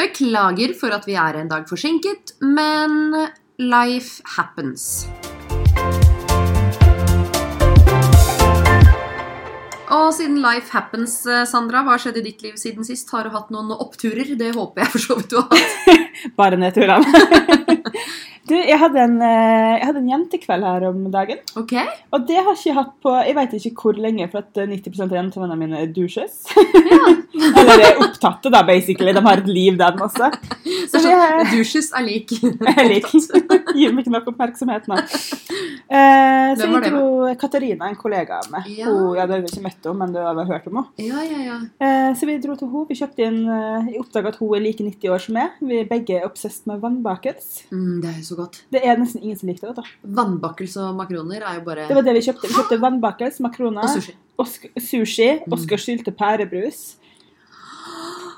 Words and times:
Beklager 0.00 0.72
for 0.80 0.94
at 0.96 1.04
vi 1.04 1.12
er 1.20 1.36
en 1.36 1.48
dag 1.50 1.66
forsinket, 1.68 2.32
men 2.40 3.12
life 3.60 4.22
happens. 4.38 5.04
Og 9.90 10.06
siden 10.16 10.38
life 10.40 10.72
happens, 10.72 11.18
eh, 11.26 11.44
Sandra, 11.44 11.82
hva 11.84 11.98
har 11.98 12.00
skjedd 12.00 12.22
i 12.22 12.24
ditt 12.30 12.40
liv 12.46 12.56
siden 12.56 12.86
sist? 12.86 13.10
Har 13.12 13.28
du 13.28 13.34
hatt 13.34 13.52
noen 13.52 13.74
oppturer? 13.76 14.32
Det 14.40 14.54
håper 14.56 14.86
jeg 14.86 14.94
for 14.94 15.04
så 15.04 15.18
vidt 15.18 15.34
du 15.34 15.40
har 15.42 15.50
hatt. 15.52 16.08
Bare 16.40 16.56
nedturene. 16.56 17.59
Du, 18.50 18.56
jeg 18.58 18.78
hadde, 18.80 19.04
en, 19.06 19.16
eh, 19.24 19.78
jeg 19.78 19.86
hadde 19.88 20.02
en 20.02 20.10
jentekveld 20.12 20.66
her 20.66 20.86
om 20.90 21.04
dagen. 21.14 21.40
Ok? 21.60 21.74
Og 22.12 22.26
det 22.28 22.38
har 22.40 22.52
ikke 22.52 22.68
jeg 22.70 22.78
hatt 22.80 22.92
på 23.04 23.14
jeg 23.20 23.36
vet 23.38 23.56
ikke 23.58 23.72
hvor 23.84 24.00
lenge, 24.02 24.26
for 24.32 24.42
at 24.42 24.60
eh, 24.60 24.70
90% 24.70 25.06
av 25.06 25.18
jentevennene 25.20 25.60
mine 25.60 25.82
er 25.84 25.92
douches. 25.94 26.42
Ja. 26.90 27.00
Eller 27.60 27.84
er 27.86 28.00
opptatte, 28.02 28.50
da, 28.52 28.62
basically. 28.66 29.14
De 29.16 29.22
har 29.24 29.40
et 29.42 29.48
liv, 29.48 29.78
den 29.80 30.02
også. 30.04 30.30
Så 30.90 31.00
Så 31.00 31.04
det 31.06 31.46
douches 31.54 31.90
er 31.96 32.04
lik 32.06 32.34
er 32.74 32.88
lik. 32.90 33.08
Gir 33.78 33.94
meg 33.94 34.04
ikke 34.04 34.14
nok 34.16 34.30
oppmerksomhet 34.34 34.88
nå. 34.90 34.98
Eh, 35.90 36.50
så 36.58 36.66
jeg 36.66 36.90
dro 36.90 37.30
Katarina, 37.40 37.88
en 37.90 37.98
kollega 37.98 38.40
av 38.42 38.50
meg. 38.52 38.68
Ja. 38.74 38.90
Hun, 38.90 39.14
jeg 39.16 39.24
hadde 39.24 39.40
ikke 39.46 39.64
møtt 39.64 39.88
henne, 39.88 39.98
men 40.02 40.14
du 40.14 40.20
har 40.22 40.52
hørt 40.52 40.68
om 40.70 40.80
henne. 40.80 41.06
Ja, 41.06 41.24
ja, 41.26 41.40
ja. 41.46 41.58
Eh, 41.82 42.10
så 42.18 42.28
vi 42.28 42.38
dro 42.42 42.56
til 42.58 42.70
henne. 42.70 42.86
Vi 42.90 42.98
kjøpte 43.00 43.26
inn 43.26 43.40
eh, 43.46 43.90
Jeg 43.92 44.02
oppdaga 44.02 44.34
at 44.34 44.40
hun 44.40 44.56
er 44.58 44.64
like 44.64 44.86
90 44.86 45.14
år 45.14 45.24
som 45.24 45.38
meg. 45.38 45.58
Vi 45.62 45.80
er 45.82 45.90
begge 45.90 46.20
obsessed 46.26 46.68
med 46.70 46.82
vannbakels. 46.84 47.64
Mm, 47.70 48.00
det 48.04 48.12
er 48.12 48.20
så 48.26 48.39
godt. 48.40 48.58
Det 48.74 48.82
er 48.84 48.98
nesten 49.00 49.22
ingen 49.22 49.38
som 49.40 49.48
liker 49.52 49.70
det. 49.70 49.76
da. 49.76 49.84
Vannbakkels 50.20 50.74
og 50.82 50.96
makroner 50.98 51.44
er 51.44 51.60
jo 51.60 51.64
bare 51.68 51.86
Det 51.88 51.96
var 51.98 52.02
det 52.08 52.16
vi 52.18 52.24
kjøpte. 52.26 52.48
Vi 52.50 52.56
kjøpte 52.58 52.80
vannbakkels, 52.82 53.40
makroner, 53.44 53.84
Og 53.86 53.94
sushi. 53.94 54.16
Osk 54.40 54.66
sushi, 54.80 55.30
Mm. 55.46 55.52
Oskar 55.58 55.78
sylte 55.82 56.12
pærebrus. 56.16 56.96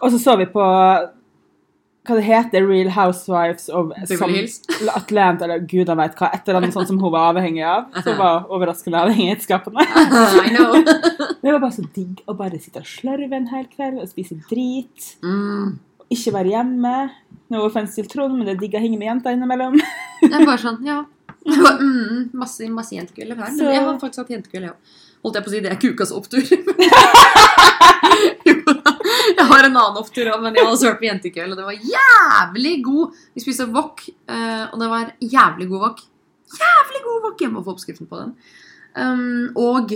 Og 0.02 0.11
så 0.11 0.19
så 0.19 0.37
vi 0.38 0.47
på 0.51 0.62
hva 2.02 2.16
det 2.19 2.25
heter, 2.27 2.65
Real 2.66 2.88
Housewives 2.91 3.69
of. 3.70 3.92
Atlanta, 4.97 5.44
eller 5.47 5.61
gud 5.70 5.86
han 5.89 6.00
vet 6.00 6.16
hva. 6.19 6.33
Et 6.34 6.48
eller 6.48 6.59
annet 6.59 6.75
sånt 6.75 6.89
som 6.91 6.98
hun 6.98 7.12
var 7.14 7.28
avhengig 7.33 7.62
av. 7.62 7.84
Som 8.03 8.19
var 8.19 8.48
overraskende 8.50 8.98
avhengighetsskapende. 8.98 9.84
I 9.87 10.50
know. 10.56 10.75
Det 11.42 11.50
var 11.53 11.61
bare 11.62 11.75
så 11.75 11.84
digg 11.94 12.20
å 12.31 12.34
bare 12.39 12.59
sitte 12.62 12.83
og 12.83 12.87
slørve 12.91 13.34
en 13.39 13.47
hel 13.50 13.64
kveld 13.70 14.00
og 14.03 14.11
spise 14.11 14.37
drit. 14.50 15.12
Mm. 15.22 15.78
Ikke 16.13 16.33
være 16.35 16.51
hjemme. 16.53 16.93
No 17.53 17.57
offense 17.67 17.95
til 17.99 18.07
Trond, 18.11 18.35
men 18.39 18.47
det 18.49 18.55
er 18.57 18.61
digg 18.63 18.75
å 18.79 18.83
henge 18.83 18.99
med 19.01 19.09
jenter 19.11 19.31
innimellom. 19.37 19.75
Det 20.23 20.31
er 20.31 20.45
bare 20.47 20.61
sånn, 20.63 20.79
ja. 20.87 21.01
Det 21.43 21.57
var, 21.59 21.81
mm, 21.83 22.19
masse, 22.39 22.63
masse 22.71 22.95
jentekvelder 22.95 23.37
her. 23.41 23.49
Så- 23.51 23.65
Men 23.65 23.73
jeg 23.75 23.83
har 23.83 23.97
faktisk 23.99 24.21
hatt 24.23 24.31
jentekveld, 24.37 24.65
jeg 24.69 24.73
òg. 24.73 24.79
Holdt 25.23 25.37
jeg 25.39 25.45
på 25.45 25.51
å 25.51 25.55
si 25.55 25.61
det 25.63 25.71
er 25.73 25.81
kukas 25.83 26.13
opptur. 26.15 26.43
jo, 28.49 28.55
jeg 29.37 29.47
har 29.51 29.67
en 29.67 29.77
annen 29.77 29.99
opptur 30.01 30.31
òg, 30.33 30.41
men 30.43 30.57
jeg 30.57 30.65
har 30.65 30.73
også 30.73 30.89
hørt 30.91 31.01
på 31.03 31.09
jentekveld, 31.09 31.55
og 31.55 31.59
det 31.61 31.67
var 31.67 31.77
jævlig 31.93 32.75
god. 32.87 33.05
Vi 33.35 33.45
spiste 33.45 33.67
wok, 33.75 33.97
eh, 34.09 34.65
og 34.71 34.77
det 34.83 34.89
var 34.91 35.05
jævlig 35.23 35.67
god 35.71 35.81
wok. 35.89 35.99
Jævlig 36.59 37.01
god 37.07 37.19
wok! 37.27 37.37
Jeg 37.47 37.53
må 37.55 37.63
få 37.65 37.75
oppskriften 37.77 38.09
på 38.11 38.17
den. 38.23 38.31
Um, 38.93 39.47
og 39.57 39.87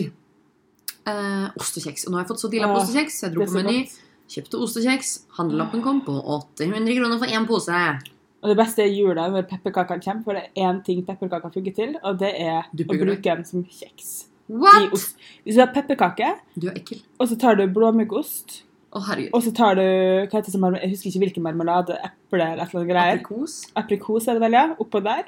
uh, 1.07 1.47
ost 1.61 1.77
og. 1.77 2.07
Nå 2.09 2.17
har 2.17 2.23
jeg 2.25 2.31
fått 2.33 2.45
så 2.45 2.49
dilla 2.53 2.71
på 2.71 2.79
ostekjeks. 2.81 3.17
Jeg 3.27 3.35
dro 3.35 3.45
på 3.45 3.59
Meny, 3.59 3.79
godt. 3.83 3.93
Kjøpte 4.29 4.59
ost 4.63 4.77
og 4.81 4.85
kjeks. 4.87 5.11
Handlelappen 5.39 5.83
kom 5.85 6.01
på 6.07 6.15
800 6.37 6.95
kroner 6.99 7.19
for 7.23 7.27
én 7.31 7.47
pose. 7.49 7.81
Og 8.43 8.51
det 8.53 8.57
beste 8.59 8.85
er 8.85 8.93
jula 8.93 9.29
når 9.33 9.47
pepperkakene 9.51 10.03
kommer, 10.05 10.23
for 10.27 10.37
det 10.39 10.45
er 10.47 10.69
én 10.69 10.83
ting 10.87 11.01
pepperkaker 11.07 11.51
funker 11.55 11.75
til, 11.75 11.97
og 12.05 12.19
det 12.21 12.33
er 12.39 12.63
å 12.69 12.87
bruke 12.87 13.23
dem 13.25 13.45
som 13.49 13.65
kjeks. 13.65 14.27
What?! 14.47 14.93
Hvis 15.43 15.57
du 15.57 15.61
har 15.65 15.73
pepperkake, 15.75 16.29
Du 16.55 16.69
er 16.69 16.77
ekkel. 16.79 17.01
og 17.19 17.29
så 17.29 17.39
tar 17.39 17.57
du 17.59 17.65
blåmuggost, 17.67 18.61
oh, 18.93 19.09
og 19.33 19.43
så 19.43 19.53
tar 19.57 19.75
du 19.75 19.83
hva 19.83 20.31
heter 20.31 20.53
det, 20.53 20.83
jeg 20.83 20.91
husker 20.93 21.11
ikke 21.11 21.25
hvilken 21.25 21.43
marmelade, 21.43 21.97
eple 21.99 22.45
eller 22.45 22.63
et 22.63 22.69
eller 22.71 22.83
annet 22.85 22.93
greier. 22.93 23.19
Aprikos. 23.19 23.57
Aprikos 23.75 24.29
er 24.29 24.39
det 24.39 24.45
vel, 24.47 24.53
ja. 24.53 24.67
Oppå 24.79 25.03
der. 25.03 25.25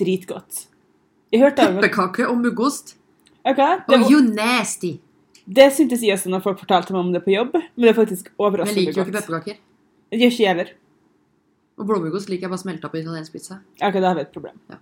Dritgodt. 0.00 0.66
Jeg 1.32 1.40
hørte 1.40 1.66
Pepperkake 1.78 2.26
og 2.28 2.36
muggost. 2.42 2.96
Ok, 3.44 3.58
Oh, 3.88 4.10
you 4.10 4.20
nasty! 4.20 4.98
Det 5.56 5.70
syntes 5.74 6.02
jeg 6.04 6.14
også 6.14 6.30
når 6.30 6.44
folk 6.44 6.60
fortalte 6.62 6.94
meg 6.94 7.02
om 7.02 7.10
det 7.14 7.24
på 7.24 7.34
jobb, 7.34 7.56
men 7.56 7.86
det 7.86 7.90
er 7.90 7.98
faktisk 7.98 8.30
Men 8.38 8.60
jeg 8.60 8.66
Men 8.66 8.76
liker 8.76 8.92
jo 8.92 9.04
ikke 9.04 9.12
godt. 9.12 9.26
pepperkaker. 9.26 9.58
Det 10.10 10.20
gjør 10.20 10.32
ikke 10.34 10.44
jeg 10.44 10.54
heller. 10.54 10.70
Og 11.80 11.86
blåmuggost 11.88 12.28
liker 12.28 12.46
jeg 12.46 12.50
bare 12.52 12.60
smelta 12.60 12.88
på 12.92 13.00
italiensk 13.00 13.32
pizza. 13.32 13.60
Ok, 13.80 13.94
da 13.94 14.08
har 14.08 14.14
vi 14.14 14.20
et 14.26 14.32
problem. 14.34 14.58
Ja. 14.70 14.76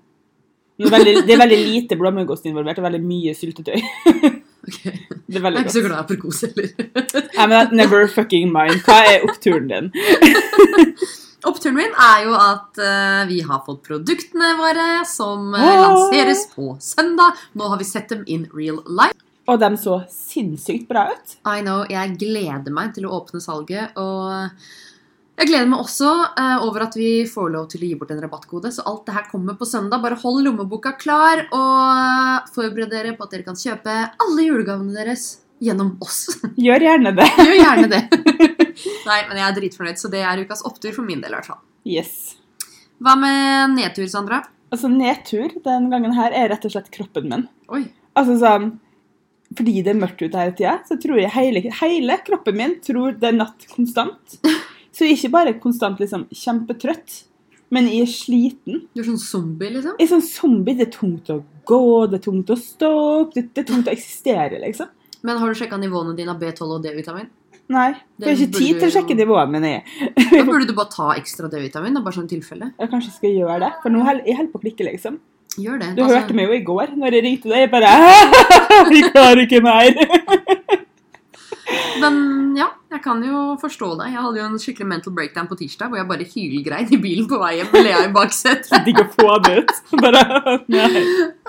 Det 0.78 0.86
er 0.86 0.94
veldig, 0.94 1.14
det 1.26 1.34
er 1.34 1.40
veldig 1.40 1.58
lite 1.58 1.96
blåmuggost 1.98 2.44
involvert, 2.46 2.78
og 2.78 2.86
veldig 2.88 3.02
mye 3.06 3.34
syltetøy. 3.34 3.80
Ok. 4.68 4.82
Det 4.84 5.38
er 5.38 5.40
veldig 5.40 5.40
godt. 5.40 5.54
Jeg 5.54 5.54
er 5.54 5.62
ikke 5.62 5.72
så 5.72 5.82
glad 5.86 5.94
i 5.94 6.02
aprikos 6.02 6.40
heller. 6.44 6.66
Nei, 7.38 7.44
men 7.48 7.70
never 7.78 8.08
fucking 8.12 8.50
mind. 8.52 8.82
Hva 8.84 8.98
er 9.06 9.24
oppturen 9.24 9.70
din? 9.70 9.88
Oppturen 11.48 11.76
min 11.78 11.94
er 11.94 12.24
jo 12.26 12.34
at 12.34 12.80
uh, 12.82 13.22
vi 13.30 13.38
har 13.46 13.62
fått 13.64 13.80
produktene 13.86 14.50
våre 14.58 14.88
som 15.08 15.54
uh, 15.54 15.62
lanseres 15.62 16.42
på 16.52 16.74
søndag. 16.82 17.38
Nå 17.56 17.70
har 17.70 17.80
vi 17.80 17.86
sett 17.86 18.10
dem 18.12 18.26
in 18.26 18.44
real 18.52 18.82
life. 18.84 19.16
Og 19.48 19.56
de 19.62 19.70
så 19.80 20.02
sinnssykt 20.12 20.88
bra 20.90 21.06
ut. 21.14 21.38
I 21.48 21.62
know, 21.64 21.86
Jeg 21.88 22.18
gleder 22.20 22.74
meg 22.74 22.92
til 22.96 23.08
å 23.08 23.14
åpne 23.16 23.40
salget. 23.40 23.96
Og 23.96 24.60
jeg 25.38 25.48
gleder 25.48 25.68
meg 25.70 25.80
også 25.80 26.10
uh, 26.36 26.64
over 26.66 26.84
at 26.88 26.96
vi 26.98 27.22
får 27.30 27.52
lov 27.54 27.68
til 27.72 27.84
å 27.84 27.88
gi 27.88 27.96
bort 27.96 28.12
en 28.12 28.20
rabattkode. 28.20 28.72
Så 28.74 28.84
alt 28.88 29.06
det 29.06 29.14
her 29.16 29.28
kommer 29.30 29.56
på 29.56 29.68
søndag. 29.68 30.02
Bare 30.04 30.18
hold 30.20 30.42
lommeboka 30.44 30.92
klar 31.00 31.46
og 31.48 32.50
forbered 32.54 32.92
dere 32.92 33.14
på 33.16 33.24
at 33.24 33.36
dere 33.36 33.46
kan 33.46 33.58
kjøpe 33.58 33.94
alle 34.20 34.48
julegavene 34.48 34.96
deres 34.96 35.38
gjennom 35.64 35.94
oss. 36.04 36.26
Gjør 36.66 36.84
gjerne 36.84 37.14
det. 37.16 37.28
Gjør 37.38 37.56
gjerne 37.62 37.88
det. 37.94 38.02
Nei, 39.08 39.22
men 39.30 39.40
jeg 39.40 39.46
er 39.46 39.56
dritfornøyd, 39.56 40.00
så 40.00 40.10
det 40.12 40.20
er 40.26 40.42
ukas 40.44 40.64
opptur 40.68 40.92
for 40.94 41.06
min 41.06 41.22
del. 41.24 41.32
i 41.32 41.38
hvert 41.38 41.48
fall. 41.54 41.62
Yes. 41.88 42.36
Hva 43.00 43.14
med 43.18 43.78
nedtur, 43.78 44.04
Sandra? 44.10 44.42
Altså, 44.68 44.90
nedtur 44.92 45.54
den 45.64 45.88
gangen 45.88 46.12
her 46.18 46.36
er 46.36 46.50
rett 46.52 46.66
og 46.68 46.74
slett 46.74 46.92
kroppen 46.92 47.30
min. 47.30 47.48
Oi. 47.72 47.86
Altså 48.18 48.36
sånn 48.42 48.72
Fordi 49.56 49.80
det 49.80 49.94
er 49.94 50.00
mørkt 50.00 50.20
ute 50.20 50.36
hele 50.36 50.54
tida, 50.56 50.74
så 50.84 50.98
tror 51.00 51.20
jeg 51.22 51.32
hele, 51.32 51.62
hele 51.80 52.18
kroppen 52.26 52.58
min 52.58 52.74
tror 52.84 53.16
det 53.16 53.30
er 53.30 53.38
natt 53.38 53.64
konstant. 53.72 54.36
Så 54.92 55.06
jeg 55.06 55.14
er 55.14 55.16
ikke 55.16 55.32
bare 55.34 55.54
konstant 55.62 56.00
liksom 56.02 56.26
kjempetrøtt, 56.34 57.22
men 57.74 57.88
jeg 57.88 58.04
er 58.04 58.12
sliten. 58.12 58.80
Du 58.92 59.02
er 59.02 59.08
sånn 59.08 59.20
zombie, 59.20 59.70
liksom? 59.74 59.96
Jeg 60.00 60.06
er 60.08 60.10
sånn 60.10 60.24
zombie. 60.24 60.76
Det 60.78 60.86
er 60.88 60.92
tungt 60.94 61.28
å 61.32 61.40
gå, 61.68 61.80
det 62.10 62.18
er 62.18 62.24
tungt 62.24 62.52
å 62.52 62.56
stå 62.58 62.92
opp, 63.22 63.34
det, 63.36 63.48
det 63.54 63.62
er 63.62 63.68
tungt 63.68 63.90
å 63.90 63.94
eksistere, 63.94 64.60
liksom. 64.64 64.90
Men 65.26 65.40
har 65.40 65.50
du 65.50 65.58
sjekka 65.58 65.78
nivåene 65.80 66.16
dine 66.16 66.32
av 66.34 66.40
B12 66.40 66.76
og 66.76 66.82
D-vitamin? 66.84 67.28
Nei. 67.68 67.90
Det 68.16 68.30
jeg 68.30 68.36
har 68.38 68.44
ikke 68.46 68.58
tid 68.58 68.78
til 68.80 68.88
å 68.88 68.92
sjekke 68.94 69.16
nivåene 69.18 69.52
mine. 69.60 69.72
Da 70.32 70.44
burde 70.48 70.68
du 70.68 70.72
bare 70.76 70.92
ta 70.92 71.08
ekstra 71.18 71.50
D-vitamin. 71.52 71.98
bare 72.00 72.16
sånn 72.16 72.30
tilfelle. 72.30 72.70
Jeg 72.78 72.92
kanskje 72.92 73.16
skal 73.18 73.34
gjøre 73.36 73.58
det, 73.66 73.72
for 73.82 73.92
nå 73.92 74.04
holder 74.06 74.30
jeg 74.30 74.48
på 74.52 74.60
å 74.60 74.64
klikke, 74.64 74.86
liksom. 74.88 75.18
Gjør 75.56 75.80
det. 75.80 75.94
Du 75.96 76.02
altså- 76.04 76.18
hørte 76.18 76.34
meg 76.34 76.50
jo 76.50 76.58
i 76.58 76.64
går 76.66 76.92
når 76.96 77.16
jeg 77.16 77.24
ringte 77.24 77.48
deg. 77.48 77.64
Jeg 77.64 77.70
bare 77.70 77.94
Jeg 78.94 79.10
klarer 79.12 79.42
ikke 79.46 79.62
mer. 79.64 79.96
Men 82.00 82.56
ja, 82.56 82.68
jeg 82.88 83.00
kan 83.04 83.20
jo 83.24 83.40
forstå 83.60 83.90
deg. 83.98 84.12
Jeg 84.14 84.22
hadde 84.24 84.40
jo 84.40 84.46
en 84.46 84.60
skikkelig 84.62 84.88
mental 84.88 85.12
breakdown 85.16 85.48
på 85.50 85.58
tirsdag 85.60 85.90
hvor 85.90 86.00
jeg 86.00 86.08
bare 86.08 86.26
hylgrein 86.30 86.92
i 86.94 87.00
bilen 87.02 87.26
på 87.28 87.40
vei 87.42 87.50
hjem 87.58 87.72
med 87.74 87.84
Lea 87.84 88.04
i 88.06 88.12
baksetet. 88.14 88.70
Digg 88.86 89.00
å 89.02 89.06
få 89.12 89.36
det 89.44 89.54
ut. 89.60 89.74
Bare 90.00 90.22
Nei. 90.72 91.02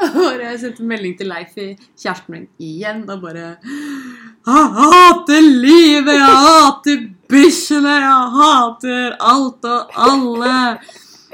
Og 0.09 0.43
jeg 0.43 0.59
sendte 0.63 0.87
melding 0.89 1.15
til 1.19 1.31
Leif 1.31 1.55
i 1.59 1.69
kjæresten 1.77 2.35
min 2.35 2.47
igjen 2.59 3.05
og 3.07 3.23
bare 3.23 3.45
Jeg 3.63 4.65
hater 4.79 5.45
livet, 5.47 6.15
jeg 6.17 6.41
hater 6.47 7.05
bikkjene, 7.31 7.95
jeg 8.03 8.33
hater 8.39 9.15
alt 9.33 9.69
og 9.69 10.01
alle. 10.09 10.55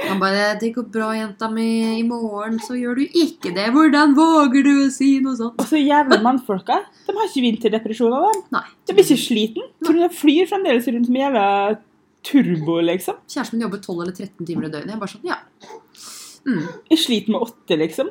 Han 0.03 0.19
bare 0.19 0.59
'Det 0.59 0.73
går 0.75 0.91
bra, 0.91 1.13
jenta 1.16 1.50
mi. 1.50 2.00
I 2.00 2.03
morgen 2.03 2.59
så 2.59 2.75
gjør 2.75 2.95
du 3.00 3.06
ikke 3.07 3.53
det. 3.56 3.72
Hvordan 3.72 4.16
våger 4.16 4.63
du 4.63 4.73
å 4.85 4.91
si 4.91 5.19
noe 5.19 5.35
sånt?' 5.35 5.59
Og 5.59 5.66
så 5.66 5.79
jævla 5.79 6.22
mannfolka. 6.22 6.83
De 7.07 7.13
har 7.16 7.28
ikke 7.29 7.45
vinterdepresjoner, 7.45 8.19
de. 8.33 8.41
Nei. 8.51 8.66
De 8.88 8.94
blir 8.94 9.06
ikke 9.06 9.23
sliten. 9.23 9.63
Tror 9.83 9.94
du 9.94 10.01
de 10.03 10.09
flyr 10.09 10.47
fremdeles 10.51 10.88
rundt 10.88 11.09
med 11.09 11.22
jævla 11.22 11.78
turbo, 12.25 12.81
liksom? 12.81 13.16
Kjæresten 13.29 13.53
min 13.53 13.66
jobber 13.67 13.81
12 13.81 14.01
eller 14.01 14.15
13 14.15 14.45
timer 14.45 14.68
i 14.68 14.71
døgnet. 14.74 14.92
Jeg 14.92 15.00
bare 15.00 15.13
sånn, 15.13 15.27
ja. 15.30 15.39
Mm. 16.45 16.68
Jeg 16.91 17.00
sliter 17.01 17.31
med 17.33 17.41
åtte, 17.41 17.77
liksom. 17.80 18.09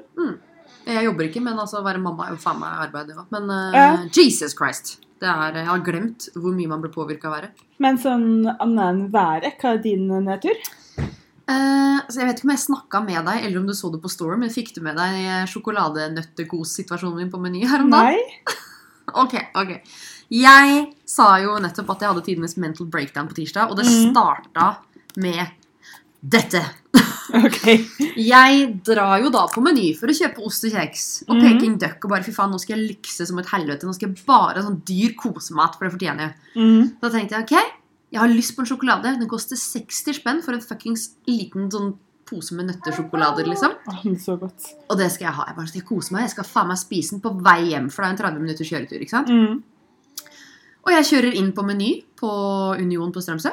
Jeg 0.85 1.05
jobber 1.07 1.29
ikke, 1.29 1.41
men 1.43 1.59
altså, 1.59 1.81
å 1.81 1.87
være 1.87 2.03
mamma 2.03 2.29
er 2.29 2.35
jo 2.35 2.43
faen 2.43 2.61
meg 2.61 2.85
arbeid, 2.89 3.13
Ja. 3.15 3.25
Men 3.31 3.51
uh, 3.51 3.73
Ja. 3.73 3.89
Jesus 4.13 4.55
Christ! 4.57 4.99
Det 5.21 5.31
er, 5.31 5.55
jeg 5.55 5.67
har 5.67 5.79
glemt 5.87 6.29
hvor 6.35 6.53
mye 6.53 6.69
man 6.69 6.83
blir 6.83 6.93
påvirka 6.93 7.31
av 7.31 7.37
været. 7.39 7.63
Men 7.81 7.97
sånn 7.97 8.27
annet 8.61 8.85
enn 8.85 9.05
været, 9.15 9.55
hva 9.63 9.71
er 9.75 9.79
din 9.85 10.09
nedtur? 10.27 10.59
Eh, 11.45 11.99
så 12.09 12.23
Jeg 12.23 12.29
vet 12.29 12.39
ikke 12.41 12.49
om 12.49 12.55
jeg 12.55 12.65
snakka 12.65 13.01
med 13.05 13.21
deg, 13.29 13.43
eller 13.45 13.61
om 13.61 13.67
du 13.69 13.75
så 13.77 13.91
det 13.93 14.01
på 14.03 14.13
Store, 14.13 14.39
men 14.41 14.53
fikk 14.53 14.73
du 14.77 14.81
med 14.85 14.97
deg 14.97 15.19
eh, 15.21 15.49
sjokoladenøttekos-situasjonen 15.53 17.21
min 17.21 17.33
på 17.33 17.41
Meny 17.43 17.67
her 17.69 17.85
om 17.85 17.93
dagen? 17.93 18.21
Nei? 18.21 18.61
Ok, 19.21 19.35
ok. 19.61 19.77
Jeg 20.33 20.79
sa 21.07 21.27
jo 21.39 21.59
nettopp 21.63 21.91
at 21.93 22.01
jeg 22.03 22.11
hadde 22.11 22.23
tidenes 22.25 22.57
mental 22.59 22.89
breakdown 22.91 23.29
på 23.29 23.37
tirsdag, 23.37 23.69
og 23.71 23.77
det 23.79 23.85
mm. 23.85 24.15
starta 24.15 24.71
med 25.21 25.45
dette. 26.25 26.63
OK. 27.37 27.61
Jeg 28.33 28.65
drar 28.87 29.19
jo 29.23 29.31
da 29.33 29.45
på 29.53 29.63
Meny 29.65 29.91
for 29.99 30.11
å 30.11 30.17
kjøpe 30.17 30.43
ost 30.49 30.67
og 30.67 30.75
kjeks 30.75 31.05
og 31.29 31.37
mm. 31.37 31.45
Peking 31.45 31.77
Duck 31.85 32.05
og 32.07 32.15
bare 32.15 32.25
fy 32.27 32.35
faen, 32.35 32.53
nå 32.53 32.61
skal 32.63 32.77
jeg 32.79 32.95
lykse 32.95 33.29
som 33.29 33.39
et 33.41 33.49
helvete. 33.53 33.87
Nå 33.87 33.95
skal 33.97 34.11
jeg 34.11 34.27
bare 34.27 34.59
ha 34.59 34.65
sånn 34.65 34.83
dyr 34.89 35.15
kosemat, 35.21 35.77
for 35.77 35.87
det 35.87 35.95
fortjener 35.97 36.27
jeg. 36.27 36.35
Mm. 36.57 36.93
Da 37.03 37.13
tenkte 37.13 37.39
jeg 37.39 37.47
ok, 37.47 37.73
Jeg 38.15 38.23
har 38.23 38.31
lyst 38.31 38.55
på 38.55 38.63
en 38.63 38.69
sjokolade. 38.71 39.17
Den 39.19 39.31
koster 39.31 39.59
60 39.59 40.21
spenn 40.21 40.43
for 40.45 40.55
en 40.55 40.63
fuckings 40.63 41.09
liten 41.27 41.67
sånn 41.73 41.97
pose 42.25 42.55
med 42.57 42.69
nøttesjokolader, 42.71 43.49
liksom. 43.51 43.75
Er 43.91 44.15
så 44.23 44.37
godt. 44.41 44.71
Og 44.89 44.97
det 45.01 45.11
skal 45.13 45.29
jeg 45.29 45.37
ha. 45.37 45.47
Jeg 45.51 45.59
bare 45.59 45.71
skal 45.73 45.87
kose 45.89 46.15
meg. 46.15 46.29
Jeg 46.29 46.35
skal 46.37 46.47
faen 46.49 46.71
meg 46.71 46.81
spise 46.81 47.17
den 47.17 47.25
på 47.25 47.35
vei 47.45 47.59
hjem, 47.73 47.91
for 47.93 48.05
det 48.05 48.09
er 48.09 48.15
en 48.15 48.21
30 48.23 48.45
minutters 48.47 48.71
kjøretur. 48.71 49.03
ikke 49.03 49.17
sant? 49.17 49.35
Mm. 49.35 50.31
Og 50.85 50.93
jeg 50.95 51.09
kjører 51.11 51.39
inn 51.41 51.51
på 51.57 51.65
Meny 51.67 51.91
på 52.21 52.31
Union 52.81 53.13
på 53.13 53.23
Strømsø. 53.25 53.53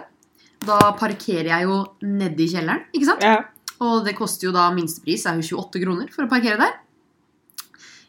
Da 0.62 0.80
parkerer 1.00 1.50
jeg 1.56 1.66
jo 1.66 1.81
nedi 2.06 2.46
i 2.46 2.54
kjelleren, 2.54 2.86
ikke 2.94 3.10
sant? 3.10 3.25
Ja. 3.25 3.40
Og 3.81 4.06
det 4.06 4.13
koster 4.18 4.50
jo 4.50 4.54
da 4.54 4.68
minstepris 4.75 5.25
er 5.25 5.40
jo 5.42 5.63
28 5.63 5.81
kroner 5.81 6.12
for 6.13 6.28
å 6.28 6.31
parkere 6.31 6.60
der. 6.62 6.75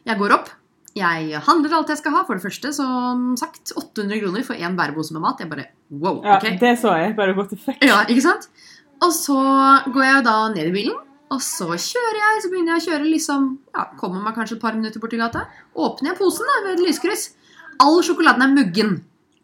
Jeg 0.05 0.19
går 0.19 0.35
opp. 0.37 0.51
Jeg 0.93 1.39
handler 1.47 1.73
alt 1.79 1.89
jeg 1.89 1.99
skal 1.99 2.13
ha. 2.13 2.23
For 2.27 2.37
det 2.37 2.45
første, 2.45 2.73
som 2.75 3.31
sagt, 3.39 3.73
800 3.75 4.21
kroner 4.21 4.45
for 4.45 4.57
én 4.57 4.75
bærepose 4.77 5.15
med 5.15 5.23
mat. 5.25 5.41
Jeg 5.41 5.49
bare 5.49 5.69
wow, 5.89 6.19
ok. 6.19 6.45
ja, 6.45 6.57
det 6.61 6.75
så 6.81 6.93
jeg. 6.99 7.15
Bare 7.17 7.35
what 7.37 7.49
the 7.49 7.57
fuck. 7.57 7.81
Ja, 7.81 8.03
ikke 8.05 8.25
sant? 8.25 8.49
Og 9.03 9.11
så 9.15 9.39
går 9.93 10.05
jeg 10.05 10.25
da 10.27 10.35
ned 10.53 10.69
i 10.69 10.75
bilen, 10.75 10.99
og 11.33 11.41
så 11.43 11.71
kjører 11.71 12.19
jeg. 12.21 12.43
Så 12.43 12.51
begynner 12.51 12.75
jeg 12.75 12.83
å 12.83 12.89
kjøre 12.91 13.09
liksom 13.09 13.47
ja, 13.73 13.87
Kommer 13.99 14.21
meg 14.23 14.37
kanskje 14.37 14.59
et 14.59 14.63
par 14.63 14.77
minutter 14.77 15.01
borti 15.03 15.19
gata. 15.21 15.47
Åpner 15.73 16.13
jeg 16.13 16.19
posen 16.21 16.51
da, 16.51 16.59
ved 16.67 16.77
et 16.77 16.85
lyskryss. 16.87 17.31
All 17.81 17.97
sjokoladen 18.05 18.45
er 18.45 18.53
muggen. 18.53 18.95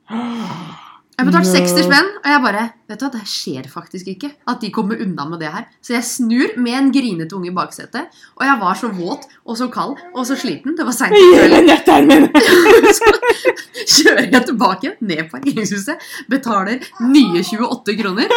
Jeg 1.19 1.27
betalte 1.27 1.51
No. 1.51 1.55
60 1.67 1.83
spenn, 1.83 2.09
og 2.21 2.27
jeg 2.31 2.41
bare 2.45 2.61
Vet 2.87 3.01
du 3.01 3.03
hva, 3.03 3.09
det 3.11 3.25
skjer 3.27 3.65
faktisk 3.69 4.07
ikke 4.07 4.29
at 4.49 4.61
de 4.63 4.69
kommer 4.73 5.01
unna 5.03 5.25
med 5.27 5.41
det 5.43 5.49
her. 5.51 5.65
Så 5.83 5.93
jeg 5.93 6.07
snur 6.07 6.55
med 6.57 6.77
en 6.77 6.87
grinete 6.95 7.35
unge 7.35 7.51
i 7.51 7.53
baksetet, 7.53 8.07
og 8.39 8.45
jeg 8.47 8.55
var 8.61 8.79
så 8.79 8.89
våt 8.95 9.27
og 9.43 9.59
så 9.59 9.67
kald 9.73 9.99
og 10.13 10.23
så 10.25 10.37
sliten. 10.39 10.77
Det 10.79 10.87
var 10.87 10.95
seint 10.95 11.13
på 11.13 11.27
kvelden. 11.35 12.29
Så 13.89 14.03
kjører 14.03 14.31
jeg 14.31 14.45
tilbake 14.47 14.93
ned 15.05 15.27
parkeringshuset, 15.31 16.01
betaler 16.31 16.81
nye 17.03 17.43
28 17.43 17.95
kroner, 17.99 18.33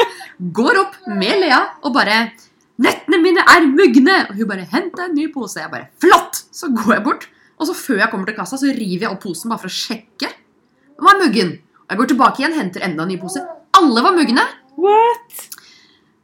går 0.59 0.81
opp 0.83 0.99
med 1.09 1.43
Lea 1.47 1.63
og 1.83 1.95
bare 1.97 2.25
Nettene 2.83 3.19
mine 3.23 3.43
er 3.47 3.67
mugne!' 3.69 4.31
Og 4.31 4.37
hun 4.37 4.49
bare 4.49 4.67
'Hent 4.67 4.97
deg 4.97 5.11
en 5.11 5.15
ny 5.15 5.27
pose.' 5.33 5.61
Jeg 5.61 5.71
bare 5.71 5.89
'Flott!' 6.01 6.45
Så 6.51 6.73
går 6.73 6.95
jeg 6.95 7.05
bort, 7.05 7.29
og 7.61 7.67
så 7.69 7.75
før 7.75 7.99
jeg 8.01 8.11
kommer 8.11 8.27
til 8.27 8.35
kassa, 8.35 8.57
så 8.57 8.67
river 8.67 9.07
jeg 9.07 9.11
opp 9.11 9.23
posen 9.23 9.51
bare 9.51 9.63
for 9.63 9.71
å 9.71 9.77
sjekke. 9.77 10.29
Den 10.97 11.05
var 11.07 11.21
muggen. 11.21 11.59
Og 11.83 11.95
jeg 11.95 12.01
går 12.01 12.13
tilbake 12.13 12.43
igjen, 12.43 12.55
henter 12.57 12.85
enda 12.87 13.05
en 13.05 13.11
ny 13.13 13.19
pose. 13.21 13.43
Alle 13.79 14.05
var 14.05 14.15
mugne. 14.17 14.45
What? 14.81 15.49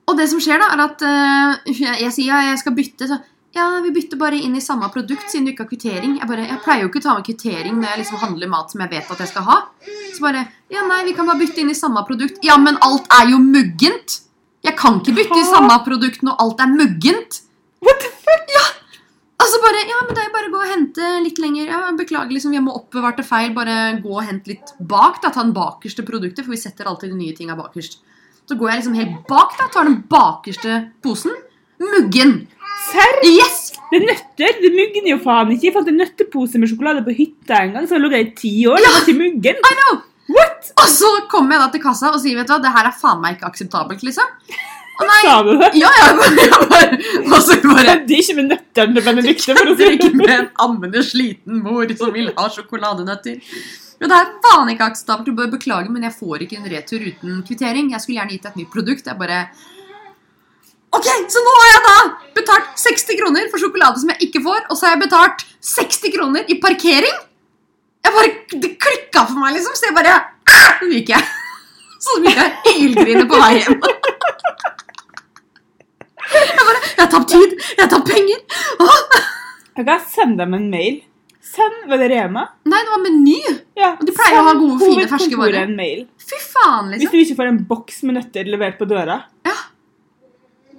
Og 0.08 0.16
det 0.16 0.28
som 0.30 0.40
skjer, 0.40 0.60
da, 0.62 0.70
er 0.72 0.84
at 0.86 1.02
uh, 1.04 1.72
jeg, 1.72 1.98
jeg 2.04 2.14
sier 2.14 2.30
ja, 2.30 2.44
jeg 2.50 2.60
skal 2.62 2.76
bytte. 2.76 3.08
Så 3.10 3.18
ja, 3.56 3.66
vi 3.84 3.92
bytter 3.92 4.20
bare 4.20 4.38
inn 4.38 4.56
i 4.56 4.62
samme 4.64 4.88
produkt 4.92 5.26
siden 5.28 5.48
du 5.48 5.52
ikke 5.52 5.66
har 5.66 5.70
kvittering. 5.72 6.16
Jeg, 6.20 6.28
bare, 6.30 6.46
jeg 6.48 6.62
pleier 6.64 6.84
jo 6.84 6.92
ikke 6.92 7.02
å 7.02 7.06
ta 7.08 7.16
med 7.18 7.26
kvittering 7.26 7.76
når 7.80 7.90
jeg 7.90 8.02
liksom 8.04 8.22
handler 8.22 8.52
mat 8.52 8.72
som 8.72 8.84
jeg 8.84 8.92
vet 8.94 9.12
at 9.14 9.24
jeg 9.24 9.32
skal 9.32 9.48
ha. 9.48 9.58
Så 10.14 10.24
bare 10.24 10.46
Ja, 10.72 10.84
nei, 10.88 11.02
vi 11.08 11.14
kan 11.16 11.28
bare 11.28 11.40
bytte 11.40 11.62
inn 11.64 11.72
i 11.72 11.76
samme 11.76 12.04
produkt. 12.08 12.40
Ja, 12.44 12.58
men 12.60 12.80
alt 12.84 13.08
er 13.20 13.30
jo 13.32 13.42
muggent! 13.42 14.22
Jeg 14.66 14.74
kan 14.76 14.98
ikke 15.00 15.14
bytte 15.20 15.38
i 15.40 15.46
samme 15.48 15.76
produkt 15.86 16.24
når 16.26 16.40
alt 16.44 16.60
er 16.60 16.72
muggent. 16.72 17.42
What 17.84 18.02
the 18.02 18.10
fuck? 18.12 18.28
Altså 19.48 19.62
bare, 19.64 19.80
ja, 19.88 19.98
men 20.04 20.12
det 20.12 20.20
er 20.26 20.32
bare 20.34 20.48
å 20.50 20.52
gå 20.52 20.58
og 20.60 20.68
hente 20.68 21.10
litt 21.24 21.38
lenger. 21.40 21.70
Ja, 21.72 21.78
Beklager, 21.96 22.34
liksom, 22.36 22.52
vi 22.52 22.60
må 22.60 22.74
oppbevarte 22.76 23.24
feil. 23.24 23.54
Bare 23.56 23.96
gå 24.02 24.12
og 24.12 24.26
hente 24.28 24.52
litt 24.52 24.74
bak. 24.76 25.22
da, 25.22 25.30
Ta 25.32 25.40
den 25.40 25.54
bakerste 25.56 26.04
produktet, 26.04 26.44
for 26.44 26.52
vi 26.52 26.60
setter 26.60 26.90
alltid 26.90 27.14
de 27.14 27.16
nye 27.16 27.36
tinga 27.36 27.56
bakerst. 27.56 27.96
Så 28.44 28.58
går 28.60 28.68
jeg 28.74 28.82
liksom 28.82 28.98
helt 28.98 29.16
bak, 29.28 29.56
da, 29.56 29.70
tar 29.72 29.88
den 29.88 30.02
bakerste 30.12 30.76
posen. 31.04 31.32
Muggen! 31.80 32.42
Serr? 32.90 33.22
Yes! 33.24 33.72
Det 33.88 34.02
er 34.02 34.06
nøtter! 34.10 34.60
Det 34.60 34.74
mugner 34.76 35.10
jo 35.14 35.18
faen 35.24 35.56
ikke. 35.56 35.70
Jeg 35.70 35.76
fant 35.78 35.88
en 35.94 36.00
nøttepose 36.02 36.60
med 36.60 36.68
sjokolade 36.68 37.06
på 37.08 37.16
hytta 37.16 37.62
en 37.64 37.78
gang, 37.78 37.88
så 37.88 37.96
lå 38.00 38.12
det 38.12 38.20
i 38.26 38.30
ti 38.36 38.52
år. 38.68 38.84
Det 38.84 38.92
var 38.92 39.06
ikke 39.06 39.18
muggen. 39.22 39.64
I 39.64 39.76
know! 39.80 40.00
What? 40.36 40.74
Og 40.76 40.88
så 40.92 41.14
kommer 41.32 41.56
jeg 41.56 41.64
da 41.64 41.72
til 41.72 41.86
kassa 41.88 42.12
og 42.12 42.20
sier 42.20 42.36
vet 42.36 42.50
du 42.50 42.52
hva, 42.52 42.60
det 42.60 42.74
her 42.76 42.90
er 42.90 43.00
faen 43.00 43.24
meg 43.24 43.38
ikke 43.38 43.48
akseptabelt, 43.48 44.04
liksom. 44.04 44.28
Nei, 44.98 45.18
Sa 45.22 45.42
du 45.46 45.52
det? 45.60 45.68
ja, 45.78 45.90
ja, 45.94 46.06
jeg 46.10 46.16
bare, 46.18 46.96
og 47.22 47.66
bare 47.70 47.92
De 48.08 48.16
er 48.16 48.22
ikke 48.24 48.34
med 48.34 48.48
nøttene 48.50 49.02
Benedicte, 49.06 49.54
for 49.54 49.70
å 49.70 49.76
si 49.78 49.90
ikke 49.94 50.10
med 50.18 50.32
en 50.34 50.48
ammende 50.64 51.02
sliten 51.06 51.60
mor 51.62 51.92
som 52.00 52.10
vil 52.14 52.32
ha 52.34 52.46
sjokoladenøtter. 52.50 53.38
Jo, 53.98 54.06
det 54.10 54.16
er 54.16 54.32
faen 54.42 54.72
ikke 54.72 54.88
akseptabelt. 54.90 55.26
Du 55.26 55.38
bør 55.38 55.50
beklage, 55.54 55.90
men 55.90 56.06
jeg 56.06 56.16
får 56.18 56.44
ikke 56.44 56.58
en 56.58 56.70
retur 56.70 57.02
uten 57.06 57.40
kvittering. 57.46 57.92
Jeg 57.94 58.02
skulle 58.02 58.18
gjerne 58.18 58.34
gitt 58.34 58.46
deg 58.46 58.54
et 58.56 58.60
nytt 58.62 58.74
produkt. 58.74 59.10
Jeg 59.10 59.18
bare 59.22 59.40
Ok, 60.88 61.04
så 61.04 61.40
nå 61.44 61.54
har 61.54 61.66
jeg 61.68 61.80
da 61.84 61.96
betalt 62.38 62.68
60 62.80 63.18
kroner 63.20 63.48
for 63.52 63.60
sjokolade 63.60 64.00
som 64.00 64.12
jeg 64.14 64.30
ikke 64.30 64.40
får, 64.46 64.62
og 64.70 64.78
så 64.78 64.86
har 64.88 64.94
jeg 64.94 65.02
betalt 65.02 65.44
60 65.68 66.14
kroner 66.14 66.48
i 66.48 66.56
parkering. 66.62 67.18
Jeg 68.06 68.14
bare, 68.14 68.30
Det 68.64 68.70
klikka 68.80 69.26
for 69.28 69.36
meg, 69.42 69.58
liksom, 69.58 69.76
så 69.76 69.90
jeg 69.90 69.98
bare 69.98 70.16
Nå 70.48 70.88
Så 70.88 70.90
gikk 70.94 71.12
jeg. 71.12 71.28
Så 71.98 72.20
begynte 72.22 72.44
jeg 72.46 72.54
å 72.54 72.74
hylgrine 72.78 73.24
på 73.28 73.40
vei 73.42 73.54
hjem. 73.58 73.80
Jeg 76.38 76.64
bare 76.70 76.80
Jeg 76.86 77.02
har 77.04 77.10
tapt 77.16 77.28
tid. 77.34 77.54
Jeg 77.74 77.82
har 77.84 77.90
tapt 77.92 78.08
penger. 78.10 78.40
Åh! 78.84 79.20
Jeg 79.78 79.86
kan 79.86 80.00
sende 80.10 80.38
dem 80.44 80.54
en 80.58 80.68
mail. 80.72 81.00
Send, 81.48 81.84
Var 81.88 82.00
det 82.02 82.08
Rema? 82.12 82.42
Nei, 82.68 82.80
det 82.84 82.90
var 82.92 83.02
Meny. 83.06 83.36
Ja. 83.78 83.92
Og 83.96 84.04
de 84.08 84.12
pleier 84.16 84.40
å 84.42 84.46
ha 84.50 84.52
gode, 84.58 84.78
fine, 84.82 85.06
ferske 85.08 85.38
varer. 85.38 85.62
en 85.64 85.76
mail. 85.78 86.02
Fy 86.20 86.36
faen, 86.44 86.90
liksom. 86.92 87.00
Hvis 87.06 87.14
du 87.14 87.18
ikke 87.22 87.36
får 87.38 87.48
en 87.52 87.60
boks 87.70 88.02
med 88.04 88.18
nøtter 88.18 88.50
levert 88.52 88.76
på 88.80 88.88
døra, 88.90 89.20
Ja. 89.48 89.54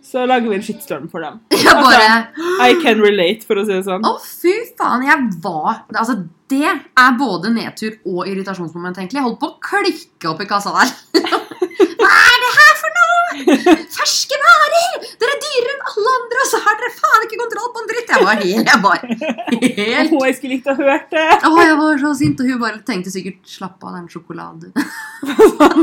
så 0.05 0.27
lager 0.29 0.49
vi 0.51 0.55
en 0.59 0.65
shitstorm 0.67 1.07
for 1.09 1.21
dem. 1.25 1.39
Jeg 1.51 1.73
bare 1.73 2.27
I 2.67 2.75
can 2.83 3.01
relate, 3.01 3.47
for 3.47 3.55
å 3.57 3.65
si 3.65 3.73
det 3.73 3.85
sånn. 3.87 4.05
Å, 4.05 4.13
fy 4.21 4.53
faen. 4.77 5.07
Jeg 5.07 5.25
var 5.41 5.81
Altså, 5.95 6.19
det 6.49 6.65
er 6.69 7.17
både 7.17 7.51
nedtur 7.55 7.97
og 8.05 8.27
irritasjonsmoment, 8.29 8.97
egentlig. 9.01 9.19
Jeg 9.23 9.25
holdt 9.25 9.41
på 9.41 9.49
å 9.49 9.57
klikke 9.71 10.29
opp 10.35 10.41
i 10.45 10.49
kassa 10.49 10.73
der. 10.75 10.93
Hva 11.99 12.13
er 12.13 12.37
det 12.45 12.53
her 12.59 12.73
for 12.83 12.99
noe? 12.99 13.75
Ferske 14.09 14.37
varer! 14.41 15.03
Dere 15.21 15.33
er 15.35 15.41
dyrere 15.43 15.73
enn 15.75 15.83
alle 15.91 16.11
andre, 16.17 16.39
og 16.41 16.47
så 16.49 16.59
har 16.63 16.77
dere 16.79 16.89
faen 16.97 17.25
ikke 17.27 17.37
kontroll 17.41 17.67
på 17.75 17.81
en 17.81 17.89
dritt! 17.91 18.09
Jeg 18.09 18.25
var 18.25 18.39
helt, 18.41 18.71
jeg 18.71 18.79
var 18.85 19.03
helt 19.03 20.15
Å, 20.17 20.21
jeg 20.25 20.37
skulle 20.39 20.53
likt 20.55 20.69
å 20.71 20.75
hørt 20.79 21.11
det. 21.13 21.25
Å, 21.45 21.51
jeg 21.61 21.75
var 21.81 22.01
så 22.01 22.13
sint, 22.17 22.41
og 22.41 22.49
hun 22.49 22.61
bare 22.63 22.81
tenkte 22.87 23.13
sikkert 23.13 23.53
'slapp 23.53 23.85
av, 23.85 23.99
den 23.99 24.07
sjokoladen'. 24.09 24.73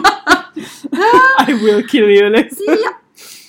I 1.47 1.55
will 1.63 1.87
kill 1.87 2.11
you, 2.11 2.27
liksom. 2.35 2.75
ja. 2.83 2.97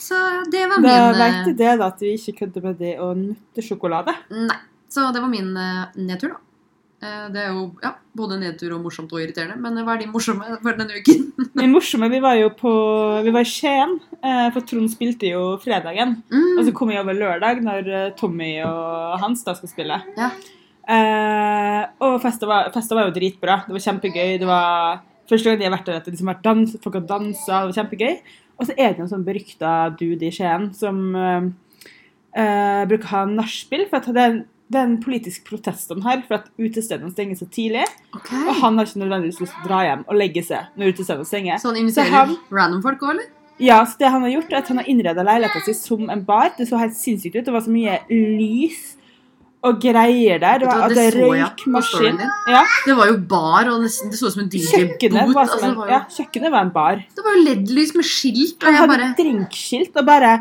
Så 0.08 0.22
det 0.54 0.68
var 0.70 0.78
min 0.78 0.92
Da 0.92 1.12
veit 1.18 1.42
du 1.48 1.54
det, 1.58 1.74
da, 1.82 1.90
at 1.90 2.04
vi 2.06 2.14
ikke 2.20 2.38
kødder 2.44 2.70
med 2.70 2.78
det 2.84 2.94
å 3.02 3.14
nytte 3.18 3.66
sjokolade. 3.66 4.14
Nei. 4.30 4.62
Så 4.94 5.10
det 5.12 5.20
var 5.26 5.32
min 5.32 5.50
eh, 5.58 5.98
nedtur, 6.06 6.38
da. 6.38 6.44
Eh, 6.98 7.26
det 7.30 7.42
er 7.44 7.52
jo 7.54 7.68
ja, 7.84 7.92
både 8.18 8.40
nedtur 8.42 8.72
og 8.74 8.82
morsomt 8.88 9.12
og 9.14 9.20
irriterende. 9.22 9.60
Men 9.62 9.76
hva 9.86 9.94
er 9.96 10.02
de 10.02 10.08
morsomme 10.10 10.48
for 10.64 10.80
denne 10.80 10.98
uken? 10.98 11.28
de 11.62 11.68
morsomme, 11.70 12.10
vi 12.10 12.20
var 12.24 12.38
jo 12.40 12.48
på 12.58 12.72
Vi 13.28 13.34
var 13.36 13.46
i 13.46 13.50
Skien, 13.52 13.98
eh, 14.22 14.48
for 14.56 14.66
Trond 14.66 14.90
spilte 14.90 15.30
jo 15.30 15.44
fredagen. 15.62 16.16
Og 16.32 16.64
så 16.66 16.72
Mm. 16.72 16.76
kom 16.80 16.90
jeg 16.96 17.04
over 17.04 17.14
lørdag, 17.20 17.62
når 17.62 17.92
eh, 17.94 18.10
Tommy 18.18 18.50
og 18.66 19.20
Hans 19.22 19.44
da 19.46 19.54
skal 19.60 19.70
spille. 19.70 20.00
Ja. 20.18 20.32
Eh, 20.88 21.84
og 22.02 22.18
festa 22.24 22.48
var, 22.50 22.72
festa 22.74 22.96
var 22.98 23.10
jo 23.10 23.16
dritbra. 23.20 23.60
Det 23.68 23.76
var 23.76 23.84
kjempegøy. 23.86 24.38
Det 24.42 24.48
var 24.50 25.02
første 25.30 25.50
gang 25.52 25.62
jeg 25.62 25.70
har 25.70 25.78
vært 25.78 25.90
der 25.90 25.98
at 26.00 26.06
det 26.08 26.14
liksom 26.16 26.30
har 26.32 26.38
vært 26.40 26.46
dans, 26.50 26.76
folk 26.84 26.96
har 26.96 27.08
dansa. 27.14 27.62
Det 27.62 27.70
var 27.70 27.78
kjempegøy. 27.82 28.14
Og 28.58 28.66
så 28.66 28.74
er 28.80 28.94
det 28.96 29.04
en 29.04 29.10
sånn 29.12 29.26
berykta 29.28 29.74
dude 30.00 30.26
i 30.26 30.32
Skien 30.34 30.72
som 30.74 31.02
eh, 31.16 31.50
eh, 32.42 32.86
bruker 32.90 33.06
å 33.06 33.12
ha 33.14 33.26
nachspiel. 33.30 33.86
For 33.92 34.00
at 34.02 34.10
det 34.16 34.24
er, 34.24 34.40
det 34.68 34.80
er 34.80 34.84
en 34.90 34.98
politisk 35.00 35.46
protest 35.48 35.92
om 35.96 36.02
her, 36.04 36.22
for 36.28 36.42
at 36.42 36.50
utestedene 36.60 37.12
stenger 37.14 37.40
så 37.40 37.48
tidlig. 37.48 37.86
Okay. 38.16 38.42
Og 38.50 38.56
han 38.62 38.78
har 38.78 38.90
ikke 38.90 39.00
nødvendigvis 39.04 39.40
lyst 39.40 39.54
til 39.56 39.64
å 39.64 39.70
dra 39.70 39.80
hjem 39.88 40.04
og 40.08 40.20
legge 40.20 40.44
seg 40.44 40.74
når 40.76 40.94
utestedene 40.94 41.28
stenger. 41.30 41.62
Så 41.64 41.72
han 41.76 41.92
Så 41.92 42.04
han- 42.12 42.38
random 42.52 42.82
folk 42.84 43.00
òg, 43.02 43.12
eller? 43.16 43.30
Ja, 43.60 43.84
så 43.86 43.98
det 43.98 44.12
han 44.12 44.22
har 44.22 44.30
gjort 44.30 44.52
er 44.54 44.58
at 44.58 44.68
han 44.68 44.78
har 44.78 44.86
innreda 44.86 45.24
leiligheten 45.24 45.64
sin 45.66 45.74
som 45.74 46.10
en 46.10 46.22
bar. 46.24 46.52
Det 46.58 46.68
så 46.70 46.78
helt 46.78 46.94
sinnssykt 46.94 47.36
ut. 47.36 47.46
Det 47.46 47.54
var 47.54 47.62
så 47.62 47.72
mye 47.74 48.00
lys 48.10 48.98
og 49.64 49.80
greier 49.82 50.38
der. 50.40 50.60
Det 50.60 50.68
var 50.68 50.90
det 50.90 50.96
det 50.96 51.14
så. 51.14 52.12
Ja, 52.52 52.64
Det 52.86 52.96
var 52.96 53.08
jo 53.08 53.18
bar, 53.18 53.70
og 53.72 53.82
det, 53.82 53.90
det 54.12 54.20
så 54.20 54.28
ut 54.28 54.34
som 54.36 54.44
en 54.44 54.50
DJ-boot. 54.50 55.36
Altså, 55.36 55.88
ja, 55.90 56.04
kjøkkenet 56.14 56.52
var 56.54 56.68
en 56.68 56.72
bar. 56.76 56.96
det 57.16 57.26
var 57.26 57.36
jo 57.36 57.44
LED-lys 57.48 57.96
med 57.96 58.06
skilt, 58.06 58.62
og 58.62 58.68
Han 58.68 58.76
hadde 58.76 58.94
bare 58.94 59.16
drinkskilt 59.18 59.98
og 59.98 60.06
bare 60.06 60.32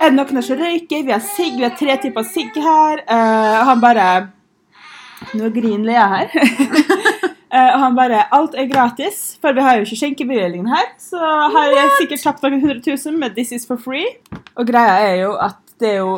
Er 0.00 0.08
det 0.08 0.16
noen 0.16 0.40
som 0.40 0.56
røyker? 0.56 1.02
Vi 1.04 1.12
har 1.12 1.20
sigg, 1.20 1.58
vi 1.58 1.66
har 1.66 1.74
tre 1.76 1.96
typer 2.00 2.24
sigg 2.24 2.54
her. 2.56 3.02
Og 3.04 3.66
han 3.68 3.82
bare 3.82 4.06
Nå 5.36 5.50
griner 5.52 5.84
Lea 5.84 6.06
her. 6.08 6.30
Og 7.50 7.80
han 7.82 7.96
bare 7.98 8.22
Alt 8.32 8.54
er 8.56 8.70
gratis, 8.70 9.36
for 9.42 9.52
vi 9.52 9.64
har 9.66 9.76
jo 9.76 9.84
ikke 9.84 9.98
skjenkebevilgningen 10.00 10.70
her. 10.72 10.86
Så 11.02 11.20
er 11.20 11.74
jeg 11.74 11.90
sikkert 11.98 12.24
tapt 12.24 12.46
noen 12.46 12.62
hundre 12.62 12.80
tusen, 12.84 13.18
men 13.20 13.34
this 13.36 13.52
is 13.52 13.66
for 13.68 13.76
free. 13.76 14.06
Og 14.56 14.68
greia 14.70 15.00
er 15.10 15.16
jo 15.24 15.34
at 15.36 15.58
det 15.82 15.90
er 15.96 15.98
jo 16.00 16.14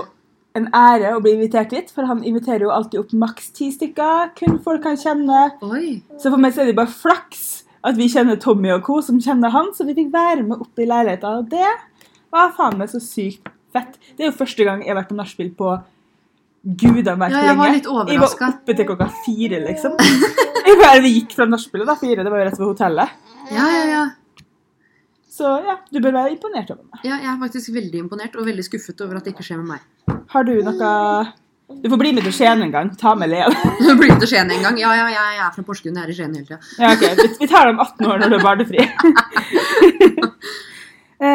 en 0.59 0.69
ære 0.77 1.15
å 1.17 1.23
bli 1.25 1.33
invitert 1.39 1.73
hit, 1.73 1.91
for 1.91 2.07
han 2.07 2.21
inviterer 2.29 2.67
jo 2.67 2.75
alltid 2.75 3.01
opp 3.01 3.15
maks 3.25 3.51
ti 3.57 3.71
stykker. 3.75 4.35
Kun 4.39 4.61
folk 4.63 4.87
han 4.87 5.01
kjenner. 5.01 5.57
Oi. 5.65 6.03
Så 6.21 6.31
for 6.31 6.39
meg 6.39 6.55
så 6.55 6.63
er 6.63 6.71
det 6.71 6.79
bare 6.79 6.93
flaks 6.93 7.65
at 7.83 7.99
vi 7.99 8.07
kjenner 8.13 8.39
Tommy 8.39 8.71
og 8.77 8.85
co. 8.87 9.01
som 9.03 9.19
kjenner 9.19 9.51
han, 9.51 9.73
så 9.75 9.89
vi 9.89 9.97
fikk 9.97 10.13
være 10.13 10.45
med 10.47 10.61
opp 10.63 10.79
i 10.79 10.87
leiligheten. 10.87 11.43
Og 11.43 11.51
det 11.51 11.73
var 12.31 12.55
faen 12.55 12.79
meg 12.79 12.93
så 12.93 13.01
sykt 13.03 13.49
fett. 13.73 13.99
Det 14.17 14.25
er 14.27 14.31
jo 14.31 14.37
første 14.39 14.65
gang 14.69 14.85
jeg 14.85 14.93
har 14.95 15.01
vært 15.03 15.11
på 15.13 15.19
nachspiel 15.19 15.51
på 15.59 15.73
gud 16.63 17.09
har 17.09 17.19
vært 17.19 17.35
Ja, 17.35 17.43
jeg 17.51 17.59
var 17.59 17.73
litt 17.75 17.87
Jeg 17.91 18.21
var 18.23 18.35
oppe 18.49 18.77
til 18.79 18.87
klokka 18.87 19.09
fire, 19.25 19.59
liksom. 19.67 19.97
Jeg 19.99 20.79
bare, 20.79 21.01
vi 21.03 21.15
gikk 21.19 21.33
fra 21.35 21.47
nachspielet 21.51 21.89
da, 21.91 21.97
fire. 21.99 22.23
Det 22.23 22.31
var 22.31 22.39
jo 22.43 22.49
rett 22.51 22.61
ved 22.61 22.69
hotellet. 22.69 23.17
Ja, 23.51 23.67
ja, 23.75 23.85
ja. 23.91 24.03
Så 25.33 25.49
ja, 25.65 25.79
du 25.91 25.99
bør 26.05 26.13
være 26.13 26.35
imponert 26.35 26.71
over 26.71 26.85
meg. 26.85 27.01
Ja, 27.09 27.17
jeg 27.17 27.31
er 27.33 27.39
faktisk 27.41 27.73
veldig 27.75 28.03
imponert 28.05 28.35
og 28.37 28.45
veldig 28.47 28.65
skuffet 28.67 29.01
over 29.03 29.19
at 29.19 29.25
det 29.27 29.33
ikke 29.33 29.47
skjer 29.47 29.63
med 29.63 29.73
meg. 29.75 30.19
Har 30.31 30.45
du 30.47 30.53
noe 30.63 30.91
Du 31.83 31.89
får 31.89 31.99
bli 32.03 32.11
med 32.13 32.27
til 32.29 32.35
Skien 32.37 32.61
en 32.63 32.75
gang. 32.75 32.91
Ta 33.01 33.15
med 33.17 33.33
Lea. 33.33 33.49
bli 33.81 33.95
blir 33.99 34.13
til 34.21 34.29
Skien 34.29 34.53
en 34.53 34.63
gang. 34.63 34.77
Ja, 34.79 34.93
ja, 34.99 35.09
jeg 35.17 35.41
er 35.41 35.55
fra 35.57 35.65
Porsgrunn. 35.67 35.97
Jeg 35.97 36.05
er 36.05 36.13
i 36.13 36.19
Skien 36.19 36.37
hele 36.37 36.47
tida. 36.47 36.61
Ja, 36.79 36.93
ok. 36.93 37.41
Vi- 37.41 37.49
tar 37.49 37.67
det 37.67 37.75
om 37.75 37.81
18 37.81 38.11
år 38.13 38.23
når 38.23 38.29
du 38.29 38.39
er 38.39 38.45
barnefri. 38.45 38.87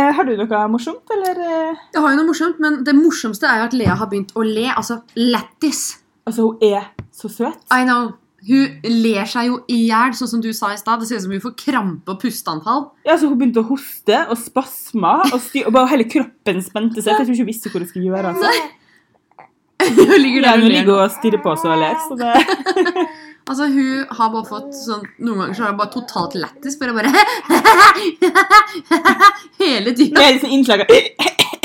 Eh, 0.07 0.13
har 0.15 0.23
du 0.27 0.35
noe 0.37 0.61
morsomt, 0.71 1.09
eller? 1.15 1.39
eh? 1.41 1.81
Jeg 1.93 2.01
har 2.03 2.13
jo 2.13 2.19
noe 2.19 2.27
morsomt, 2.29 2.59
men 2.63 2.79
det 2.87 2.93
morsomste 2.95 3.47
er 3.49 3.63
jo 3.63 3.67
at 3.69 3.75
Lea 3.75 3.95
har 3.99 4.07
begynt 4.11 4.31
å 4.37 4.45
le. 4.45 4.69
Altså 4.73 5.01
lættis. 5.17 5.97
Altså, 6.27 6.47
hun 6.47 6.63
er 6.63 6.87
så 7.11 7.29
søt. 7.31 7.59
I 7.73 7.83
know. 7.87 8.13
Hun 8.47 8.79
ler 8.85 9.25
seg 9.27 9.47
jo 9.49 9.57
i 9.73 9.79
hjel, 9.89 10.13
sånn 10.15 10.29
som 10.29 10.41
du 10.43 10.51
sa 10.55 10.69
i 10.71 10.77
stad. 10.79 11.01
Det 11.01 11.07
ser 11.09 11.19
ut 11.19 11.25
som 11.25 11.33
hun 11.33 11.43
får 11.43 11.55
krampe 11.59 12.13
og 12.13 12.19
pusteanfall. 12.21 12.83
Ja, 13.03 13.15
altså, 13.15 13.31
hun 13.31 13.39
begynte 13.41 13.63
å 13.63 13.67
hoste 13.67 14.21
og 14.29 14.37
spasme, 14.39 15.13
og, 15.33 15.39
styr, 15.43 15.67
og 15.67 15.73
bare 15.75 15.91
hele 15.95 16.07
kroppen 16.07 16.61
spente 16.63 17.01
seg. 17.01 17.11
Jeg 17.15 17.25
tror 17.25 17.33
ikke 17.33 17.43
hun 17.43 17.49
visste 17.51 17.71
hvor 17.73 17.83
hun 17.83 17.89
skulle 17.89 18.11
gjøre 18.11 18.35
altså. 18.35 18.51
Hun 19.77 20.17
ligger 20.19 20.41
Ja, 20.41 20.55
der 20.55 20.63
hun 20.63 20.71
ligger 20.73 21.03
og 21.03 21.11
stirrer 21.13 21.39
på 21.43 21.51
oss 21.53 21.61
og 21.63 21.77
ler. 21.77 21.93
Så 22.01 22.15
det... 22.17 22.31
Altså, 23.47 23.63
hun 23.71 24.03
har 24.11 24.31
bare 24.33 24.43
fått 24.47 24.73
sånn 24.75 25.05
Noen 25.23 25.37
ganger 25.39 25.55
så 25.55 25.63
har 25.63 25.69
hun 25.71 25.77
bare 25.79 25.93
totalt 25.93 26.33
lættis. 26.35 26.75
Bare 26.79 26.93
bare 26.97 27.11
Hele 29.61 29.93
tida. 29.95 30.19
Det 30.19 30.25
er 30.25 30.33
liksom 30.35 30.51
innslaget 30.57 30.87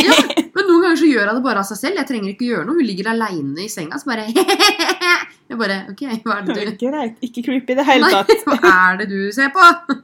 Ja, 0.03 0.15
men 0.55 0.65
noen 0.69 0.83
ganger 0.85 0.99
så 1.01 1.09
gjør 1.11 1.27
hun 1.31 1.37
det 1.41 1.45
bare 1.49 1.61
av 1.65 1.69
seg 1.69 1.79
selv. 1.81 1.99
Jeg 1.99 2.09
trenger 2.11 2.31
ikke 2.33 2.49
gjøre 2.53 2.67
noe. 2.69 2.79
Hun 2.79 2.87
ligger 2.87 3.07
aleine 3.12 3.61
i 3.67 3.69
senga, 3.73 3.95
så 3.99 4.05
bare 4.12 4.25
Jeg 5.53 5.57
bare 5.61 5.77
OK, 5.91 6.03
hva 6.25 6.33
er 6.39 6.43
det 6.47 6.53
du 6.71 6.75
Greit. 6.87 7.15
Ikke 7.27 7.43
creepy 7.45 7.71
i 7.75 7.79
det 7.81 7.87
hele 7.89 8.05
Nei, 8.07 8.12
tatt. 8.15 8.45
hva 8.49 8.59
er 8.73 8.93
det 9.03 9.07
du 9.11 9.19
ser 9.35 9.49
på? 9.55 9.62
Ja, 9.91 9.95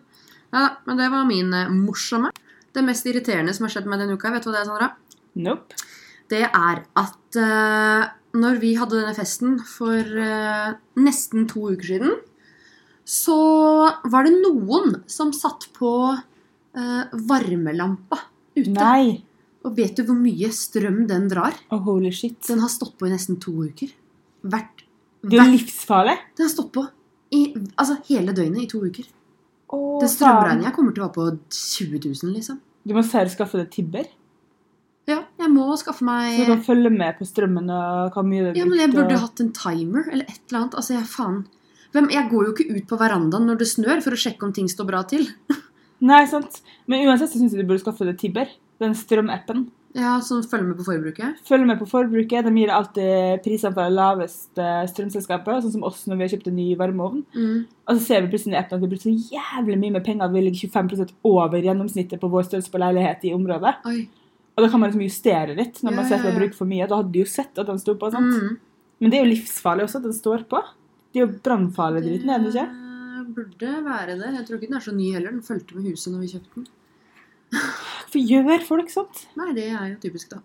da, 0.59 0.65
men 0.89 0.95
det 0.99 1.09
var 1.15 1.23
min 1.29 1.51
eh, 1.55 1.71
morsomme. 1.73 2.31
Det 2.75 2.83
mest 2.85 3.07
irriterende 3.09 3.53
som 3.57 3.65
har 3.69 3.73
skjedd 3.77 3.89
meg 3.89 3.99
denne 4.03 4.15
uka, 4.19 4.33
vet 4.35 4.43
du 4.45 4.49
hva 4.51 4.57
det 4.59 4.63
er, 4.65 4.69
Sandra? 4.69 4.89
Nope. 5.47 5.79
Det 6.29 6.43
er 6.45 6.77
at 7.01 7.37
eh, 7.41 8.03
når 8.37 8.59
vi 8.63 8.75
hadde 8.77 8.99
denne 8.99 9.15
festen 9.17 9.59
for 9.65 10.19
eh, 10.25 10.75
nesten 11.01 11.47
to 11.49 11.71
uker 11.73 11.93
siden, 11.95 12.17
så 13.09 13.39
var 14.13 14.27
det 14.27 14.35
noen 14.43 14.99
som 15.09 15.33
satt 15.33 15.71
på 15.77 15.93
eh, 16.13 17.17
varmelampa 17.31 18.21
ute. 18.59 18.75
Nei. 18.77 19.23
Og 19.67 19.75
vet 19.77 19.97
du 19.97 20.05
hvor 20.07 20.19
mye 20.19 20.51
strøm 20.55 21.07
den 21.09 21.27
drar? 21.31 21.57
Oh, 21.73 21.81
holy 21.87 22.13
shit. 22.15 22.37
Den 22.47 22.61
har 22.63 22.71
stått 22.73 22.99
på 23.01 23.09
i 23.09 23.15
nesten 23.15 23.41
to 23.43 23.55
uker. 23.65 23.91
Hvert, 24.45 24.85
Det 25.25 25.35
er 25.39 25.49
jo 25.49 25.57
livsfarlig. 25.57 26.17
Den 26.37 26.47
har 26.47 26.53
stått 26.53 26.71
på 26.77 26.85
i 27.35 27.43
altså, 27.77 27.99
hele 28.09 28.33
døgnet 28.37 28.65
i 28.65 28.71
to 28.71 28.81
uker. 28.85 29.09
Åh, 29.75 29.99
Den 30.01 30.13
strømregninga 30.13 30.73
kommer 30.77 30.95
til 30.97 31.05
å 31.05 31.09
være 31.09 31.17
på 31.17 31.27
20 31.53 32.01
000, 32.07 32.33
liksom. 32.37 32.61
Du 32.89 32.95
må 32.97 33.03
selv 33.05 33.33
skaffe 33.35 33.61
deg 33.61 33.69
Tibber, 33.73 34.07
Ja, 35.09 35.23
jeg 35.41 35.50
må 35.55 35.67
skaffe 35.81 36.05
meg 36.05 36.35
så 36.37 36.45
du 36.45 36.50
kan 36.53 36.65
følge 36.67 36.91
med 36.93 37.17
på 37.19 37.27
strømmen 37.29 37.71
og 37.73 38.12
hva 38.15 38.25
mye 38.27 38.43
det 38.45 38.50
er 38.53 38.59
Ja, 38.61 38.67
men 38.69 38.83
jeg 38.83 38.93
burde 38.93 39.17
og- 39.17 39.23
hatt 39.25 39.41
en 39.41 39.53
timer 39.57 40.05
eller 40.12 40.29
et 40.29 40.43
eller 40.50 40.61
annet. 40.61 40.75
Altså, 40.75 40.99
jeg 40.99 41.09
faen 41.09 41.47
Hvem, 41.95 42.11
Jeg 42.12 42.29
går 42.29 42.45
jo 42.45 42.53
ikke 42.53 42.77
ut 42.77 42.87
på 42.87 42.99
verandaen 43.00 43.47
når 43.49 43.59
det 43.62 43.69
snør 43.71 44.03
for 44.05 44.12
å 44.12 44.21
sjekke 44.21 44.45
om 44.45 44.53
ting 44.53 44.69
står 44.69 44.87
bra 44.87 45.03
til. 45.09 45.25
Nei, 46.05 46.27
sant. 46.27 46.61
Men 46.87 47.07
uansett 47.09 47.33
så 47.33 47.41
syns 47.41 47.55
jeg 47.57 47.65
du 47.65 47.71
burde 47.71 47.81
skaffe 47.81 48.05
deg 48.05 48.19
Tibber. 48.21 48.47
Den 48.79 48.93
strømappen. 48.95 49.71
Ja, 49.97 50.21
Som 50.21 50.43
følger 50.43 50.69
med 50.69 50.77
på 50.77 50.85
forbruket. 50.85 51.41
Følger 51.49 51.67
med 51.67 51.79
på 51.81 51.88
forbruket. 51.88 52.45
De 52.45 52.53
gir 52.53 52.71
alltid 52.71 53.41
prisene 53.43 53.73
for 53.73 53.88
det 53.88 53.97
laveste 53.97 54.67
strømselskapet. 54.93 55.65
Sånn 55.65 55.73
som 55.73 55.87
oss 55.88 56.05
når 56.07 56.19
vi 56.21 56.27
har 56.27 56.33
kjøpt 56.37 56.50
en 56.53 56.59
ny 56.61 56.69
varmeovn. 56.77 57.25
Mm. 57.35 57.65
Og 57.88 57.97
så 57.97 58.05
ser 58.05 58.21
vi 58.23 58.31
plutselig 58.35 58.55
i 58.55 58.61
appen 58.61 58.77
at 58.77 58.85
vi 58.85 58.91
bruker 58.93 59.09
så 59.09 59.33
jævlig 59.33 59.79
mye 59.81 59.97
med 59.97 60.05
penger 60.05 60.29
at 60.29 60.37
vi 60.37 60.45
ligger 60.45 60.71
25 60.77 61.17
over 61.25 61.65
gjennomsnittet 61.65 62.21
på 62.21 62.31
vår 62.31 62.47
størrelse 62.47 62.71
på 62.71 62.83
leilighet 62.85 63.25
i 63.25 63.35
området. 63.35 63.75
Oi. 63.88 64.09
Og 64.59 64.65
da 64.65 64.69
kan 64.73 64.83
man 64.83 64.91
liksom 64.91 65.05
justere 65.07 65.55
litt 65.55 65.77
når 65.87 65.95
man 65.95 66.07
ser 66.09 66.19
at 66.19 66.27
man 66.27 66.35
bruker 66.41 66.59
for 66.59 66.67
mye. 66.67 66.88
Da 66.91 66.97
hadde 66.99 67.15
de 67.15 67.21
jo 67.23 67.29
sett 67.31 67.61
at 67.62 67.69
den 67.69 67.79
sto 67.79 67.95
på. 67.95 68.09
Mm. 68.11 68.57
Men 68.99 69.12
det 69.12 69.21
er 69.21 69.23
jo 69.23 69.31
livsfarlig 69.31 69.85
også 69.87 70.00
at 70.00 70.09
den 70.09 70.17
står 70.17 70.43
på. 70.50 70.62
Det 71.15 71.21
er 71.21 71.25
jo 71.29 71.37
brannfarlig 71.47 72.03
dritten, 72.03 72.33
er 72.35 72.43
det 72.43 72.50
ikke? 72.50 72.65
Burde 73.37 73.71
være 73.87 74.17
det. 74.19 74.33
Jeg 74.35 74.49
tror 74.49 74.59
ikke 74.59 74.71
den 74.73 74.81
er 74.81 74.85
så 74.88 74.95
ny 74.97 75.12
heller. 75.15 75.37
Den 75.37 75.47
fulgte 75.47 75.79
med 75.79 75.87
huset 75.93 76.11
når 76.11 76.25
vi 76.25 76.33
kjøpte 76.33 76.59
den. 76.59 76.67
Hvorfor 77.55 78.27
gjør 78.35 78.67
folk 78.67 78.91
sånt? 78.93 79.23
Nei, 79.38 79.53
det 79.57 79.69
er 79.71 79.93
jo 79.93 80.00
typisk, 80.03 80.35
da. 80.35 80.43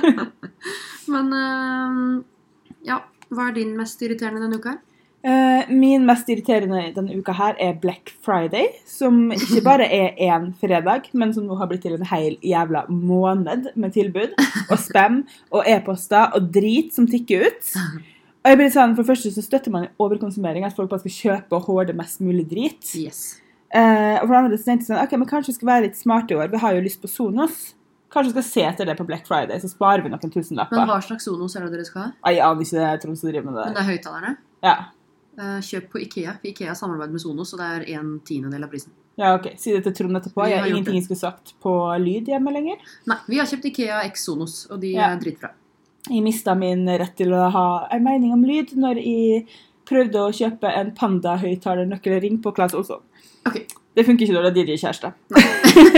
Men 1.12 1.32
eh, 1.36 2.02
ja. 2.88 3.02
Hva 3.30 3.44
er 3.46 3.60
din 3.60 3.76
mest 3.78 4.00
irriterende 4.02 4.42
denne 4.42 4.58
uka? 4.58 4.72
her? 4.74 4.89
Eh, 5.20 5.68
min 5.68 6.06
mest 6.08 6.30
irriterende 6.32 6.94
denne 6.96 7.12
uka 7.20 7.34
her 7.36 7.58
er 7.60 7.74
Black 7.80 8.08
Friday, 8.24 8.70
som 8.88 9.26
ikke 9.34 9.60
bare 9.66 9.84
er 9.84 10.14
én 10.16 10.46
fredag, 10.56 11.10
men 11.12 11.34
som 11.36 11.44
nå 11.44 11.58
har 11.60 11.68
blitt 11.68 11.82
til 11.84 11.98
en 11.98 12.06
hel 12.08 12.38
jævla 12.40 12.86
måned 12.88 13.68
med 13.76 13.92
tilbud 13.92 14.32
og 14.70 14.78
spam 14.80 15.18
og 15.52 15.68
e-poster 15.68 16.32
og 16.38 16.48
drit 16.54 16.94
som 16.96 17.08
tikker 17.10 17.44
ut. 17.50 17.74
Og 18.40 18.48
jeg 18.48 18.56
blir 18.62 18.72
sånn, 18.72 18.94
For 18.96 19.04
det 19.04 19.10
første 19.10 19.32
så 19.34 19.44
støtter 19.44 19.74
man 19.74 19.90
overkonsumering, 20.00 20.64
at 20.64 20.76
folk 20.76 20.88
bare 20.88 21.02
skal 21.04 21.16
kjøpe 21.18 21.58
og 21.58 21.68
hoarde 21.68 21.92
mest 21.98 22.22
mulig 22.24 22.46
drit. 22.48 22.80
Yes. 22.96 23.42
Eh, 23.68 24.16
og 24.22 24.24
for 24.24 24.32
det 24.32 24.38
andre 24.40 24.56
så 24.58 24.70
tenkte 24.70 24.86
jeg 24.86 24.94
sånn, 24.94 25.02
ok, 25.04 25.12
men 25.20 25.28
kanskje 25.28 25.52
vi 25.52 25.58
skal 25.58 25.68
være 25.74 25.84
litt 25.84 26.00
smarte 26.00 26.32
i 26.32 26.38
år. 26.40 26.48
Vi 26.50 26.62
har 26.64 26.78
jo 26.78 26.86
lyst 26.86 27.02
på 27.02 27.10
Sonos. 27.12 27.58
Kanskje 28.10 28.32
vi 28.32 28.40
skal 28.40 28.46
se 28.48 28.64
etter 28.72 28.88
det 28.88 28.96
på 28.98 29.04
Black 29.06 29.28
Friday, 29.28 29.60
så 29.60 29.68
sparer 29.70 30.00
vi 30.02 30.08
noen 30.10 30.18
Men 30.24 30.32
tusenlapper. 30.32 30.80
hva 30.88 30.96
slags 31.04 31.28
Sonos 31.28 31.54
er 31.54 31.68
det 31.68 31.76
dere 31.76 31.84
skal 31.84 32.02
ha? 32.02 32.08
Jeg 32.32 32.40
aner 32.40 32.64
ikke 32.64 32.78
det. 32.80 32.88
Jeg 32.88 33.02
tror 33.04 33.12
de 33.12 33.20
driver 33.28 33.44
med 33.50 33.60
det. 33.60 33.66
Men 33.68 33.76
det 33.76 33.82
er 33.84 33.90
høyttalerne. 33.92 34.32
Ja. 34.64 34.74
Eh, 35.40 35.60
Kjøp 35.64 35.86
på 35.94 36.00
Ikea. 36.04 36.34
Ikea 36.44 36.74
samarbeider 36.76 37.14
med 37.14 37.22
Sonos, 37.22 37.54
og 37.54 37.60
det 37.62 37.68
er 37.76 37.84
en 37.98 38.18
tiendedel 38.28 38.64
av 38.66 38.70
prisen. 38.72 38.92
ja, 39.20 39.34
ok. 39.38 39.46
Si 39.60 39.72
det 39.72 39.82
til 39.86 39.94
Trond 39.96 40.16
etterpå. 40.18 40.44
Jeg 40.48 40.60
har 40.60 40.68
ingenting 40.68 40.94
jeg 40.98 41.04
skulle 41.06 41.20
sagt 41.22 41.54
på 41.62 41.72
lyd 42.00 42.28
hjemme 42.28 42.52
lenger. 42.52 42.76
Nei, 43.08 43.16
vi 43.28 43.38
har 43.40 43.46
kjøpt 43.48 43.64
Ikea 43.70 44.02
X 44.10 44.24
Sonos, 44.28 44.66
og 44.70 44.80
de 44.80 44.92
Ja. 44.94 45.10
er 45.14 45.18
dritbra. 45.20 45.50
Jeg 46.08 46.22
mista 46.24 46.54
min 46.54 46.86
rett 46.88 47.16
til 47.16 47.28
å 47.36 47.50
ha 47.50 47.88
en 47.92 48.02
mening 48.04 48.32
om 48.32 48.42
lyd 48.44 48.72
når 48.76 48.96
jeg 49.04 49.46
prøvde 49.86 50.14
å 50.22 50.32
kjøpe 50.32 50.68
en 50.74 50.92
Panda-høyttalerbøkkelring 50.96 52.40
på 52.42 52.52
Claes 52.54 52.74
Olsson. 52.74 53.00
Ok. 53.46 53.58
Det 53.94 54.06
funker 54.06 54.24
ikke 54.26 54.34
når 54.36 54.42
det 54.54 54.62
er 54.62 54.66
DJ 54.66 54.76
kjæreste. 54.80 55.12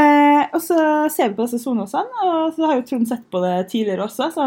eh, 0.00 0.42
og 0.54 0.60
så 0.62 0.78
ser 1.12 1.28
vi 1.30 1.36
på 1.36 1.46
disse 1.46 1.60
Sonosene, 1.62 2.24
og 2.24 2.54
så 2.56 2.66
har 2.70 2.78
jo 2.80 2.86
Trond 2.88 3.08
sett 3.10 3.26
på 3.30 3.42
det 3.44 3.68
tidligere 3.70 4.06
også. 4.08 4.30
Så 4.34 4.46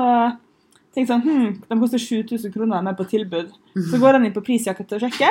tenkte 0.98 1.13
sånn, 1.13 1.24
hm, 1.24 1.51
de 1.70 1.77
koster 1.80 2.01
7000 2.01 2.54
kroner 2.54 2.82
de 2.84 2.92
er 2.92 2.98
på 2.98 3.06
tilbud. 3.12 3.54
Så 3.92 4.00
går 4.01 4.18
han 4.18 4.25
inn 4.27 4.34
på 4.36 4.44
prisjakka 4.46 4.84
til 4.88 4.98
å 4.98 5.04
sjekke. 5.06 5.30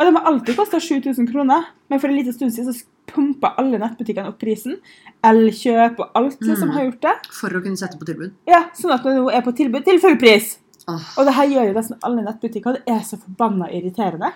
Og 0.00 0.06
de 0.08 0.14
har 0.16 0.24
alltid 0.30 0.56
kosta 0.56 0.78
7000 0.80 1.26
kroner, 1.28 1.66
men 1.90 2.00
for 2.00 2.08
en 2.08 2.16
liten 2.16 2.32
stund 2.32 2.54
siden 2.54 2.72
så 2.72 2.86
pumpa 3.10 3.50
alle 3.60 3.76
nettbutikkene 3.82 4.30
opp 4.32 4.38
prisen. 4.40 4.78
Elkjøp 5.26 5.98
og 6.00 6.10
alt 6.16 6.40
Mm. 6.40 6.70
har 6.72 6.84
gjort 6.86 7.00
det. 7.02 7.14
For 7.32 7.48
å 7.50 7.62
kunne 7.62 7.76
sette 7.76 7.98
på 7.98 8.06
tilbud. 8.06 8.32
Ja, 8.48 8.64
Sånn 8.72 8.92
at 8.94 9.02
det 9.02 9.12
nå 9.16 9.28
er 9.30 9.42
på 9.42 9.52
tilbud 9.54 9.84
til 9.84 9.98
full 10.00 10.16
pris. 10.16 10.58
Oh. 10.88 10.96
Og 11.18 11.26
det 11.26 11.34
her 11.34 11.46
gjør 11.46 11.66
jo 11.68 11.74
nesten 11.74 11.98
alle 12.02 12.22
nettbutikker. 12.24 12.66
og 12.66 12.74
Det 12.76 12.82
er 12.88 13.00
så 13.04 13.18
forbanna 13.20 13.68
irriterende. 13.68 14.32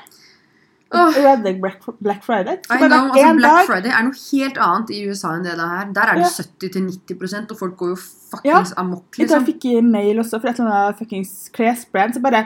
Ødelegger 0.92 1.60
Black, 1.60 1.80
Black 2.00 2.22
Friday. 2.24 2.56
Så 2.66 2.74
I 2.74 2.88
know, 2.88 3.08
altså 3.10 3.34
Black 3.38 3.66
Friday 3.66 3.90
er 3.90 4.02
noe 4.06 4.18
helt 4.32 4.58
annet 4.58 4.90
i 4.94 5.00
USA 5.08 5.32
enn 5.34 5.42
det 5.46 5.54
er 5.54 5.62
her. 5.66 5.88
Der 5.96 6.10
er 6.12 6.14
det 6.20 6.26
Ja. 6.26 6.44
70-90% 6.68 7.50
og 7.50 7.58
folk 7.58 7.76
går 7.76 7.88
jo 7.88 7.96
fuckings 7.96 8.74
amok, 8.76 9.04
Liksom. 9.18 9.24
liksom. 9.40 9.46
fikk 9.46 9.64
jeg 9.64 9.84
mail 9.84 10.18
også 10.22 10.40
fra 10.40 10.50
et 10.50 10.60
eller 10.60 10.70
annet 10.70 10.98
fuckings 10.98 11.50
klesbrand 11.52 12.14
som 12.14 12.22
bare 12.22 12.44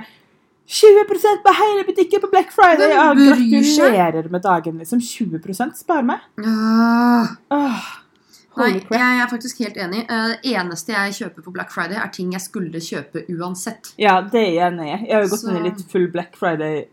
20 0.68 1.04
på 1.44 1.52
hele 1.56 1.84
butikken 1.84 2.20
på 2.20 2.30
Black 2.30 2.50
Friday! 2.52 2.90
Ja, 2.92 3.12
gratulerer 3.14 4.30
med 4.30 4.42
dagen, 4.42 4.78
liksom. 4.78 5.00
20 5.00 5.74
spar 5.74 6.02
meg. 6.02 6.18
Uh. 6.38 7.26
Åh, 7.50 7.86
Nei, 8.58 8.72
jeg 8.90 9.20
er 9.22 9.28
faktisk 9.30 9.58
helt 9.62 9.76
enig. 9.76 10.00
Eh, 10.10 10.34
Det 10.42 10.52
eneste 10.56 10.92
jeg 10.92 11.12
kjøper 11.14 11.42
på 11.44 11.52
Black 11.52 11.70
Friday, 11.70 11.96
er 11.96 12.08
ting 12.08 12.32
jeg 12.32 12.40
skulle 12.40 12.80
kjøpe 12.80 13.22
uansett. 13.38 13.92
Ja, 13.98 14.20
det 14.20 14.40
er 14.40 14.52
jeg 14.52 14.72
enig 14.72 14.88
i. 14.88 15.06
Jeg 15.06 15.14
har 15.14 15.22
jo 15.22 15.28
gått 15.28 15.40
Så- 15.40 15.52
ned 15.52 15.62
litt 15.62 15.84
full 15.90 16.08
Black 16.08 16.36
Friday 16.36 16.86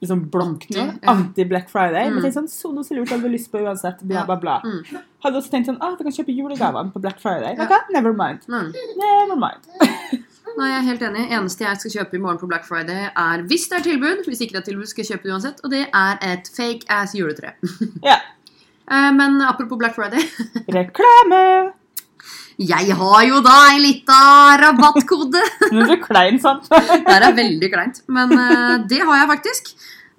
liksom. 0.00 0.24
Anti, 0.42 0.76
ja. 0.78 0.86
Anti-Black 1.12 1.68
Friday. 1.72 2.08
Mm. 2.08 2.14
Men 2.16 2.24
tenk 2.26 2.36
sånn, 2.38 2.48
Sonos 2.50 2.90
er 2.90 3.00
lurt, 3.00 3.12
hadde 3.12 3.30
lyst 3.32 3.50
på 3.52 3.60
uansett. 3.62 4.00
Bla, 4.02 4.24
bla, 4.28 4.36
bla. 4.40 4.58
Mm. 4.64 5.02
Hadde 5.24 5.40
også 5.42 5.52
tenkt 5.52 5.68
sånn, 5.70 5.78
ah, 5.84 5.94
du 5.98 6.02
kan 6.06 6.14
kjøpe 6.16 6.34
julegavene 6.34 6.92
på 6.94 7.02
Black 7.04 7.20
Friday. 7.22 7.54
Ja. 7.58 7.66
Ok, 7.68 7.92
never 7.94 8.16
mind. 8.16 8.44
Mm. 8.48 8.72
Never 9.00 9.36
mind. 9.38 9.70
Nei, 10.58 10.66
jeg 10.72 10.78
er 10.80 10.86
helt 10.88 11.02
enig. 11.06 11.24
Eneste 11.36 11.64
jeg 11.64 11.78
skal 11.82 11.92
kjøpe 11.98 12.18
i 12.18 12.22
morgen 12.24 12.40
på 12.40 12.48
Black 12.50 12.64
Friday, 12.66 13.06
er 13.14 13.44
hvis 13.46 13.68
det 13.70 13.80
er 13.80 13.84
tilbud. 13.86 14.24
Hvis 14.26 14.40
ikke 14.42 14.56
det 14.56 14.62
er 14.64 14.68
tilbud, 14.72 14.88
skal 14.90 15.04
jeg 15.04 15.12
kjøpe 15.14 15.28
det 15.28 15.34
uansett. 15.36 15.60
Og 15.64 15.72
det 15.72 15.84
er 15.86 16.24
et 16.32 16.50
fake 16.56 16.88
ass 17.00 17.16
juletre. 17.18 17.56
Ja. 18.10 18.18
Eh, 18.90 19.12
Men 19.14 19.36
apropos 19.46 19.78
Black 19.78 19.94
Friday. 19.94 20.18
Reklame! 20.66 21.70
Jeg 22.58 22.90
har 22.98 23.20
jo 23.22 23.38
da 23.40 23.52
ei 23.70 23.78
lita 23.80 24.16
rabattkode. 24.58 25.38
Nå 25.70 25.84
er 25.84 25.92
du 25.92 26.02
klein, 26.02 26.40
sant? 26.42 26.66
Det 26.68 27.14
er 27.14 27.28
veldig 27.36 27.68
kleint, 27.70 28.02
men 28.10 28.34
eh, 28.34 28.74
det 28.90 28.98
har 29.06 29.20
jeg 29.22 29.28
faktisk. 29.30 29.70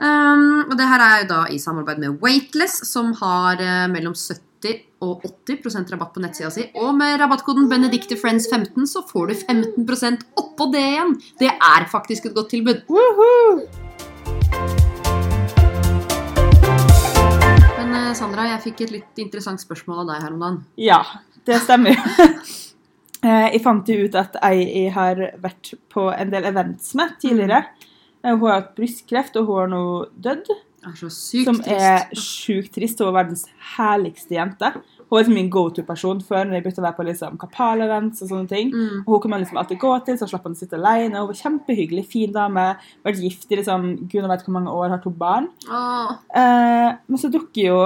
Um, 0.02 0.64
og 0.66 0.72
det 0.80 0.88
her 0.90 1.02
er 1.06 1.20
jo 1.22 1.26
da 1.30 1.42
i 1.54 1.60
samarbeid 1.62 2.00
med 2.02 2.22
Weightless, 2.24 2.80
som 2.90 3.12
har 3.20 3.60
uh, 3.62 3.86
mellom 3.92 4.16
70 4.18 4.80
og 5.02 5.22
80% 5.46 5.92
rabatt 5.94 6.16
på 6.16 6.22
nettsida 6.24 6.50
si. 6.54 6.64
Og 6.82 6.96
med 6.98 7.20
rabattkoden 7.22 7.68
BenedicteFriends15 7.70 8.88
så 8.90 9.04
får 9.06 9.30
du 9.30 9.36
15% 9.38 10.26
oppå 10.42 10.68
det 10.74 10.82
igjen. 10.88 11.14
Det 11.42 11.52
er 11.54 11.86
faktisk 11.90 12.30
et 12.30 12.36
godt 12.38 12.50
tilbud. 12.54 12.82
Woohoo! 12.90 13.62
Men 17.78 17.94
eh, 17.98 18.12
Sandra, 18.18 18.48
jeg 18.56 18.64
fikk 18.66 18.84
et 18.88 18.96
litt 18.98 19.22
interessant 19.22 19.62
spørsmål 19.62 20.04
av 20.04 20.12
deg 20.14 20.26
her 20.26 20.34
om 20.34 20.42
dagen. 20.48 20.60
Ja, 20.82 21.04
det 21.46 21.62
stemmer. 21.68 22.02
Eh, 23.22 23.52
Jeg 23.54 23.60
fant 23.62 23.86
jo 23.86 24.08
ut 24.08 24.16
at 24.18 24.34
jeg 24.34 24.64
jeg 24.66 24.94
har 24.96 25.20
vært 25.44 25.76
på 25.94 26.08
en 26.10 26.32
del 26.34 26.48
events 26.50 26.96
med 26.98 27.12
tidligere. 27.22 27.60
Eh, 27.70 27.91
Hun 28.26 28.44
har 28.46 28.60
hatt 28.60 28.76
brystkreft, 28.78 29.38
og 29.40 29.50
hun 29.50 29.62
har 29.64 29.72
nå 29.72 29.86
dødd. 30.28 30.52
Som 31.46 31.60
er 31.70 32.08
sjukt 32.18 32.74
trist. 32.74 33.02
Hun 33.02 33.12
er 33.12 33.18
verdens 33.20 33.46
herligste 33.76 34.38
jente. 34.38 34.72
Hun 34.74 35.14
var 35.14 35.22
liksom 35.22 35.38
min 35.38 35.50
go-to-person 35.54 36.22
før 36.26 36.46
når 36.48 36.58
jeg 36.58 36.66
begynte 36.66 36.82
å 36.82 36.86
være 36.88 36.98
på 36.98 37.06
liksom 37.06 37.40
Kapal-events 37.42 38.24
og 38.24 38.32
sånne 38.32 38.50
ting. 38.50 38.72
Mm. 38.74 39.02
Og 39.04 39.12
hun 39.14 39.24
kunne 39.24 39.36
man 39.36 39.44
liksom 39.44 39.60
alltid 39.62 39.82
gå 39.82 39.92
til, 40.08 40.18
så 40.18 40.30
slapp 40.30 40.48
han 40.48 40.56
å 40.58 40.62
sitte 40.62 40.80
alene. 40.80 41.20
Hun 41.20 41.30
var 41.30 41.42
kjempehyggelig, 41.42 42.06
fin 42.10 42.34
dame. 42.36 42.68
Vært 43.06 43.22
gift 43.22 43.52
i 43.52 43.60
liksom, 43.60 43.92
gud 44.08 44.30
vet 44.32 44.46
hvor 44.48 44.58
mange 44.58 44.74
år, 44.74 44.94
har 44.96 45.04
to 45.04 45.14
barn. 45.14 45.52
Oh. 45.70 46.16
Eh, 46.34 46.90
men 47.06 47.22
så 47.22 47.30
dukker 47.34 47.62
jo 47.68 47.82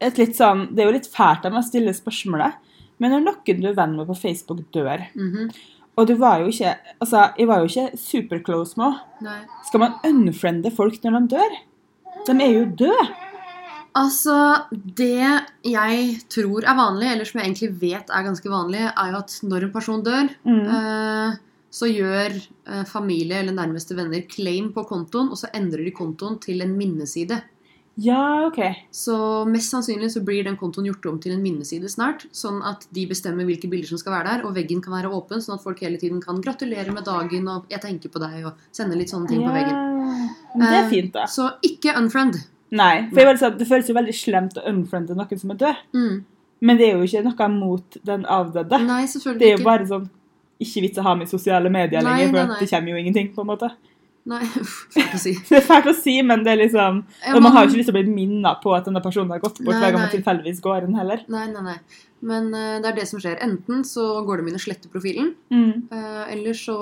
et 0.00 0.16
litt 0.16 0.32
sånn 0.36 0.70
Det 0.72 0.82
er 0.82 0.88
jo 0.88 0.96
litt 0.96 1.10
fælt 1.12 1.44
av 1.44 1.52
meg 1.52 1.60
å 1.60 1.68
stille 1.68 1.92
spørsmålet, 1.96 2.56
men 3.00 3.14
når 3.14 3.26
noen 3.26 3.60
du 3.60 3.68
er 3.68 3.76
venn 3.76 3.96
med 3.96 4.08
på 4.08 4.16
Facebook, 4.18 4.64
dør 4.74 5.06
mhm. 5.14 5.52
Og 6.00 6.06
du 6.08 6.14
var 6.16 6.40
jo 6.40 6.48
ikke 6.52 6.74
Altså, 7.00 7.26
jeg 7.38 7.48
var 7.50 7.60
jo 7.60 7.68
ikke 7.68 7.98
superclose 8.00 8.78
med 8.80 8.94
henne. 9.20 9.34
Skal 9.68 9.82
man 9.82 9.98
unfriende 10.08 10.72
folk 10.72 10.96
når 11.04 11.18
de 11.18 11.36
dør? 11.36 11.58
De 12.28 12.34
er 12.44 12.54
jo 12.54 12.64
døde. 12.84 13.08
Altså, 13.96 14.34
det 14.72 15.16
jeg 15.66 16.02
tror 16.30 16.62
er 16.62 16.76
vanlig, 16.78 17.08
eller 17.10 17.26
som 17.26 17.40
jeg 17.40 17.48
egentlig 17.48 17.70
vet 17.80 18.12
er 18.14 18.26
ganske 18.26 18.52
vanlig, 18.52 18.84
er 18.86 19.08
jo 19.10 19.18
at 19.18 19.32
når 19.42 19.64
en 19.66 19.72
person 19.74 20.04
dør, 20.06 20.28
Mm. 20.46 20.60
eh, 20.76 21.38
så 21.70 21.86
gjør 21.90 22.36
eh, 22.66 22.84
familie 22.84 23.40
eller 23.40 23.52
nærmeste 23.52 23.96
venner 23.96 24.22
claim 24.28 24.72
på 24.72 24.84
kontoen, 24.86 25.30
og 25.30 25.36
så 25.38 25.50
endrer 25.54 25.84
de 25.84 25.90
kontoen 25.90 26.38
til 26.40 26.62
en 26.62 26.76
minneside. 26.78 27.40
Ja, 27.96 28.46
OK. 28.46 28.58
Så 28.90 29.44
mest 29.50 29.70
sannsynlig 29.72 30.10
så 30.14 30.22
blir 30.24 30.44
den 30.44 30.56
kontoen 30.56 30.86
gjort 30.86 31.04
om 31.10 31.18
til 31.20 31.32
en 31.32 31.42
minneside 31.42 31.88
snart, 31.90 32.26
sånn 32.32 32.62
at 32.64 32.86
de 32.94 33.06
bestemmer 33.10 33.44
hvilke 33.44 33.68
bilder 33.68 33.88
som 33.88 33.98
skal 33.98 34.12
være 34.14 34.30
der, 34.38 34.44
og 34.46 34.54
veggen 34.56 34.80
kan 34.82 34.94
være 34.94 35.10
åpen, 35.12 35.42
sånn 35.42 35.56
at 35.58 35.62
folk 35.64 35.80
hele 35.80 35.98
tiden 36.00 36.20
kan 36.22 36.40
gratulere 36.40 36.92
med 36.94 37.04
dagen 37.04 37.48
og 37.48 37.66
'jeg 37.68 37.80
tenker 37.80 38.08
på 38.08 38.18
deg' 38.20 38.46
og 38.46 38.52
sende 38.72 38.96
litt 38.96 39.10
sånne 39.10 39.28
ting 39.28 39.42
på 39.42 39.52
veggen. 39.52 40.30
Det 40.56 40.68
er 40.68 40.84
Eh, 40.84 40.88
fint, 40.90 41.12
da. 41.12 41.24
Så 41.26 41.50
ikke 41.62 41.94
unfriend. 41.96 42.46
Nei. 42.72 43.08
For 43.10 43.20
sånn, 43.36 43.58
Det 43.58 43.66
føles 43.68 43.88
jo 43.88 43.94
veldig 43.94 44.14
slemt 44.14 44.54
å 44.54 44.66
unfriende 44.66 45.14
noen 45.16 45.38
som 45.38 45.50
er 45.50 45.54
død, 45.56 45.76
Mm. 45.92 46.24
men 46.62 46.76
det 46.78 46.88
er 46.88 46.96
jo 46.96 47.02
ikke 47.04 47.24
noe 47.24 47.48
mot 47.48 47.96
den 48.04 48.24
avdøde. 48.24 48.86
Nei, 48.86 49.04
selvfølgelig 49.06 49.34
ikke. 49.34 49.38
Det 49.38 49.52
er 49.52 49.58
jo 49.58 49.64
bare 49.64 49.86
sånn 49.86 50.10
Ikke 50.62 50.82
vits 50.82 50.98
å 50.98 51.02
ha 51.02 51.14
med 51.14 51.26
sosiale 51.26 51.70
medier 51.70 52.02
Nei, 52.02 52.18
lenger, 52.26 52.30
for 52.30 52.36
nei, 52.36 52.46
nei. 52.46 52.58
det 52.60 52.70
kommer 52.70 52.88
jo 52.90 52.96
ingenting. 52.96 53.34
på 53.34 53.40
en 53.40 53.46
måte. 53.46 53.72
Nei, 54.30 54.44
fælt 54.94 55.16
å 55.16 55.20
si. 55.20 55.32
Det 55.48 55.58
er 55.58 55.64
fælt 55.66 55.88
å 55.90 55.94
si, 55.96 56.14
men 56.26 56.44
det 56.46 56.52
er 56.52 56.60
liksom 56.60 57.00
Ja, 57.24 57.32
man, 57.34 57.48
man 57.48 57.56
har 57.56 57.64
jo 57.64 57.72
ikke 57.72 57.80
lyst 57.80 57.90
til 57.90 57.96
å 57.96 57.98
bli 57.98 58.12
minnet 58.14 58.60
på 58.62 58.74
at 58.76 58.86
denne 58.86 59.02
personen 59.02 59.32
har 59.34 59.42
gått 59.42 59.58
bort 59.58 59.74
Nei, 59.74 59.80
hver 59.82 59.94
gang 59.96 60.04
man 60.04 60.12
tilfeldigvis 60.14 60.62
går 60.64 60.86
inn 60.86 60.98
heller. 60.98 61.24
Nei, 61.32 61.46
nei, 61.50 61.64
nei. 61.66 61.76
Men 62.30 62.50
uh, 62.52 62.76
det 62.82 62.90
er 62.90 62.98
det 63.00 63.06
som 63.08 63.22
skjer. 63.22 63.38
Enten 63.44 63.80
så 63.88 64.04
går 64.28 64.40
de 64.42 64.50
inn 64.52 64.58
og 64.58 64.62
sletter 64.62 64.92
profilen, 64.92 65.32
Mm. 65.50 65.88
uh, 65.90 66.24
eller 66.30 66.56
så 66.56 66.76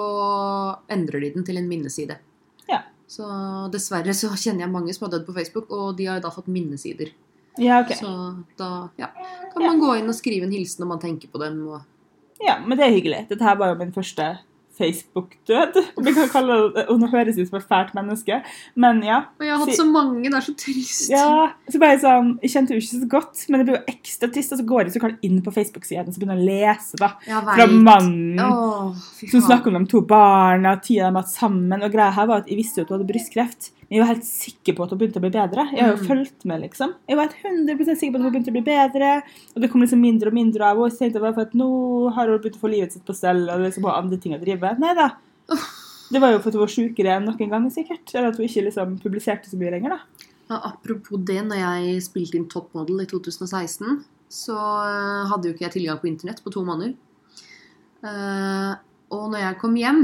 endrer 0.93 1.25
de 1.25 1.31
den 1.37 1.47
til 1.47 1.61
en 1.61 1.69
minneside. 1.71 2.19
Ja. 2.69 2.83
Så 3.09 3.25
dessverre 3.73 4.13
så 4.17 4.33
kjenner 4.35 4.67
jeg 4.67 4.75
mange 4.75 4.93
som 4.97 5.07
har 5.07 5.15
dødd 5.17 5.29
på 5.29 5.37
Facebook, 5.39 5.71
og 5.73 5.97
de 5.97 6.11
har 6.11 6.21
da 6.25 6.33
fått 6.35 6.51
minnesider. 6.53 7.15
Ja, 7.59 7.81
ok. 7.83 7.95
Så 7.99 8.11
da 8.59 8.91
ja, 9.01 9.09
kan 9.55 9.65
man 9.65 9.81
gå 9.83 9.95
inn 9.99 10.11
og 10.11 10.15
skrive 10.19 10.47
en 10.47 10.53
hilsen 10.55 10.85
når 10.85 10.93
man 10.93 11.01
tenker 11.03 11.31
på 11.33 11.41
dem. 11.43 11.63
Og... 11.71 11.81
Ja, 12.45 12.59
men 12.65 12.79
det 12.79 12.87
er 12.87 12.95
hyggelig. 12.95 13.25
Dette 13.31 13.47
her 13.47 13.57
var 13.59 13.73
jo 13.73 13.79
min 13.81 13.95
første 13.95 14.29
Facebook-død. 14.79 15.79
om 15.99 16.07
Vi 16.07 16.15
kan 16.17 16.31
kalle 16.33 16.59
det, 16.75 16.87
og 16.89 17.01
Nå 17.03 17.11
høres 17.13 17.39
ut 17.39 17.49
som 17.51 17.59
et 17.59 17.69
fælt 17.69 17.95
menneske, 17.99 18.41
men 18.79 19.03
ja. 19.07 19.21
Og 19.39 19.47
jeg 19.47 19.55
har 19.55 19.65
hatt 19.65 19.79
så 19.79 19.87
mange, 19.89 20.25
det 20.29 20.39
er 20.39 20.47
så 20.47 20.55
trist. 20.59 21.09
ja 21.13 21.29
så 21.69 21.81
bare 21.83 21.99
sånn, 22.03 22.35
jeg 22.43 22.53
kjente 22.55 22.75
jo 22.75 22.83
ikke 22.83 23.01
så 23.03 23.11
godt, 23.13 23.45
men 23.49 23.61
det 23.61 23.69
ble 23.69 23.77
jo 23.77 23.95
ekstra 23.95 24.31
trist. 24.33 24.55
Og 24.55 24.63
så 24.63 24.69
går 24.69 24.85
jeg 24.87 24.97
så 24.97 25.03
klart 25.05 25.27
inn 25.27 25.41
på 25.45 25.55
Facebook-siden 25.55 26.09
og 26.09 26.15
så 26.15 26.23
begynner 26.23 26.39
jeg 26.39 26.45
å 26.45 26.51
lese 26.53 27.01
da, 27.01 27.11
fra 27.27 27.67
mannen 27.69 28.41
Åh, 28.45 29.09
som 29.19 29.45
snakker 29.45 29.73
om 29.75 29.85
de 29.85 29.93
to 29.93 30.03
barna, 30.09 30.77
tida 30.83 31.09
de 31.09 31.13
har 31.13 31.23
hatt 31.23 31.33
sammen. 31.33 31.83
Og 31.83 31.93
greia 31.93 32.15
her 32.15 32.29
var 32.31 32.43
at 32.43 32.49
Jeg 32.51 32.61
visste 32.61 32.81
jo 32.81 32.87
at 32.87 32.93
hun 32.93 32.99
hadde 32.99 33.11
brystkreft, 33.11 33.73
jeg 33.89 34.03
var 34.03 34.11
helt 34.11 34.25
sikker 34.29 34.75
på 34.77 34.85
at 34.85 34.91
hun 34.93 34.99
begynte 35.01 35.17
å 35.17 35.25
bli 35.25 35.31
bedre. 35.33 35.65
Jeg 35.73 35.81
har 35.81 35.95
jo 35.97 36.03
Mm. 36.03 36.09
fulgt 36.09 36.45
med, 36.45 36.61
liksom. 36.61 36.95
Jeg 37.09 37.17
var 37.17 37.29
helt 37.29 37.39
100% 37.43 37.97
sikker 37.97 38.13
på 38.13 38.17
at 38.17 38.23
hun 38.23 38.33
begynte 38.33 38.53
å 38.53 38.57
bli 38.59 38.67
bedre. 38.67 39.23
Og 39.57 39.63
det 39.63 39.71
kom 39.73 39.81
liksom 39.81 40.01
mindre 40.01 40.29
og 40.29 40.35
mindre 40.35 40.61
av 40.61 40.77
henne. 40.77 40.93
Så 40.93 40.99
tenkte 40.99 41.21
bare 41.21 41.35
for 41.35 41.41
at 41.49 41.55
nå 41.55 42.13
har 42.13 42.29
hun 42.29 42.39
begynt 42.39 42.59
å 42.59 42.61
få 42.61 42.71
livet 42.71 42.93
sitt 42.93 43.05
på 43.07 43.15
stell 43.17 43.49
og 43.49 43.61
liksom 43.65 43.85
har 43.85 44.03
andre 44.03 44.19
ting 44.21 44.35
å 44.37 44.41
drive. 44.45 44.79
Nei 44.79 44.93
da. 44.95 45.09
Det 46.13 46.21
var 46.21 46.33
jo 46.33 46.39
for 46.39 46.49
at 46.49 46.55
hun 46.55 46.61
var 46.67 46.73
sjukere 46.73 47.17
enn 47.17 47.25
noen 47.25 47.51
gang, 47.51 47.71
sikkert. 47.71 48.15
Eller 48.15 48.29
at 48.29 48.37
hun 48.37 48.47
ikke 48.47 48.65
liksom 48.65 48.99
publiserte 49.01 49.49
så 49.49 49.57
mye 49.57 49.73
lenger, 49.73 49.91
da. 49.97 50.01
Ja, 50.51 50.61
apropos 50.73 51.25
det, 51.25 51.43
når 51.45 51.57
jeg 51.57 52.03
spilte 52.03 52.35
inn 52.37 52.49
Top 52.49 52.73
Model 52.75 53.01
i 53.01 53.07
2016, 53.07 54.05
så 54.29 54.57
eh, 54.57 55.29
hadde 55.29 55.45
jo 55.49 55.53
ikke 55.55 55.65
jeg 55.69 55.73
tilgang 55.73 55.99
på 56.01 56.09
internett 56.09 56.43
på 56.45 56.53
to 56.53 56.63
måneder. 56.65 56.95
Uh, 58.05 58.77
og 59.11 59.31
når 59.33 59.41
jeg 59.43 59.59
kom 59.59 59.75
hjem, 59.75 60.03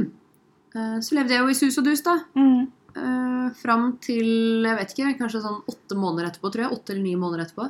uh, 0.75 0.99
så 1.05 1.15
levde 1.15 1.37
jeg 1.37 1.45
jo 1.45 1.53
i 1.53 1.55
sus 1.55 1.79
og 1.79 1.85
dus, 1.85 2.03
da. 2.03 2.17
Mm. 2.37 2.67
Uh, 2.95 3.51
fram 3.59 3.97
til 4.03 4.63
jeg 4.63 4.79
vet 4.79 4.95
ikke, 4.95 5.13
kanskje 5.19 5.43
sånn 5.43 5.63
åtte 5.71 5.99
måneder 5.99 6.31
etterpå, 6.31 6.53
tror 6.53 6.67
jeg. 6.67 6.77
Åtte 6.77 6.95
eller 6.95 7.07
ni 7.07 7.15
måneder 7.19 7.47
etterpå. 7.47 7.69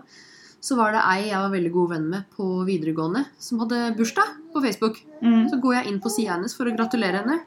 Så 0.64 0.78
var 0.78 0.94
det 0.94 1.02
ei 1.04 1.26
jeg 1.28 1.36
var 1.36 1.50
veldig 1.52 1.70
god 1.74 1.90
venn 1.92 2.04
med 2.08 2.28
på 2.32 2.44
videregående, 2.64 3.26
som 3.36 3.60
hadde 3.60 3.90
bursdag 3.98 4.36
på 4.54 4.62
Facebook. 4.64 5.00
Mm. 5.20 5.42
Så 5.52 5.58
går 5.60 5.74
jeg 5.76 5.90
inn 5.90 5.98
på 6.00 6.12
sida 6.12 6.38
hennes 6.38 6.56
for 6.56 6.70
å 6.70 6.72
gratulere 6.76 7.20
henne. 7.20 7.42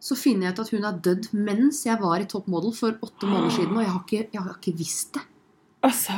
Så 0.00 0.16
finner 0.16 0.48
jeg 0.48 0.56
ut 0.56 0.62
at 0.62 0.70
hun 0.72 0.86
er 0.88 1.00
dødd 1.04 1.28
mens 1.36 1.82
jeg 1.84 2.00
var 2.00 2.22
i 2.22 2.28
Top 2.28 2.48
Model 2.48 2.72
for 2.72 2.96
åtte 3.04 3.28
måneder 3.28 3.52
siden, 3.52 3.74
og 3.76 3.84
jeg 3.84 3.92
har 3.92 4.00
ikke, 4.06 4.22
jeg 4.32 4.44
har 4.46 4.54
ikke 4.56 4.76
visst 4.78 5.18
det. 5.18 5.24
Altså 5.84 6.16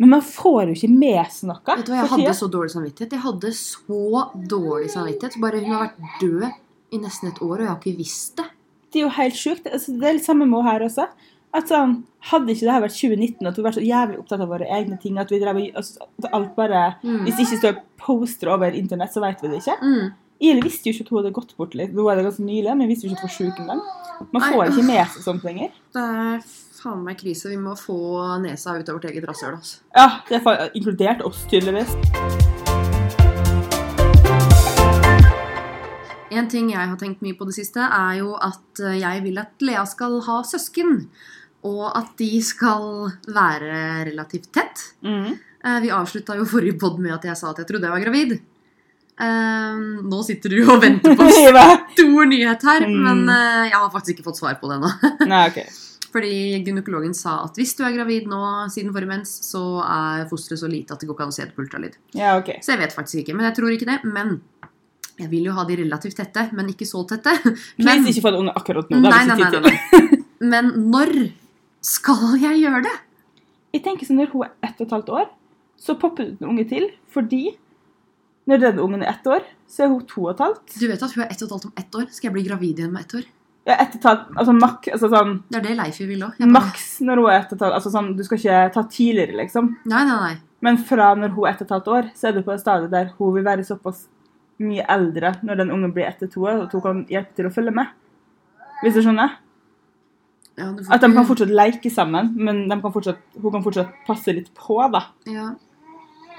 Men 0.00 0.12
man 0.12 0.24
får 0.24 0.60
jo 0.68 0.76
ikke 0.76 0.92
med 0.92 1.32
seg 1.32 1.48
noe. 1.48 1.64
Vet 1.64 1.86
du 1.86 1.92
hva, 1.94 2.02
Jeg 2.02 2.12
hadde 2.12 2.34
så 2.36 2.48
dårlig 2.52 2.74
samvittighet. 2.74 3.16
Jeg 3.16 3.24
hadde 3.24 3.54
så 3.56 4.26
dårlig 4.52 4.92
samvittighet. 4.92 5.40
Bare 5.40 5.64
hun 5.64 5.72
har 5.72 5.86
vært 5.86 6.20
død 6.20 6.44
i 6.92 7.00
nesten 7.00 7.32
et 7.32 7.40
år, 7.40 7.54
og 7.54 7.64
jeg 7.64 7.70
har 7.72 7.80
ikke 7.80 8.00
visst 8.02 8.36
det. 8.40 8.48
Det 8.92 9.00
er 9.00 9.06
jo 9.06 9.12
helt 9.16 9.38
sjukt. 9.38 9.68
Altså, 9.72 9.94
det 9.98 10.08
er 10.08 10.18
litt 10.18 10.26
samme 10.26 10.46
med 10.46 10.60
henne 10.60 10.72
her 10.72 10.86
også. 10.88 11.06
At 11.52 11.68
sånn, 11.68 12.02
Hadde 12.22 12.52
ikke 12.54 12.68
det 12.68 12.70
her 12.70 12.82
vært 12.84 12.94
2019, 12.94 13.46
at 13.50 13.56
vi 13.58 13.62
var 13.64 13.74
så 13.74 13.82
jævlig 13.82 14.18
opptatt 14.20 14.42
av 14.44 14.50
våre 14.52 14.66
egne 14.70 14.94
ting 15.02 15.16
at 15.18 15.32
vi 15.32 15.40
drev, 15.42 15.56
altså, 15.74 16.04
at 16.22 16.28
alt 16.38 16.52
bare, 16.54 16.82
Mm. 17.02 17.24
Hvis 17.24 17.34
det 17.34 17.46
ikke 17.46 17.58
står 17.58 17.80
poster 17.98 18.48
over 18.52 18.70
internett, 18.70 19.12
så 19.12 19.20
vet 19.20 19.42
vi 19.42 19.48
det 19.48 19.58
ikke. 19.58 19.74
Mm. 19.82 20.12
Ili 20.40 20.60
visste 20.62 20.88
jo 20.88 20.92
ikke 20.94 21.02
at 21.02 21.10
hun 21.10 21.18
hadde 21.18 21.34
gått 21.34 21.56
bort 21.56 21.74
litt. 21.74 21.92
Nå 21.94 22.06
det 22.14 22.24
ganske 22.24 22.46
nylig, 22.46 22.76
men 22.76 22.86
vi 22.86 22.94
visste 22.94 23.06
jo 23.06 23.12
ikke 23.12 23.18
at 23.18 23.22
hun 23.22 23.28
var 23.28 23.36
sjuk 23.38 23.60
engang. 23.62 23.82
Man 24.30 24.42
Nei, 24.42 24.52
får 24.52 24.70
ikke 24.70 24.86
med 24.86 25.06
seg 25.14 25.26
sånt 25.26 25.44
lenger. 25.46 25.74
Det 25.94 26.02
er 26.02 26.40
faen 26.82 27.04
meg 27.04 27.18
krise. 27.18 27.50
Vi 27.50 27.58
må 27.58 27.74
få 27.78 27.98
nesa 28.42 28.78
ut 28.78 28.88
av 28.88 28.98
vårt 28.98 29.10
eget 29.10 29.26
rasshøl. 29.28 29.58
Altså. 29.58 29.82
Ja, 29.94 30.08
det 30.30 30.42
er 30.46 30.70
inkludert 30.74 31.22
oss, 31.26 31.46
tydeligvis. 31.50 32.51
En 36.38 36.48
ting 36.48 36.70
jeg 36.72 36.88
har 36.88 36.96
tenkt 37.00 37.22
mye 37.24 37.36
på 37.38 37.46
det 37.48 37.54
siste, 37.58 37.80
er 37.84 38.18
jo 38.22 38.34
at 38.36 38.80
eh, 38.80 38.98
jeg 39.02 39.22
vil 39.26 39.38
at 39.42 39.62
Lea 39.64 39.84
skal 39.88 40.20
ha 40.26 40.40
søsken. 40.48 41.06
Og 41.68 41.84
at 41.94 42.16
de 42.18 42.40
skal 42.42 43.10
være 43.30 44.06
relativt 44.10 44.48
tett. 44.52 44.80
Mm. 45.06 45.36
Eh, 45.64 45.76
Vi 45.84 45.92
avslutta 45.94 46.34
jo 46.38 46.44
forrige 46.48 46.78
pod 46.80 46.98
med 46.98 47.14
at 47.14 47.28
jeg 47.30 47.36
sa 47.38 47.50
at 47.52 47.60
jeg 47.62 47.68
trodde 47.68 47.86
jeg 47.86 47.94
var 47.94 48.02
gravid. 48.02 48.32
Eh, 49.22 49.78
nå 50.08 50.22
sitter 50.26 50.50
du 50.56 50.62
og 50.72 50.80
venter 50.82 51.14
på 51.14 51.22
en 51.28 51.86
stor 51.94 52.26
nyhet 52.26 52.64
her, 52.66 52.86
Mm. 52.88 52.98
men 53.04 53.20
uh, 53.30 53.68
jeg 53.68 53.76
har 53.78 53.90
faktisk 53.92 54.16
ikke 54.16 54.24
fått 54.30 54.40
svar 54.40 54.56
på 54.58 54.70
det 54.70 54.80
ennå. 54.80 54.90
okay. 55.48 55.68
Fordi 56.12 56.32
gynekologen 56.64 57.14
sa 57.16 57.38
at 57.46 57.56
hvis 57.56 57.76
du 57.78 57.84
er 57.86 57.94
gravid 57.94 58.26
nå 58.28 58.40
siden 58.72 58.90
forrige 58.92 59.08
mens, 59.14 59.30
så 59.46 59.62
er 59.84 60.26
fosteret 60.28 60.60
så 60.60 60.68
lite 60.68 60.92
at 60.92 61.00
det 61.00 61.08
går 61.08 61.16
ikke 61.16 61.24
an 61.28 61.32
å 61.32 61.36
se 61.38 61.46
det 61.46 61.54
på 61.56 61.62
ultralyd. 61.64 61.94
Ja, 62.18 62.34
okay. 62.40 62.58
Så 62.60 62.74
jeg 62.74 62.82
vet 62.82 62.92
faktisk 62.96 63.22
ikke, 63.22 63.36
men 63.38 63.46
jeg 63.48 63.56
tror 63.56 63.72
ikke 63.72 63.88
det. 63.88 64.00
Men 64.04 64.40
jeg 65.22 65.30
vil 65.30 65.46
jo 65.48 65.54
ha 65.56 65.64
de 65.68 65.76
relativt 65.82 66.18
tette, 66.18 66.48
men 66.56 66.68
ikke 66.72 66.88
så 66.88 67.04
tette. 67.08 67.32
Please 67.78 67.86
Men, 67.86 68.06
ikke 68.10 68.24
få 68.24 68.32
en 68.32 68.40
unge 68.42 68.54
akkurat 68.58 68.90
nå. 68.92 69.00
nei, 69.06 69.22
nei, 69.30 69.38
nei, 69.38 69.62
nei. 69.68 70.20
Men 70.52 70.72
når 70.90 71.12
skal 71.86 72.36
jeg 72.42 72.62
gjøre 72.64 72.82
det? 72.86 72.94
Jeg 73.72 73.84
tenker 73.84 74.08
sånn, 74.08 74.18
Når 74.20 74.32
hun 74.34 74.46
er 74.46 74.54
ett 74.68 74.80
og 74.80 74.86
et 74.88 74.94
halvt 74.96 75.12
år, 75.22 75.28
så 75.82 75.94
popper 75.98 76.26
det 76.26 76.34
ut 76.34 76.42
en 76.42 76.50
unge 76.54 76.64
til. 76.70 76.88
Fordi 77.14 77.44
når 78.50 78.58
den 78.64 78.80
ungen 78.82 79.04
er 79.04 79.12
ett 79.14 79.26
år, 79.30 79.44
så 79.70 79.84
er 79.86 79.92
hun 79.92 80.02
to 80.10 80.26
og 80.26 80.32
et 80.34 80.42
halvt. 80.42 80.74
Du 80.80 80.88
vet 80.90 81.02
at 81.06 81.14
hun 81.14 81.22
er 81.24 81.30
ett 81.30 81.42
og 81.42 81.46
et 81.46 81.54
halvt 81.56 81.68
om 81.70 81.78
ett 81.84 81.98
år. 82.00 82.08
Skal 82.10 82.28
jeg 82.28 82.36
bli 82.36 82.44
gravid 82.48 82.82
igjen 82.82 82.92
med 82.94 83.06
ett 83.06 83.14
år? 83.20 83.28
Ja, 83.70 83.76
ett 83.78 83.92
og 83.94 84.00
et 84.00 84.06
halvt, 84.10 84.30
altså 84.42 84.54
mak, 84.58 84.88
altså 84.90 85.08
sånn, 85.12 85.36
Det 85.48 85.60
er 85.60 85.66
det 85.68 85.76
Leify 85.78 86.06
vil 86.08 86.24
òg. 86.26 86.40
Maks 86.50 86.88
når 87.06 87.22
hun 87.22 87.30
er 87.30 87.36
ett 87.38 87.52
og 87.52 87.60
et 87.60 87.64
halvt. 87.68 87.76
Altså 87.78 87.92
sånn, 87.94 88.08
du 88.18 88.24
skal 88.26 88.40
ikke 88.40 88.62
ta 88.74 88.82
tidligere, 88.90 89.36
liksom. 89.44 89.68
Nei, 89.86 90.02
nei, 90.08 90.16
nei. 90.26 90.32
Men 90.66 90.78
fra 90.90 91.12
når 91.18 91.34
hun 91.36 91.46
er 91.46 91.54
ett 91.54 91.62
og 91.62 91.68
et 91.68 91.76
halvt 91.76 91.92
år, 91.94 92.10
så 92.18 92.28
er 92.28 92.34
du 92.36 92.42
på 92.46 92.54
et 92.54 92.62
stadium 92.62 92.90
der 92.90 93.12
hun 93.18 93.32
vil 93.36 93.46
være 93.46 93.66
såpass 93.66 94.04
mye 94.62 94.84
eldre 94.90 95.34
når 95.42 95.62
den 95.62 95.72
ungen 95.74 95.94
blir 95.94 96.08
ett 96.08 96.20
til 96.22 96.30
to 96.32 96.46
år, 96.46 96.64
at 96.66 96.76
hun 96.76 96.84
kan 96.84 97.02
hjelpe 97.10 97.36
til 97.38 97.48
å 97.48 97.54
følge 97.54 97.74
med. 97.74 97.90
Hvis 98.82 98.96
du 98.96 99.02
skjønner? 99.04 99.36
Ja, 100.58 100.68
du 100.76 100.82
At 100.92 101.00
de 101.00 101.10
kan 101.14 101.26
fortsatt 101.28 101.52
leke 101.52 101.90
sammen, 101.92 102.32
men 102.36 102.64
de 102.68 102.78
kan 102.80 102.92
fortsatt, 102.94 103.20
hun 103.40 103.54
kan 103.54 103.64
fortsatt 103.64 103.92
passe 104.06 104.34
litt 104.36 104.50
på, 104.58 104.78
da. 104.92 105.06
ja. 105.30 105.52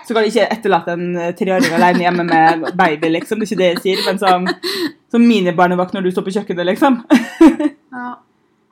Så 0.04 0.12
kan 0.12 0.26
de 0.26 0.34
ikke 0.34 0.50
etterlate 0.52 0.94
en 0.98 1.16
eh, 1.16 1.30
treåring 1.40 1.78
alene 1.78 2.04
hjemme 2.04 2.26
med 2.28 2.66
baby, 2.76 3.08
liksom. 3.14 3.40
Det 3.40 3.46
er 3.46 3.52
ikke 3.54 3.60
det 3.62 3.70
jeg 3.70 3.84
sier, 3.86 4.02
men 4.04 4.20
som, 4.20 4.50
som 5.14 5.24
minibarnevakt 5.24 5.96
når 5.96 6.04
du 6.04 6.10
står 6.12 6.26
på 6.28 6.34
kjøkkenet, 6.36 6.68
liksom. 6.74 6.98
ja. 7.96 8.10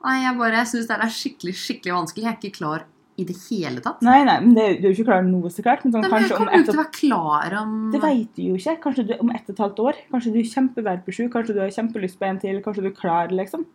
Nei, 0.02 0.16
jeg 0.26 0.36
bare 0.36 0.64
syns 0.66 0.90
det 0.90 0.98
er 0.98 1.14
skikkelig 1.14 1.54
skikkelig 1.56 1.94
vanskelig. 1.94 2.24
Jeg 2.26 2.32
er 2.32 2.38
ikke 2.40 2.58
klar 2.58 2.84
i 3.20 3.26
det 3.28 3.34
hele 3.50 3.82
tatt. 3.84 4.00
Nei, 4.04 4.22
nei, 4.24 4.38
men 4.40 4.54
det, 4.56 4.66
du 4.80 4.86
er 4.86 4.92
jo 4.92 4.96
ikke 4.96 5.10
klar 5.10 5.24
noe 5.26 5.50
så 5.52 5.64
klart. 5.64 5.84
Men 5.84 5.92
sånn, 5.94 6.06
Nei, 6.06 6.10
men 6.14 6.24
jeg 6.24 6.36
kommer 6.38 6.56
jo 6.56 6.66
til 6.68 6.74
å 6.74 6.80
være 6.80 6.94
klar 6.96 7.56
om 7.60 7.74
Det 7.92 8.00
vet 8.02 8.30
du 8.38 8.42
jo 8.46 8.56
ikke. 8.56 8.76
Kanskje 8.86 9.04
du 9.10 9.12
om 9.18 9.32
ett 9.34 9.44
og 9.44 9.52
et 9.54 9.62
halvt 9.66 9.82
år. 9.84 10.00
Kanskje 10.14 10.32
du 10.32 10.38
er 10.40 10.48
kjempeverpesjuk, 10.54 11.32
kanskje 11.34 11.56
du 11.56 11.60
har 11.60 11.74
kjempelyst 11.76 12.20
på 12.20 12.28
en 12.28 12.40
til, 12.42 12.62
kanskje 12.64 12.86
du 12.86 12.88
er 12.92 12.96
klar, 12.96 13.34
liksom. 13.42 13.66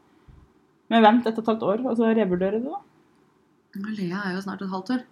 Men 0.90 1.06
vent 1.06 1.30
ett 1.30 1.38
og 1.38 1.44
et 1.44 1.52
halvt 1.54 1.68
år, 1.68 1.86
og 1.86 2.00
så 2.00 2.10
revurderer 2.18 2.64
du, 2.64 2.72
da. 2.74 2.82
Lea 3.94 4.24
er 4.26 4.34
jo 4.34 4.42
snart 4.42 4.64
et 4.66 4.74
halvt 4.74 4.96
år. 4.96 5.06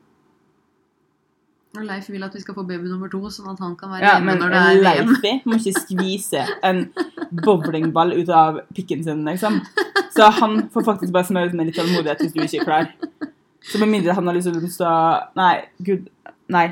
Og 1.76 1.84
Leif 1.84 2.08
vil 2.10 2.24
at 2.24 2.36
vi 2.36 2.42
skal 2.42 2.56
få 2.56 2.64
baby 2.64 2.88
nummer 2.88 3.10
to, 3.12 3.20
sånn 3.34 3.52
at 3.52 3.60
han 3.60 3.74
kan 3.76 3.92
være 3.92 4.06
Ja, 4.06 4.16
hjemme 4.16 4.38
når 4.40 4.54
det 4.54 4.60
er 4.64 4.78
VM. 4.80 5.10
Leifi 5.12 5.34
må 5.46 5.60
ikke 5.60 5.82
skvise 5.82 6.46
en 6.64 6.86
bowlingball 7.44 8.16
ut 8.16 8.32
av 8.32 8.62
pikken 8.74 9.04
sin, 9.04 9.26
liksom. 9.28 9.60
Så 10.16 10.30
han 10.40 10.70
får 10.72 10.86
faktisk 10.88 11.12
bare 11.16 11.28
smøre 11.28 11.52
ut 11.52 11.58
med 11.60 11.68
litt 11.70 11.76
tålmodighet 11.78 12.24
hvis 12.24 12.36
du 12.36 12.40
ikke 12.46 12.62
er 12.64 12.70
klar. 12.70 13.34
Så 13.66 13.80
med 13.82 13.90
mindre 13.90 14.14
han 14.14 14.28
har 14.30 14.38
lyst 14.38 14.50
til 14.78 14.86
å 14.86 15.00
Nei, 15.38 15.54
gud. 15.86 16.10
Nei. 16.54 16.68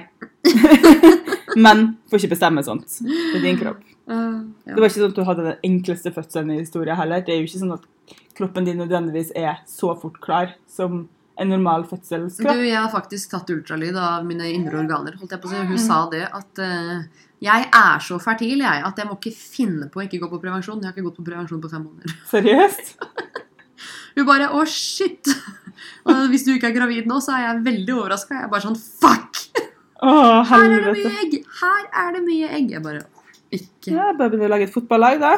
Men 1.66 1.88
får 2.10 2.22
ikke 2.22 2.34
bestemme 2.36 2.64
sånt. 2.66 3.00
Det 3.02 3.40
er 3.40 3.46
din 3.46 3.60
kropp. 3.60 3.82
Uh, 4.10 4.44
Det 4.68 4.78
var 4.78 4.90
ikke 4.90 5.00
sånn 5.00 5.12
at 5.14 5.18
du 5.18 5.26
hadde 5.28 5.48
den 5.48 5.68
enkleste 5.70 6.14
fødselen 6.14 6.54
i 6.54 6.62
historien 6.62 6.98
heller. 7.00 7.24
Det 7.26 7.34
er 7.34 7.42
jo 7.42 7.50
ikke 7.50 7.64
sånn 7.64 7.76
at 7.78 7.90
kroppen 8.38 8.68
din 8.68 8.82
nødvendigvis 8.82 9.34
er 9.38 9.62
så 9.70 9.94
fort 10.00 10.20
klar 10.24 10.56
som 10.70 11.06
en 11.40 11.50
normal 11.50 11.86
Du, 11.90 12.62
jeg 12.62 12.78
har 12.78 12.92
faktisk 12.94 13.32
tatt 13.32 13.50
ultralyd 13.50 13.96
av 13.98 14.26
mine 14.26 14.52
indre 14.54 14.78
organer. 14.84 15.16
holdt 15.18 15.32
jeg 15.34 15.42
på 15.42 15.50
å 15.50 15.54
si. 15.54 15.62
Hun 15.72 15.82
sa 15.82 16.04
det 16.12 16.28
at 16.30 16.62
uh, 16.62 17.06
jeg 17.44 17.70
er 17.74 18.04
så 18.06 18.20
fertil 18.22 18.62
jeg, 18.62 18.84
at 18.86 19.00
jeg 19.02 19.10
må 19.10 19.18
ikke 19.18 19.34
finne 19.34 19.90
på 19.90 20.00
å 20.00 20.06
ikke 20.06 20.22
gå 20.22 20.30
på 20.30 20.42
prevensjon. 20.44 20.78
Jeg 20.80 20.92
har 20.92 20.94
ikke 20.94 21.08
gått 21.10 21.18
på 21.18 21.26
prevensjon 21.26 21.64
på 21.64 21.72
fem 21.74 21.88
måneder. 21.88 22.14
Seriøst? 22.30 22.94
Hun 24.16 24.28
bare 24.30 24.52
'å, 24.54 24.62
shit'. 24.70 25.34
Og 26.06 26.28
hvis 26.34 26.46
du 26.48 26.54
ikke 26.54 26.70
er 26.72 26.78
gravid 26.78 27.08
nå, 27.10 27.20
så 27.24 27.36
er 27.38 27.46
jeg 27.48 27.64
veldig 27.68 27.96
overraska. 27.98 28.36
Jeg 28.36 28.48
er 28.48 28.52
bare 28.52 28.66
sånn 28.68 28.80
'fuck'! 28.80 29.42
Åh, 30.04 30.44
Her 30.50 30.64
er 30.68 30.82
det 30.84 30.94
mye 30.98 31.12
egg! 31.24 31.36
Her 31.62 31.84
er 32.04 32.14
det 32.14 32.24
mye 32.26 32.50
egg! 32.60 32.72
Jeg 32.72 32.84
bare 32.84 33.04
Ikke. 33.54 33.92
Ja, 33.94 34.12
bare 34.18 34.30
begynne 34.34 34.50
å 34.50 34.54
lage 34.56 34.68
et 34.68 34.74
fotballag, 34.74 35.20
da. 35.22 35.38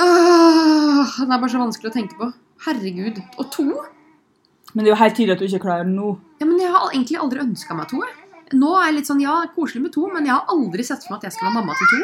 Åh, 0.00 1.16
det 1.26 1.34
er 1.34 1.40
bare 1.40 1.50
så 1.50 1.60
vanskelig 1.60 1.90
å 1.90 1.96
tenke 1.96 2.16
på. 2.16 2.30
Herregud. 2.64 3.18
Og 3.40 3.50
to? 3.52 3.66
Men 4.72 4.84
det 4.84 4.90
er 4.90 4.94
jo 4.94 5.00
helt 5.02 5.16
tydelig 5.18 5.34
at 5.34 5.42
du 5.42 5.46
ikke 5.48 5.64
klarer 5.66 5.84
klar 5.84 5.92
nå. 5.92 6.10
Ja, 6.40 6.46
men 6.46 6.58
Jeg 6.60 6.70
har 6.70 6.90
egentlig 6.92 7.18
aldri 7.20 7.42
ønska 7.42 7.74
meg 7.76 7.90
to. 7.90 8.00
Nå 8.50 8.70
er 8.78 8.86
jeg 8.88 8.94
litt 8.96 9.06
sånn, 9.10 9.20
ja, 9.22 9.34
koselig 9.54 9.82
med 9.84 9.92
to, 9.94 10.08
men 10.10 10.26
jeg 10.26 10.34
har 10.34 10.48
aldri 10.50 10.82
sett 10.86 11.04
for 11.04 11.14
meg 11.14 11.20
at 11.20 11.28
jeg 11.28 11.36
skal 11.36 11.46
være 11.50 11.58
mamma 11.60 11.74
til 11.78 11.90
to. 11.92 12.00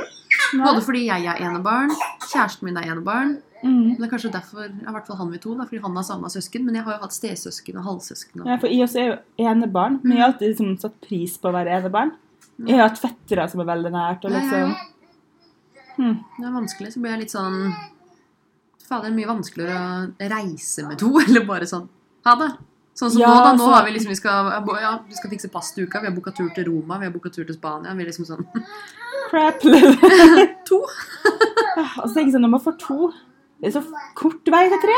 Både 0.62 0.82
fordi 0.86 1.06
jeg 1.08 1.26
er 1.26 1.40
enebarn, 1.42 1.90
kjæresten 2.28 2.68
min 2.68 2.76
er 2.78 2.92
enebarn. 2.92 3.32
Mm. 3.62 3.96
Det 3.96 4.04
er 4.04 4.10
kanskje 4.10 4.30
derfor 4.34 4.66
i 4.68 4.92
hvert 4.92 5.08
fall 5.08 5.18
han 5.20 5.30
vil 5.32 5.40
to, 5.40 5.54
da, 5.56 5.64
fordi 5.64 5.80
han 5.84 5.96
har 5.96 6.04
samme 6.06 6.30
søsken. 6.32 6.66
Men 6.66 6.78
jeg 6.78 6.86
har 6.86 6.98
jo 6.98 7.06
hatt 7.06 7.16
stesøsken 7.16 7.80
og 7.80 7.88
halvsøsken. 7.88 8.42
Og... 8.42 8.50
Ja, 8.50 8.58
for 8.62 8.72
I 8.72 8.82
oss 8.84 8.96
er 8.98 9.10
jo 9.10 9.16
enebarn. 9.48 10.00
Men 10.04 10.16
jeg 10.16 10.24
har 10.24 10.32
alltid 10.32 10.52
liksom 10.52 10.76
satt 10.82 11.00
pris 11.04 11.36
på 11.40 11.50
å 11.50 11.56
være 11.56 11.80
enebarn. 11.80 12.14
Jeg 12.66 12.78
har 12.78 12.88
hatt 12.88 13.00
fettere 13.00 13.48
som 13.52 13.62
er 13.64 13.68
veldig 13.68 13.92
nært. 13.92 14.24
Og 14.24 14.32
liksom, 14.32 14.72
hmm. 15.98 16.16
Det 16.38 16.46
er 16.46 16.56
vanskelig, 16.56 16.94
så 16.94 17.02
blir 17.02 17.14
jeg 17.16 17.26
litt 17.26 17.36
sånn 17.36 17.60
Fader, 18.86 19.10
mye 19.10 19.26
vanskeligere 19.26 19.76
å 19.82 20.30
reise 20.30 20.86
med 20.86 21.00
to, 21.00 21.10
eller 21.24 21.46
bare 21.48 21.68
sånn 21.68 21.88
Ha 22.26 22.36
det. 22.42 22.52
Sånn 22.96 23.12
som 23.12 23.20
Ja, 23.20 23.32
nå, 23.32 23.40
da. 23.44 23.54
Nå 23.58 23.70
har 23.72 23.82
vi 23.84 23.96
liksom 23.96 24.12
Vi 24.12 24.18
skal, 24.20 24.52
ja, 24.80 24.92
vi 25.04 25.18
skal 25.18 25.32
fikse 25.32 25.50
pass 25.52 25.72
til 25.74 25.88
uka. 25.88 26.00
Vi 26.00 26.08
har 26.08 26.14
booka 26.16 26.32
tur 26.36 26.48
til 26.54 26.68
Roma, 26.70 27.00
vi 27.00 27.08
har 27.08 27.14
booka 27.14 27.32
tur 27.34 27.44
til 27.44 27.58
Spania. 27.58 27.96
Vi 27.96 28.06
er 28.06 28.12
liksom 28.12 28.28
sånn 28.28 28.46
Crap. 29.26 29.64
To? 30.70 30.78
tenker 31.76 32.22
jeg 32.22 32.32
sånn, 32.34 32.44
når 32.46 32.52
man 32.56 32.62
får 32.62 32.76
to 32.80 33.10
Det 33.56 33.70
er 33.70 33.72
så 33.72 33.80
kort 34.18 34.48
vei 34.52 34.66
til 34.68 34.80
tre. 34.82 34.96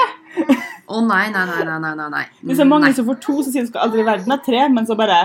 Å 0.89 1.01
nei, 1.05 1.29
nei, 1.31 1.45
nei, 1.47 1.61
nei, 1.69 1.77
nei, 1.85 1.93
nei, 1.95 2.07
nei. 2.11 2.23
Det 2.41 2.57
er 2.57 2.59
så 2.59 2.67
mange 2.67 2.89
nei. 2.89 2.97
som 2.97 3.07
får 3.07 3.19
to, 3.23 3.37
som 3.45 3.53
sier 3.55 3.63
de 3.63 3.71
skal 3.71 3.85
aldri 3.85 4.03
i 4.03 4.07
verden 4.09 4.35
ha 4.35 4.39
tre, 4.43 4.65
men 4.73 4.89
så 4.89 4.97
bare 4.99 5.19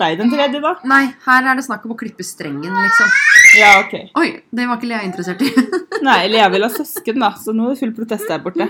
Ble 0.00 0.08
den 0.18 0.32
tredje, 0.32 0.62
da? 0.64 0.72
Nei, 0.90 1.04
her 1.26 1.50
er 1.52 1.60
det 1.60 1.66
snakk 1.68 1.84
om 1.86 1.94
å 1.94 1.98
klippe 2.00 2.26
strengen, 2.26 2.66
liksom. 2.66 3.12
Ja, 3.60 3.70
OK. 3.84 3.94
Oi, 4.18 4.28
det 4.50 4.66
var 4.66 4.80
ikke 4.80 4.90
Lea 4.90 5.04
interessert 5.06 5.44
i. 5.46 5.52
Nei, 6.08 6.18
Lea 6.32 6.48
vil 6.50 6.66
ha 6.66 6.72
søsken, 6.72 7.22
da, 7.22 7.30
så 7.38 7.54
nå 7.54 7.68
er 7.68 7.76
det 7.76 7.82
full 7.84 7.94
protest 7.94 8.26
der 8.30 8.42
borte. 8.42 8.66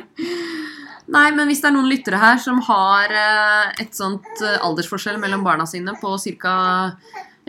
Nei, 1.11 1.26
men 1.35 1.48
hvis 1.48 1.62
det 1.62 1.70
er 1.70 1.74
noen 1.74 1.88
lyttere 1.90 2.20
her 2.20 2.37
som 2.42 2.61
har 2.68 3.11
eh, 3.11 3.83
et 3.83 3.96
sånt 3.96 4.44
eh, 4.44 4.61
aldersforskjell 4.62 5.16
mellom 5.22 5.42
barna 5.46 5.64
sine 5.66 5.96
på 5.98 6.12
ca. 6.42 6.54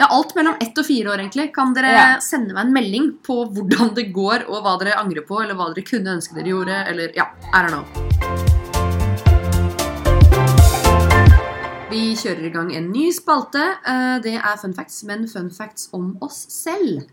Ja, 0.01 0.07
alt 0.09 0.31
mellom 0.33 0.55
ett 0.57 0.79
og 0.81 0.85
fire 0.87 1.11
år, 1.13 1.21
egentlig, 1.21 1.51
kan 1.53 1.75
dere 1.77 1.89
Ja. 1.93 2.05
sende 2.19 2.55
meg 2.55 2.65
en 2.65 2.73
melding 2.73 3.09
på 3.21 3.35
hvordan 3.53 3.93
det 3.93 4.07
går, 4.11 4.47
og 4.49 4.63
hva 4.65 4.79
dere 4.81 4.95
angrer 4.97 5.21
på, 5.27 5.37
eller 5.43 5.53
hva 5.53 5.67
dere 5.75 5.83
kunne 5.85 6.15
ønske 6.17 6.33
dere 6.33 6.49
gjorde, 6.49 6.77
eller 6.89 7.11
ja, 7.13 7.27
I 7.53 7.61
don't 7.61 7.69
know. 7.69 7.85
Vi 11.91 12.15
kjører 12.15 12.45
i 12.47 12.49
gang 12.49 12.71
en 12.73 12.89
ny 12.91 13.11
spalte. 13.13 13.61
Eh, 13.85 14.19
Det 14.23 14.33
er 14.41 14.57
fun 14.57 14.73
facts, 14.73 15.03
men 15.03 15.27
fun 15.27 15.51
facts 15.51 15.89
om 15.93 16.17
oss 16.19 16.47
selv. 16.49 17.03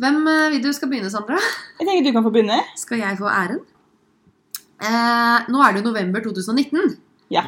Hvem 0.00 0.26
eh, 0.26 0.50
vil 0.50 0.62
du 0.64 0.72
skal 0.72 0.88
begynne, 0.90 1.10
Sandra? 1.12 1.38
Jeg 1.78 1.86
tenker 1.86 2.02
du 2.08 2.12
kan 2.16 2.24
få 2.24 2.32
begynne. 2.34 2.58
Skal 2.74 2.98
jeg 2.98 3.16
få 3.16 3.30
æren? 3.30 3.60
Eh, 4.82 5.46
nå 5.54 5.62
er 5.68 5.72
det 5.78 5.84
november 5.84 6.20
2019. 6.20 6.96
Ja. 7.30 7.44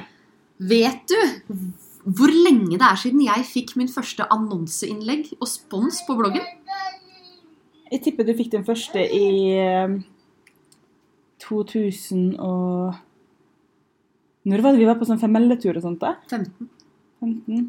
Vet 0.61 1.09
du 1.09 1.19
hvor 2.07 2.31
lenge 2.31 2.77
det 2.79 2.87
er 2.87 2.99
siden 3.01 3.25
jeg 3.25 3.47
fikk 3.49 3.73
min 3.81 3.91
første 3.91 4.27
annonseinnlegg 4.31 5.33
og 5.41 5.49
spons 5.51 6.03
på 6.07 6.15
bloggen? 6.19 6.45
Jeg 7.91 8.03
tipper 8.05 8.27
du 8.27 8.33
fikk 8.39 8.53
den 8.53 8.67
første 8.67 9.03
i 9.03 9.27
eh, 9.59 9.97
2000 11.43 12.37
og 12.43 12.95
Når 14.47 14.63
var 14.63 14.75
det 14.75 14.81
vi 14.83 14.87
var 14.87 14.99
på 15.01 15.07
sånn 15.09 15.19
femelletur 15.19 15.75
og 15.79 15.83
sånt, 15.83 15.99
da? 16.03 16.15
15. 16.31 16.69
15? 17.23 17.65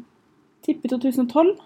Tipper 0.66 0.92
2012. 0.94 1.56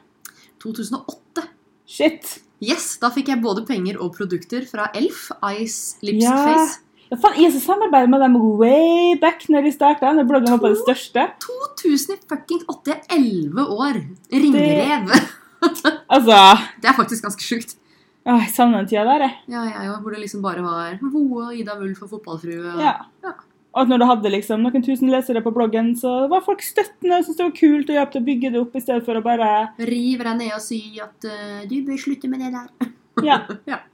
2008. 0.65 1.45
Shit! 1.85 2.39
Yes, 2.63 2.95
Da 3.03 3.11
fikk 3.13 3.29
jeg 3.33 3.43
både 3.43 3.65
penger 3.69 3.99
og 4.01 4.15
produkter 4.17 4.65
fra 4.69 4.87
Elf, 4.97 5.27
Ice, 5.59 5.99
Lips, 6.07 6.25
Ja. 6.25 6.37
Face. 6.47 6.81
Ja, 7.12 7.18
faen, 7.20 7.35
jeg 7.37 7.53
samarbeidet 7.61 8.09
med 8.09 8.22
dem 8.25 8.38
way 8.57 9.18
back 9.20 9.42
når 9.53 9.66
de 9.66 9.72
starta, 9.75 10.14
når 10.16 10.25
bloggen 10.31 10.55
var 10.55 10.62
på 10.62 10.70
det 10.72 10.79
største. 10.81 11.27
2000 11.44 12.14
i 12.14 12.16
fuckings 12.25 12.64
8, 12.72 12.94
11 13.12 13.66
år. 13.68 13.98
Ringrev. 14.33 15.12
Altså 15.62 16.35
Det 16.83 16.88
er 16.90 16.96
faktisk 16.96 17.22
ganske 17.22 17.44
sjukt. 17.44 17.77
Åh, 18.27 18.40
Jeg 18.40 18.51
savner 18.55 18.81
den 18.81 18.88
tida 18.90 19.05
der, 19.07 19.27
jeg. 19.27 19.37
Ja, 19.53 19.61
jeg 19.68 19.85
ja, 19.87 19.98
Hvor 20.01 20.11
det 20.11 20.22
liksom 20.25 20.42
bare 20.42 20.64
var 20.64 20.96
Voe 21.05 21.44
og 21.44 21.55
Ida 21.55 21.77
Wulf 21.79 22.01
og 22.03 22.16
fotballfrue. 22.16 22.72
Ja. 22.81 22.96
Ja. 23.22 23.35
Og 23.77 23.85
at 23.85 23.92
når 23.92 24.03
du 24.03 24.07
hadde 24.09 24.33
liksom 24.33 24.64
noen 24.64 24.83
tusen 24.85 25.12
lesere 25.12 25.44
på 25.44 25.53
bloggen, 25.55 25.92
så 25.96 26.27
var 26.33 26.42
folk 26.48 26.64
støttende 26.64 27.20
og 27.20 27.29
syntes 27.29 27.38
det 27.38 27.46
var 27.46 27.55
kult 27.61 27.92
å 27.92 27.96
hjalp 28.01 28.16
til 28.16 28.25
å 28.25 28.29
bygge 28.33 28.51
det 28.57 28.61
opp, 28.64 28.75
i 28.75 28.83
stedet 28.83 29.07
for 29.07 29.20
å 29.20 29.25
bare 29.25 29.53
Rive 29.79 30.27
deg 30.27 30.42
ned 30.42 30.57
og 30.57 30.64
si 30.64 30.83
at 31.03 31.29
uh, 31.29 31.62
du 31.68 31.79
bør 31.87 32.03
slutte 32.09 32.33
med 32.33 32.42
det 32.42 32.53
der. 32.57 32.92
Ja. 33.29 33.40
Ja. 33.77 33.85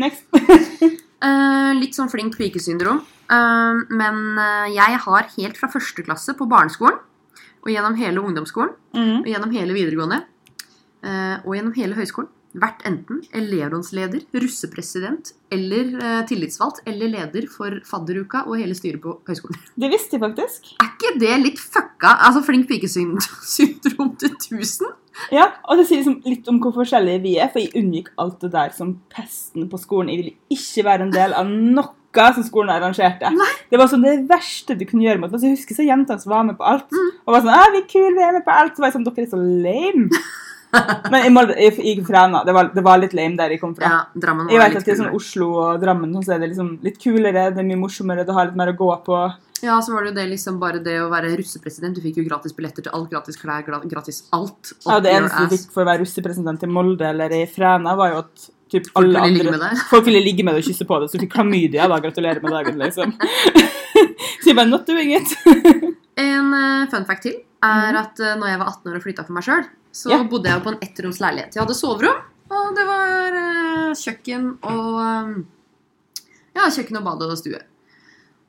Next. 0.00 0.26
Eh, 1.22 1.70
litt 1.78 1.94
sånn 1.94 2.10
flink 2.10 2.36
pike-syndrom. 2.38 3.00
Eh, 3.30 3.80
men 3.94 4.20
eh, 4.42 4.74
jeg 4.74 5.00
har 5.06 5.32
helt 5.36 5.58
fra 5.58 5.70
første 5.70 6.04
klasse 6.06 6.34
på 6.38 6.48
barneskolen 6.50 6.98
og 7.62 7.70
gjennom 7.70 7.94
hele 7.94 8.22
ungdomsskolen 8.26 8.72
mm. 8.96 9.18
og 9.22 9.28
gjennom 9.30 9.52
hele 9.54 9.74
videregående 9.76 10.16
uh, 11.06 11.36
og 11.44 11.52
gjennom 11.54 11.76
hele 11.76 11.94
høyskolen 11.94 12.32
vært 12.58 12.80
enten 12.88 13.20
elevrådsleder, 13.38 14.24
russepresident 14.34 15.30
eller 15.54 16.26
tillitsvalgt 16.26 16.82
eller 16.90 17.12
leder 17.12 17.46
for 17.54 17.78
fadderuka 17.86 18.42
og 18.48 18.58
hele 18.58 18.74
styret 18.74 18.98
på 19.04 19.14
høyskolen. 19.30 19.62
Det 19.84 19.92
visste 19.94 20.18
jeg 20.18 20.24
faktisk. 20.24 20.72
Er 20.82 20.90
ikke 20.90 21.14
det 21.22 21.38
litt 21.44 21.62
fucka? 21.62 22.16
Altså 22.26 22.42
flink 22.48 22.66
pike-syndrom 22.72 24.10
til 24.18 24.34
1000? 24.34 24.90
Ja, 25.36 25.48
og 25.68 25.78
det 25.78 25.86
sier 25.88 26.00
liksom 26.00 26.20
litt 26.28 26.46
om 26.50 26.60
hvor 26.62 26.74
forskjellige 26.76 27.22
vi 27.24 27.34
er, 27.40 27.50
for 27.52 27.62
jeg 27.62 27.74
unngikk 27.78 28.12
alt 28.20 28.38
det 28.44 28.52
der 28.54 28.72
som 28.76 28.94
pesten 29.12 29.68
på 29.70 29.80
skolen. 29.80 30.12
Jeg 30.12 30.22
ville 30.22 30.36
ikke 30.56 30.86
være 30.88 31.08
en 31.08 31.14
del 31.14 31.34
av 31.36 31.50
noe 31.50 31.90
som 32.12 32.44
skolen 32.44 32.72
arrangerte. 32.74 33.30
Det 33.72 33.78
var 33.80 33.88
sånn 33.88 34.04
det 34.04 34.18
verste 34.28 34.76
du 34.76 34.84
kunne 34.84 35.06
gjøre 35.06 35.22
mot 35.22 35.32
meg. 35.32 35.44
Jeg 35.44 35.56
husker 35.56 35.78
så 35.78 35.86
jentene 35.86 36.20
som 36.20 36.32
var 36.34 36.44
med 36.44 36.58
på 36.58 36.66
alt. 36.68 36.88
Og 37.24 37.32
var 37.32 37.44
sånn, 37.44 37.72
vi 37.72 37.80
er 37.80 37.86
kule, 37.88 38.14
vi 38.18 38.24
er 38.26 38.34
med 38.36 38.44
på 38.44 38.52
alt. 38.52 38.76
Så 38.76 38.84
var 38.84 38.90
jeg 38.90 38.98
sånn, 38.98 39.06
dere 39.08 39.24
er 39.24 39.30
så 39.30 39.40
lame. 39.40 40.24
Men 41.12 41.18
jeg, 41.20 41.32
må, 41.32 41.44
jeg, 41.52 41.76
jeg 41.84 42.02
fra 42.06 42.26
henne. 42.26 42.42
Det 42.48 42.54
var, 42.56 42.68
det 42.72 42.84
var 42.84 43.00
litt 43.00 43.16
lame 43.16 43.36
der 43.40 43.54
jeg 43.54 43.62
kom 43.62 43.74
fra. 43.76 43.88
Ja, 43.88 44.02
Drammen 44.26 44.52
Jeg 44.52 44.60
vet 44.60 44.76
at 44.80 44.88
det 44.88 44.94
er 44.94 45.00
sånn 45.02 45.16
Oslo 45.16 45.48
og 45.60 45.80
Drammen 45.82 46.14
så 46.20 46.36
er 46.36 46.42
det 46.42 46.52
liksom 46.52 46.74
litt 46.84 47.00
kulere, 47.02 47.50
det 47.52 47.60
er 47.60 47.68
mye 47.68 47.80
morsommere, 47.80 48.24
du 48.28 48.32
har 48.36 48.48
litt 48.48 48.60
mer 48.60 48.72
å 48.72 48.78
gå 48.78 48.88
på. 49.08 49.18
Ja, 49.62 49.76
så 49.82 49.92
var 49.94 50.02
det 50.02 50.10
jo 50.10 50.16
det 50.16 50.24
liksom 50.32 50.56
bare 50.58 50.80
det 50.82 50.96
å 50.98 51.10
være 51.12 51.36
russepresident. 51.38 51.94
Du 51.94 52.02
fikk 52.02 52.16
jo 52.18 52.24
gratis 52.26 52.54
billetter 52.56 52.82
til 52.82 52.94
alt, 52.96 53.06
gratis 53.12 53.38
klær, 53.38 53.62
gratis 53.62 54.24
alt. 54.34 54.72
Ja, 54.82 54.96
det 55.02 55.12
eneste 55.14 55.44
du 55.46 55.54
fikk 55.54 55.68
for 55.70 55.84
å 55.84 55.88
være 55.92 56.02
russepresident 56.02 56.66
i 56.66 56.70
Molde 56.70 57.06
eller 57.12 57.34
i 57.36 57.44
Fræna, 57.46 57.94
var 57.98 58.10
jo 58.10 58.18
at 58.24 58.48
typ, 58.72 58.88
Folk 58.90 59.06
alle 59.06 59.22
ville 59.28 59.54
andre. 59.54 59.70
Folk 59.86 60.08
ville 60.08 60.24
ligge 60.24 60.42
med 60.42 60.58
deg 60.58 60.64
og 60.64 60.66
kysse 60.66 60.88
på 60.88 60.98
deg, 60.98 61.12
så 61.12 61.18
du 61.20 61.24
fikk 61.28 61.34
klamydia. 61.36 61.86
da, 61.86 62.00
Gratulerer 62.02 62.42
med 62.42 62.56
dagen, 62.56 62.82
liksom. 62.82 63.14
så 64.42 64.50
jeg 64.50 64.58
bare 64.58 64.68
not 64.72 64.88
doing 64.88 65.14
it. 65.20 65.36
En 66.22 66.50
uh, 66.52 66.90
fun 66.92 67.06
fact 67.08 67.22
til 67.24 67.38
er 67.64 67.96
at 67.96 68.18
uh, 68.20 68.34
når 68.36 68.50
jeg 68.50 68.58
var 68.60 68.68
18 68.74 68.90
år 68.90 68.96
og 68.98 69.04
flytta 69.06 69.22
for 69.24 69.36
meg 69.38 69.46
sjøl, 69.46 69.62
så 69.96 70.10
yeah. 70.12 70.26
Bodde 70.28 70.50
jeg 70.50 70.60
på 70.64 70.74
en 70.74 70.82
ettroms 70.84 71.22
leilighet. 71.22 71.54
Jeg 71.56 71.62
hadde 71.62 71.76
soverom, 71.78 72.18
og 72.52 72.74
det 72.76 72.84
var 72.84 73.38
uh, 73.38 73.94
kjøkken 73.96 74.50
og 74.60 74.98
um, 75.00 75.36
Ja, 76.52 76.66
kjøkken 76.66 77.00
og 77.00 77.06
bad 77.06 77.24
og 77.30 77.38
stue. 77.40 77.62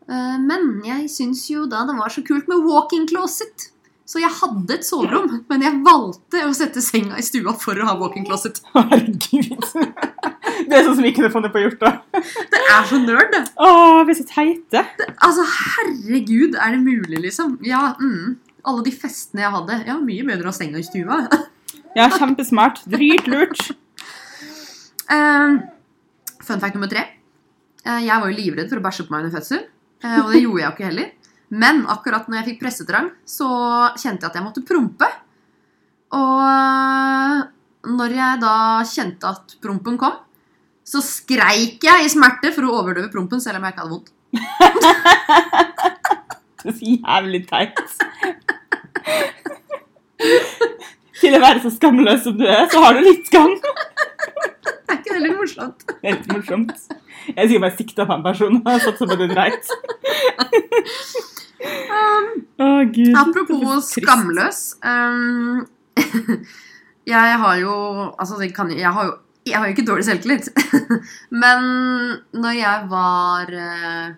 Eh, 0.09 0.39
men 0.43 0.81
jeg 0.85 1.07
syns 1.11 1.45
jo 1.51 1.67
da 1.69 1.85
det 1.87 1.95
var 1.99 2.11
så 2.13 2.23
kult 2.25 2.49
med 2.51 2.65
walk-in 2.67 3.07
closet. 3.09 3.69
Så 4.03 4.19
jeg 4.19 4.35
hadde 4.35 4.75
et 4.75 4.83
soverom, 4.83 5.29
men 5.47 5.61
jeg 5.63 5.79
valgte 5.85 6.41
å 6.43 6.51
sette 6.55 6.81
senga 6.83 7.15
i 7.17 7.23
stua 7.23 7.53
for 7.55 7.79
å 7.79 7.85
ha 7.87 7.93
walk-in 7.97 8.25
closet. 8.27 8.59
Herregud. 8.75 9.63
Det 10.67 10.75
er 10.75 10.83
sånn 10.83 10.97
som 10.97 11.05
vi 11.05 11.13
kunne 11.15 11.31
funnet 11.31 11.53
på 11.53 11.61
å 11.61 11.63
gjort, 11.63 11.79
da. 11.81 12.21
Det 12.51 12.59
er 12.61 12.89
så 12.89 12.99
nerd, 12.99 13.31
det. 13.33 13.41
Å, 13.55 13.69
vi 14.03 14.13
er 14.13 14.19
så 14.19 14.25
teite. 14.27 14.83
Altså, 15.23 15.45
herregud, 15.47 16.57
er 16.59 16.75
det 16.75 16.81
mulig, 16.83 17.21
liksom? 17.23 17.55
Ja, 17.65 17.93
mm. 17.99 18.35
Alle 18.69 18.83
de 18.85 18.93
festene 18.95 19.43
jeg 19.43 19.53
hadde. 19.55 19.79
Ja, 19.87 19.97
mye 20.03 20.27
bedre 20.27 20.47
å 20.47 20.51
ha 20.51 20.55
senga 20.55 20.81
i 20.81 20.87
stua. 20.87 21.23
Ja, 21.93 22.07
kjempesmart. 22.09 22.79
Dritlurt. 22.89 23.59
Eh, 25.13 25.57
fun 26.41 26.61
fact 26.63 26.73
nummer 26.73 26.89
tre. 26.89 27.03
Eh, 27.85 27.99
jeg 28.07 28.17
var 28.17 28.31
jo 28.31 28.37
livredd 28.39 28.71
for 28.71 28.81
å 28.81 28.85
bæsje 28.85 29.05
på 29.05 29.13
meg 29.13 29.27
under 29.27 29.35
fødsel. 29.35 29.61
Eh, 30.03 30.19
og 30.21 30.31
det 30.33 30.43
gjorde 30.43 30.61
jeg 30.61 30.67
jo 30.67 30.73
ikke 30.75 30.89
heller. 30.89 31.11
Men 31.53 31.83
akkurat 31.91 32.27
når 32.27 32.39
jeg 32.39 32.47
fikk 32.51 32.61
pressetrang, 32.63 33.11
så 33.25 33.49
kjente 33.99 34.25
jeg 34.25 34.31
at 34.31 34.37
jeg 34.39 34.45
måtte 34.45 34.65
prompe. 34.67 35.09
Og 36.13 36.39
eh, 36.45 37.43
når 37.93 38.15
jeg 38.17 38.41
da 38.43 38.55
kjente 38.89 39.33
at 39.33 39.57
prompen 39.63 39.97
kom, 40.01 40.15
så 40.83 40.99
skreik 41.03 41.83
jeg 41.85 42.05
i 42.05 42.11
smerte 42.11 42.51
for 42.55 42.67
å 42.67 42.75
overdøve 42.81 43.11
prompen, 43.13 43.41
selv 43.43 43.59
om 43.59 43.65
jeg 43.67 43.75
ikke 43.75 43.85
hadde 43.85 43.95
vondt. 43.95 44.09
Det 46.63 46.71
er 46.71 46.75
så 46.77 46.91
jævlig 46.95 47.41
teit. 47.49 47.79
Til 51.19 51.35
å 51.35 51.41
være 51.43 51.59
så 51.65 51.71
skamløs 51.73 52.21
som 52.23 52.37
du 52.39 52.45
er, 52.47 52.69
så 52.71 52.79
har 52.85 52.95
du 52.95 53.01
litt 53.03 53.27
skam. 53.27 53.51
Er 54.93 54.99
ikke 55.01 55.15
det 55.17 55.23
litt 55.25 55.37
morsomt? 55.39 55.85
Det 56.03 56.11
er 56.11 56.17
litt 56.19 56.29
morsomt. 56.29 56.87
Jeg 57.33 57.49
sier 57.49 57.61
bare 57.63 57.77
sikta 57.77 58.05
på 58.07 58.17
en 58.17 58.25
person 58.25 58.59
og 58.59 58.81
satt 58.83 58.99
på 58.99 59.17
det 59.17 59.29
dreit. 59.31 59.69
Å, 61.63 62.67
gud. 62.91 63.13
Er 63.13 63.19
Apropos 63.21 63.91
skamløs. 63.95 64.61
Um, 64.83 65.63
jeg 67.07 67.37
har 67.43 67.59
jo 67.61 67.75
Altså, 68.17 68.41
jeg, 68.43 68.53
kan, 68.55 68.71
jeg 68.75 68.91
har 68.91 69.11
jo 69.11 69.19
jeg 69.43 69.59
har 69.59 69.67
jo 69.67 69.73
ikke 69.75 69.87
dårlig 69.87 70.05
selvtillit. 70.07 70.45
Men 71.43 71.65
når 72.31 72.53
jeg 72.55 72.85
var 72.91 73.49
ja, 73.51 74.13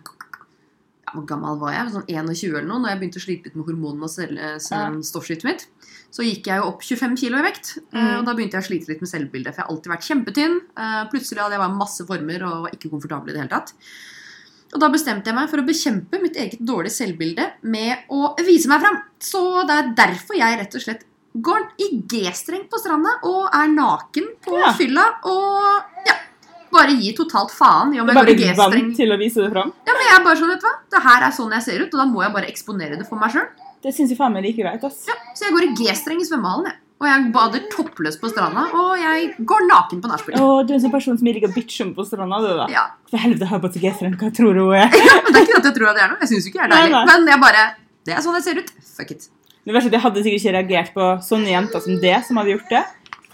Hvor 1.15 1.25
gammel 1.30 1.58
var 1.62 1.71
jeg? 1.73 1.91
Sånn 1.95 2.06
21 2.08 2.58
eller 2.60 2.67
noe. 2.69 2.80
Når 2.84 2.89
jeg 2.93 2.99
begynte 3.01 3.21
å 3.21 3.25
slite 3.25 3.49
litt 3.49 3.56
med 3.56 3.65
hormonene 3.69 4.10
og 4.10 5.06
stoffskiftet 5.06 5.47
mitt. 5.47 5.65
Så 6.15 6.23
gikk 6.23 6.47
jeg 6.47 6.62
jo 6.62 6.67
opp 6.69 6.82
25 6.86 7.15
kilo 7.19 7.38
i 7.39 7.45
vekt. 7.47 7.78
eh, 7.93 7.99
Mm. 7.99 8.19
Og 8.19 8.25
da 8.25 8.34
begynte 8.34 8.56
jeg 8.60 8.63
å 8.63 8.67
slite 8.69 8.88
litt 8.91 9.01
med 9.01 9.10
selvbildet. 9.12 9.54
For 9.56 9.62
jeg 9.62 9.65
har 9.65 9.71
alltid 9.75 9.91
vært 9.93 10.08
kjempetynn. 10.10 10.60
Eh, 10.78 11.06
Plutselig 11.12 11.41
hadde 11.43 11.56
jeg 11.58 11.63
bare 11.65 11.78
masse 11.78 12.06
former 12.08 12.43
og 12.43 12.62
var 12.63 12.71
ikke 12.71 12.89
komfortabel 12.91 13.30
i 13.30 13.34
det 13.34 13.41
hele 13.43 13.49
tatt. 13.56 13.73
Og 14.73 14.80
da 14.82 14.89
bestemte 14.89 15.25
jeg 15.32 15.36
meg 15.36 15.49
for 15.49 15.58
å 15.62 15.65
bekjempe 15.67 16.21
mitt 16.21 16.36
eget 16.36 16.60
dårlige 16.60 16.91
selvbilde 16.91 17.45
med 17.63 17.97
å 18.12 18.36
vise 18.43 18.67
meg 18.67 18.82
fram. 18.82 18.97
Så 19.19 19.65
det 19.67 19.75
er 19.75 19.93
derfor 19.95 20.36
jeg 20.36 20.60
rett 20.60 20.75
og 20.75 20.82
slett 20.82 21.04
går 21.36 21.65
i 21.84 22.01
G-streng 22.08 22.67
på 22.71 22.80
stranda 22.80 23.10
og 23.28 23.49
er 23.54 23.67
naken 23.67 24.28
på 24.43 24.58
Ja. 24.58 24.71
fylla 24.73 25.06
og 25.25 25.84
ja, 26.08 26.15
bare 26.75 26.95
gi 26.99 27.11
totalt 27.17 27.51
faen 27.55 27.93
i 27.95 27.99
om 28.03 28.07
jeg 28.11 28.15
går 28.19 28.31
i 28.33 28.38
G-streng. 28.43 28.89
til 28.99 29.15
å 29.15 29.17
vise 29.21 29.41
det 29.43 29.51
fram. 29.55 29.73
Ja, 29.88 29.93
men 29.97 30.07
jeg 30.09 30.15
er 30.19 30.23
bare 30.27 30.39
sånn, 30.39 30.51
vet 30.53 30.61
du 30.63 30.67
hva? 30.69 30.75
Det 30.95 31.03
her 31.09 31.27
er 31.27 31.35
sånn 31.39 31.53
jeg 31.57 31.63
ser 31.67 31.83
ut, 31.85 31.93
og 31.95 32.01
da 32.03 32.05
må 32.11 32.23
jeg 32.25 32.33
bare 32.38 32.49
eksponere 32.51 32.97
det 32.99 33.07
for 33.09 33.19
meg 33.21 33.31
sjøl. 33.35 33.47
Det 33.85 33.93
syns 33.93 34.09
jeg 34.13 34.17
faen 34.19 34.33
meg 34.33 34.43
like 34.47 34.61
greit. 34.61 34.83
ass. 34.83 35.05
Ja, 35.09 35.15
så 35.38 35.45
jeg 35.47 35.53
går 35.55 35.67
i 35.67 35.71
G-streng 35.81 36.21
i 36.21 36.25
svømmehallen, 36.27 36.71
jeg. 36.71 36.79
Og 36.95 37.05
jeg 37.09 37.23
bader 37.35 37.63
toppløs 37.73 38.15
på 38.21 38.29
stranda, 38.31 38.61
og 38.71 38.93
jeg 38.97 39.33
går 39.51 39.65
naken 39.67 39.99
på 40.01 40.07
nachspiel. 40.07 40.38
Og 40.39 40.61
du 40.65 40.71
er 40.71 40.77
en 40.77 40.83
sånn 40.85 40.93
person 40.93 41.17
som 41.19 41.27
liker 41.27 41.49
å 41.49 41.53
bitche 41.53 41.83
om 41.83 41.91
på 41.97 42.05
stranda. 42.07 42.39
du 42.39 42.47
da. 42.61 42.67
Ja, 42.71 42.85
For 43.11 43.19
helvete, 43.19 43.49
har 43.49 43.59
jeg 43.59 43.65
på 43.65 43.71
seg 43.75 43.83
G-streng. 43.83 44.15
Hva 44.21 44.29
tror 44.33 44.55
du 44.55 44.61
hun 44.63 44.77
er? 44.79 44.88
ja, 45.09 45.17
men 45.25 45.33
Det 45.35 45.41
er 45.41 45.47
ikke 45.49 45.57
at 45.59 45.67
jeg 45.69 45.75
tror 45.75 45.89
at 45.91 45.97
det 45.99 46.03
er 46.05 46.13
noe. 46.13 46.19
Jeg 46.23 46.31
syns 46.31 46.47
ikke 46.49 46.61
jeg 46.61 46.69
er 46.69 46.75
deilig. 46.77 47.01
Men 47.11 47.27
jeg 47.33 47.41
bare 47.43 47.65
Det 48.07 48.15
er 48.15 48.23
sånn 48.23 48.38
jeg 48.39 48.45
ser 48.47 48.61
ut. 48.63 48.71
Fuck 48.95 49.11
it. 49.11 49.27
Det 49.65 49.73
verste 49.75 49.89
er 49.91 49.97
Jeg 49.97 50.03
hadde 50.05 50.23
sikkert 50.23 50.41
ikke 50.45 50.53
reagert 50.55 50.93
på 50.95 51.05
sånne 51.25 51.49
jenter 51.51 51.83
som 51.83 51.99
det, 51.99 52.15
som 52.27 52.38
hadde 52.39 52.51
gjort 52.55 52.69
det. 52.71 52.83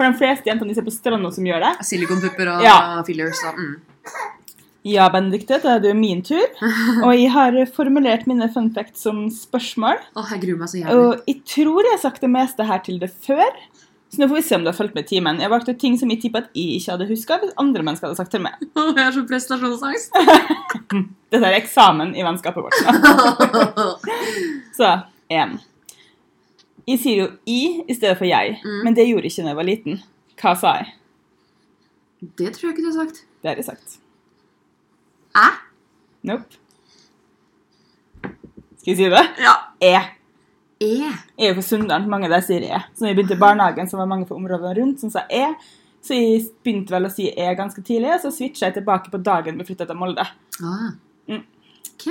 For 0.02 0.10
de 0.10 0.18
fleste 0.18 0.50
jentene 0.50 0.72
de 0.72 0.78
ser 0.80 0.86
på 0.88 0.92
stranda 0.96 1.30
som 1.30 1.46
gjør 1.46 1.62
det. 1.62 1.72
Silikonpupper 1.86 2.50
og 2.56 2.64
Ja. 2.66 2.78
fillers 3.06 3.38
og 3.46 3.60
mm. 3.62 3.74
Ja, 4.90 5.06
Benedikte, 5.14 5.60
da 5.62 5.76
er 5.76 5.84
det 5.84 5.92
jo 5.92 5.98
min 6.00 6.24
tur. 6.26 6.42
Og 7.06 7.12
jeg 7.14 7.30
har 7.30 7.54
formulert 7.70 8.26
mine 8.26 8.48
fun 8.50 8.72
facts 8.74 9.04
som 9.06 9.28
spørsmål. 9.30 10.00
Åh, 10.18 10.32
jeg 10.34 10.42
gruer 10.42 10.58
meg 10.64 10.72
så 10.72 10.80
jævlig. 10.80 10.96
Og 10.98 11.22
jeg 11.30 11.38
tror 11.54 11.86
jeg 11.86 11.94
har 11.94 12.02
sagt 12.02 12.26
det 12.26 12.32
meste 12.34 12.66
her 12.66 12.82
til 12.88 12.98
det 13.04 13.12
før. 13.28 13.52
Så 14.10 14.18
nå 14.18 14.26
får 14.32 14.40
vi 14.40 14.44
se 14.48 14.58
om 14.58 14.66
du 14.66 14.72
har 14.72 14.76
fulgt 14.80 14.98
med 14.98 15.06
i 15.06 15.12
timen. 15.14 15.38
Jeg 15.40 15.54
valgte 15.54 15.78
ting 15.78 16.00
som 16.02 16.10
jeg 16.10 16.24
tippa 16.26 16.42
at 16.42 16.50
jeg 16.58 16.82
ikke 16.82 16.96
hadde 16.96 17.10
huska 17.14 17.38
hvis 17.44 17.54
andre 17.62 17.86
mennesker 17.86 18.10
hadde 18.10 18.18
sagt 18.24 18.34
til 18.34 18.42
meg. 18.42 18.58
Jeg 18.98 19.06
har 19.06 19.14
så 19.14 19.22
prestasjonsangst. 19.30 20.18
Dette 21.32 21.46
er 21.46 21.60
eksamen 21.62 22.16
i 22.18 22.26
vennskapet 22.26 22.66
vårt. 22.66 24.02
Så 24.76 24.96
én. 25.30 25.60
Jeg 26.88 27.00
sier 27.00 27.18
jo 27.22 27.28
i 27.46 27.84
i 27.88 27.94
stedet 27.94 28.18
for 28.18 28.26
jeg, 28.26 28.58
Mm. 28.64 28.84
men 28.84 28.94
det 28.98 29.08
gjorde 29.08 29.24
jeg 29.28 29.32
ikke 29.32 29.44
da 29.44 29.50
jeg 29.54 29.56
var 29.60 29.64
liten. 29.70 30.02
Hva 30.42 30.56
sa 30.58 30.74
jeg? 30.80 30.94
Det 32.38 32.54
tror 32.56 32.70
jeg 32.70 32.74
ikke 32.78 32.86
du 32.86 32.92
har 32.98 33.06
sagt. 33.06 33.26
Det 33.42 33.50
har 33.50 33.56
jeg 33.56 33.66
sagt. 33.66 33.98
Æ? 35.38 35.48
Nope. 36.24 36.58
Skal 38.82 38.94
jeg 38.94 38.98
si 38.98 39.10
det? 39.14 39.24
Ja. 39.42 39.54
E. 39.82 39.94
E. 40.82 40.90
Jeg 41.38 41.46
er 41.46 41.52
jo 41.52 41.60
fra 41.60 41.66
Sunndal. 41.66 42.08
mange 42.10 42.30
der 42.30 42.42
sier 42.42 42.64
E. 42.66 42.80
Så 42.96 43.04
når 43.06 43.12
jeg 43.12 43.16
begynte 43.20 43.36
i 43.38 43.42
barnehagen, 43.42 43.90
så 43.90 43.98
var 43.98 44.06
mange 44.10 44.26
fra 44.28 44.36
områdene 44.36 44.74
rundt 44.80 45.00
som 45.04 45.10
sa 45.14 45.24
E. 45.30 45.54
Så 46.02 46.16
jeg 46.18 46.48
begynte 46.66 46.90
vel 46.96 47.06
å 47.06 47.12
si 47.14 47.28
E 47.30 47.52
ganske 47.56 47.84
tidlig, 47.86 48.10
og 48.16 48.22
så 48.24 48.32
switcha 48.34 48.66
jeg 48.70 48.80
tilbake 48.80 49.12
på 49.14 49.22
dagen 49.22 49.58
vi 49.60 49.64
flytta 49.68 49.86
til 49.86 49.96
Molde. 50.00 50.26
Ah. 50.64 50.92
Mm. 51.30 51.44
Ok. 51.94 52.08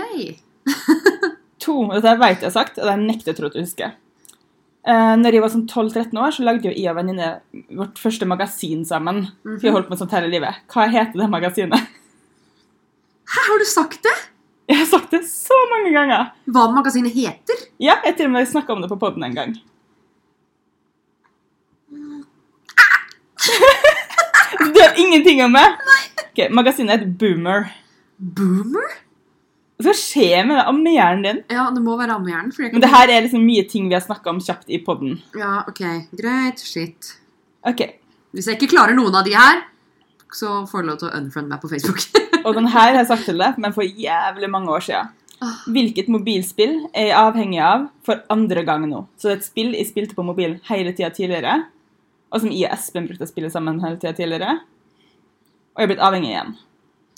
To, 1.61 1.74
dette 1.92 2.14
vet 2.16 2.38
jeg 2.40 2.46
har 2.46 2.54
sagt, 2.54 2.78
og 2.80 2.87
det 2.88 2.94
nekter 3.02 3.28
jeg 3.30 3.35
å 3.35 3.38
tro 3.42 3.48
at 3.50 3.56
du 3.59 3.61
husker. 3.61 3.90
Eh, 4.88 5.14
når 5.20 5.36
jeg 5.36 5.42
var 5.44 5.52
sånn 5.52 5.66
12-13 5.68 6.16
år, 6.16 6.32
så 6.32 6.44
lagde 6.46 6.70
jo 6.70 6.72
jeg 6.72 6.88
og 6.88 6.96
venninne 6.96 7.40
vårt 7.76 7.98
første 8.00 8.24
magasin 8.26 8.84
sammen. 8.84 9.16
Mm 9.16 9.30
-hmm. 9.44 9.60
Vi 9.60 9.68
har 9.68 9.74
holdt 9.74 9.88
på 9.88 9.96
sånn 9.96 10.08
sånt 10.08 10.12
hele 10.12 10.28
livet. 10.32 10.54
Hva 10.72 10.88
heter 10.88 11.18
det 11.18 11.28
magasinet? 11.28 11.80
Hæ, 13.30 13.40
har 13.48 13.58
du 13.58 13.64
sagt 13.64 14.02
det? 14.02 14.16
Jeg 14.68 14.78
har 14.78 14.86
sagt 14.86 15.10
det 15.10 15.24
så 15.26 15.54
mange 15.70 15.92
ganger. 15.92 16.32
Hva 16.46 16.70
magasinet 16.72 17.12
heter? 17.12 17.56
Ja, 17.78 17.96
jeg 18.04 18.16
til 18.16 18.26
og 18.26 18.32
med 18.32 18.48
snakka 18.48 18.72
om 18.72 18.80
det 18.80 18.88
på 18.88 18.98
poden 18.98 19.24
en 19.24 19.34
gang. 19.34 19.56
du 24.74 24.80
har 24.80 24.94
ingenting 24.96 25.44
om 25.44 25.52
det? 25.52 25.68
Nei. 25.90 26.02
Ok, 26.30 26.50
Magasinet 26.50 27.00
heter 27.00 27.12
Boomer. 27.18 27.64
Boomer? 28.18 29.09
Hva 29.80 29.94
skjer 29.96 30.44
med 30.48 30.60
ammehjernen 30.60 31.24
din? 31.24 31.40
Ja, 31.52 31.68
det 31.72 31.80
må 31.84 31.96
være 31.96 32.18
ammehjernen. 32.18 32.52
Men 32.74 32.82
det 32.82 32.90
her 32.92 33.12
er 33.12 33.24
liksom 33.24 33.44
mye 33.46 33.64
ting 33.68 33.88
vi 33.88 33.96
har 33.96 34.04
snakka 34.04 34.32
om 34.32 34.40
kjapt 34.44 34.68
i 34.68 34.80
poden. 34.84 35.16
Ja, 35.38 35.62
ok. 35.70 35.82
Greit. 36.16 36.60
Shit. 36.60 37.14
Ok, 37.66 37.82
Hvis 38.30 38.46
jeg 38.46 38.60
ikke 38.60 38.74
klarer 38.76 38.94
noen 38.94 39.14
av 39.18 39.24
de 39.26 39.32
her, 39.34 39.64
så 40.32 40.60
får 40.70 40.82
du 40.82 40.88
lov 40.88 40.98
til 41.00 41.08
å 41.08 41.16
unfriende 41.18 41.50
meg 41.50 41.62
på 41.62 41.70
Facebook. 41.72 42.04
Og 42.46 42.54
den 42.56 42.68
her 42.70 42.92
har 42.92 43.00
jeg 43.00 43.08
sagt 43.10 43.26
til 43.26 43.40
deg, 43.40 43.58
men 43.60 43.74
for 43.74 43.82
jævlig 43.84 44.50
mange 44.52 44.70
år 44.70 44.84
siden. 44.86 45.10
Ah. 45.40 45.56
Hvilket 45.72 46.10
mobilspill 46.12 46.76
er 46.92 47.10
jeg 47.10 47.16
avhengig 47.16 47.60
av 47.64 47.88
for 48.06 48.20
andre 48.32 48.62
gang 48.68 48.84
nå? 48.88 49.06
Så 49.16 49.28
det 49.28 49.32
er 49.32 49.38
et 49.40 49.48
spill 49.48 49.74
jeg 49.76 49.88
spilte 49.88 50.16
på 50.16 50.24
mobil 50.26 50.58
hele 50.68 50.92
tida 50.96 51.08
tidligere, 51.16 51.62
og 52.30 52.42
som 52.42 52.52
jeg 52.52 52.68
og 52.68 52.76
Espen 52.76 53.08
brukte 53.08 53.26
å 53.26 53.30
spille 53.30 53.50
sammen 53.52 53.80
hele 53.82 53.98
tida 53.98 54.12
tidligere. 54.16 54.58
Og 55.74 55.82
jeg 55.82 55.88
er 55.88 55.92
blitt 55.94 56.04
avhengig 56.04 56.34
igjen. 56.34 56.54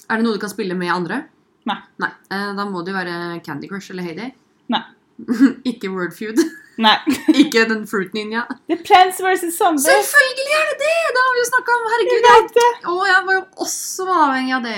Er 0.09 0.20
det 0.20 0.27
noe 0.27 0.38
du 0.38 0.42
kan 0.42 0.53
spille 0.53 0.77
med 0.79 0.94
andre? 0.94 1.25
Nei. 1.68 1.79
Nei. 2.03 2.11
Eh, 2.31 2.51
Da 2.59 2.64
må 2.66 2.83
det 2.85 2.90
jo 2.94 2.98
være 2.98 3.14
Candy 3.46 3.66
Crush 3.70 3.90
eller 3.94 4.03
Heidi 4.09 4.27
Nei. 4.72 4.83
ikke 5.70 5.90
Wordfeud. 5.92 6.38
Nei. 6.83 6.94
ikke 7.42 7.66
den 7.68 7.83
Fruit 7.87 8.14
Ninja. 8.16 8.46
Er 8.72 8.79
Plants 8.83 9.18
vs. 9.22 9.53
Zombies. 9.55 9.85
Selvfølgelig 9.85 10.55
er 10.57 10.64
det 10.70 10.79
det! 10.81 10.94
Det 11.12 11.20
har 11.20 11.33
vi 11.37 11.40
jo 11.42 11.48
snakka 11.51 11.75
om. 11.77 11.83
Jeg 11.85 11.92
Herregud. 11.92 12.22
vet 12.27 12.55
det. 12.57 12.70
Å, 12.88 12.90
jeg 13.11 13.20
var 13.29 13.35
jo 13.37 13.42
også 13.66 14.07
avhengig 14.09 14.55
av 14.57 14.62
det. 14.64 14.77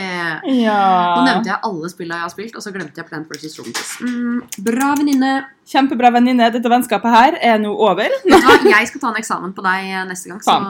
Ja. 0.58 0.80
Nå 1.14 1.20
nevnte 1.28 1.52
jeg 1.52 1.60
alle 1.70 1.88
spillene 1.92 2.18
jeg 2.18 2.26
har 2.26 2.32
spilt, 2.34 2.54
og 2.58 2.62
så 2.66 2.70
glemte 2.74 2.98
jeg 3.00 3.06
Plant 3.08 3.30
vs. 3.30 3.54
Zombies. 3.54 3.90
Mm, 4.02 4.38
bra 4.66 4.88
venninne. 4.98 5.32
Kjempebra 5.70 6.10
venninne. 6.18 6.50
Dette 6.52 6.68
vennskapet 6.74 7.14
her 7.14 7.38
er 7.54 7.62
nå 7.62 7.70
over. 7.72 8.10
Du 8.26 8.34
jeg 8.34 8.90
skal 8.90 9.00
ta 9.06 9.14
en 9.14 9.22
eksamen 9.22 9.54
på 9.56 9.62
deg 9.64 9.78
eh, 9.94 10.02
neste 10.10 10.34
gang, 10.34 10.42
så 10.44 10.58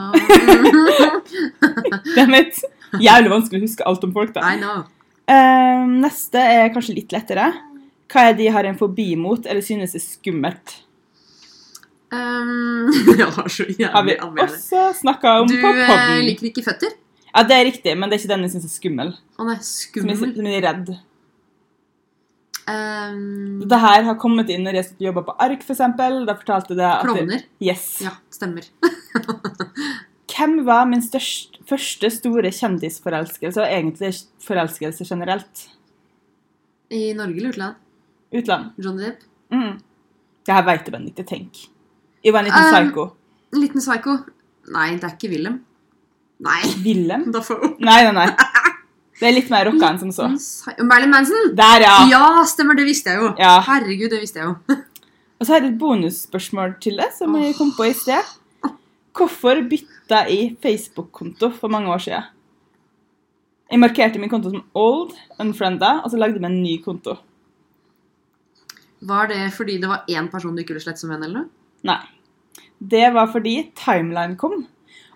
Dammit. 2.14 2.60
Jævlig 3.02 3.30
vanskelig 3.32 3.58
å 3.58 3.64
huske 3.64 3.82
alt 3.88 4.04
om 4.06 4.12
folk, 4.14 4.30
da. 4.36 4.44
I 4.54 4.60
know. 4.60 4.84
Eh, 5.30 5.84
neste 6.04 6.40
er 6.40 6.72
kanskje 6.74 6.98
litt 6.98 7.14
lettere. 7.14 7.48
Hva 8.12 8.28
er 8.30 8.36
de 8.38 8.50
har 8.52 8.66
en 8.68 8.76
fobi 8.78 9.14
mot, 9.16 9.46
eller 9.46 9.64
synes 9.64 9.94
er 9.96 10.02
skummelt? 10.02 10.80
Um, 12.14 12.92
jeg 13.18 13.26
har 13.26 13.48
så 13.50 13.64
Har 13.90 14.04
vi 14.06 14.14
også 14.22 14.84
snakka 15.00 15.40
om 15.40 15.48
Du 15.50 15.56
på 15.58 15.72
poden. 15.72 16.20
Du 16.20 16.28
liker 16.28 16.50
ikke 16.52 16.62
føtter? 16.68 16.92
Ja, 17.32 17.42
det 17.42 17.56
er 17.56 17.66
riktig, 17.66 17.96
men 17.98 18.10
det 18.10 18.18
er 18.18 18.22
ikke 18.22 18.34
den 18.36 18.46
jeg 18.46 18.52
syns 18.52 18.68
er 18.68 18.74
skummel. 18.76 19.10
Å 19.40 19.48
nei, 19.48 19.56
Som 19.58 20.12
jeg, 20.12 20.20
skummel. 20.20 20.36
som 20.36 20.46
jeg 20.50 20.60
er 20.60 20.66
redd. 20.68 20.94
Um, 22.64 23.64
det 23.68 23.80
her 23.82 24.06
har 24.06 24.14
kommet 24.20 24.48
inn 24.54 24.62
når 24.64 24.78
jeg 24.78 24.94
jobba 25.08 25.24
på 25.26 25.34
ARK, 25.42 25.64
f.eks. 25.66 25.82
Da 25.98 26.36
fortalte 26.38 26.78
det 26.78 26.86
at 26.86 27.02
Klovner. 27.08 27.42
Yes. 27.64 27.88
Ja, 28.04 28.14
stemmer. 28.32 28.68
Hvem 30.34 30.64
var 30.66 30.86
min 30.90 31.02
størst, 31.02 31.60
første 31.68 32.10
store 32.10 32.50
kjendisforelskelse, 32.50 33.60
og 33.62 33.68
egentlig 33.70 34.10
forelskelse 34.42 35.06
generelt? 35.06 35.66
I 36.90 37.12
Norge 37.16 37.36
eller 37.38 37.52
utland? 37.54 37.76
Utland. 38.34 38.72
John 38.82 38.98
Depp? 38.98 39.22
Mm. 39.54 39.76
Det 40.44 40.54
her 40.54 40.64
veit 40.66 40.90
bare 40.90 41.06
ikke. 41.10 41.26
Tenk. 41.28 41.60
Jeg 42.24 42.32
var 42.34 42.42
en 42.42 42.50
liten 42.50 42.66
Um, 42.66 42.74
psycho. 42.74 43.06
En 43.54 43.60
liten 43.62 43.80
psycho. 43.80 44.16
Nei, 44.74 44.88
det 44.96 45.04
er 45.06 45.14
ikke 45.14 45.30
Wilhelm. 45.30 45.60
Nei. 46.44 46.60
Willem? 46.82 47.28
Nei, 47.88 48.00
nei, 48.04 48.12
nei. 48.16 48.28
Det 49.20 49.28
er 49.28 49.34
litt 49.36 49.50
mer 49.52 49.68
rocka 49.68 49.92
enn 49.92 50.00
som 50.00 50.10
så. 50.12 50.26
Marilyn 50.82 51.12
Manson! 51.12 51.52
Der, 51.56 51.84
ja. 51.86 51.94
Ja, 52.10 52.24
stemmer. 52.50 52.74
Det 52.74 52.86
visste 52.88 53.12
jeg 53.14 53.22
jo. 53.22 53.28
Ja. 53.38 53.60
Herregud, 53.62 54.10
det 54.10 54.18
visste 54.24 54.42
jeg 54.42 54.50
jo. 54.50 54.78
Og 55.38 55.46
så 55.46 55.54
har 55.54 55.62
jeg 55.62 55.70
et 55.70 55.78
bonusspørsmål 55.78 56.74
til 56.82 56.98
det, 56.98 57.12
som 57.14 57.36
jeg 57.38 57.54
kom 57.54 57.70
på 57.76 57.86
i 57.86 57.94
sted. 57.94 58.34
Hvorfor 59.14 59.62
bytta 60.04 60.28
jeg 60.28 60.56
Facebook-konto 60.60 61.50
for 61.52 61.68
mange 61.68 61.88
år 61.88 61.98
siden? 61.98 62.24
Jeg 63.70 63.80
markerte 63.80 64.20
min 64.20 64.30
konto 64.30 64.50
som 64.50 64.64
old, 64.74 65.14
unfrienda, 65.40 66.02
og 66.04 66.10
så 66.10 66.18
lagde 66.18 66.36
jeg 66.36 66.42
meg 66.42 66.52
en 66.52 66.62
ny 66.62 66.82
konto. 66.84 67.16
Var 69.00 69.28
det 69.28 69.52
fordi 69.52 69.78
det 69.80 69.88
var 69.88 70.04
én 70.08 70.30
person 70.30 70.54
du 70.54 70.60
ikke 70.60 70.74
ville 70.74 70.84
slette 70.84 71.00
som 71.00 71.10
venn, 71.10 71.24
eller 71.24 71.44
noe? 71.44 71.48
Nei. 71.84 72.00
Det 72.78 73.12
var 73.14 73.30
fordi 73.32 73.70
Timeline 73.74 74.36
kom. 74.36 74.66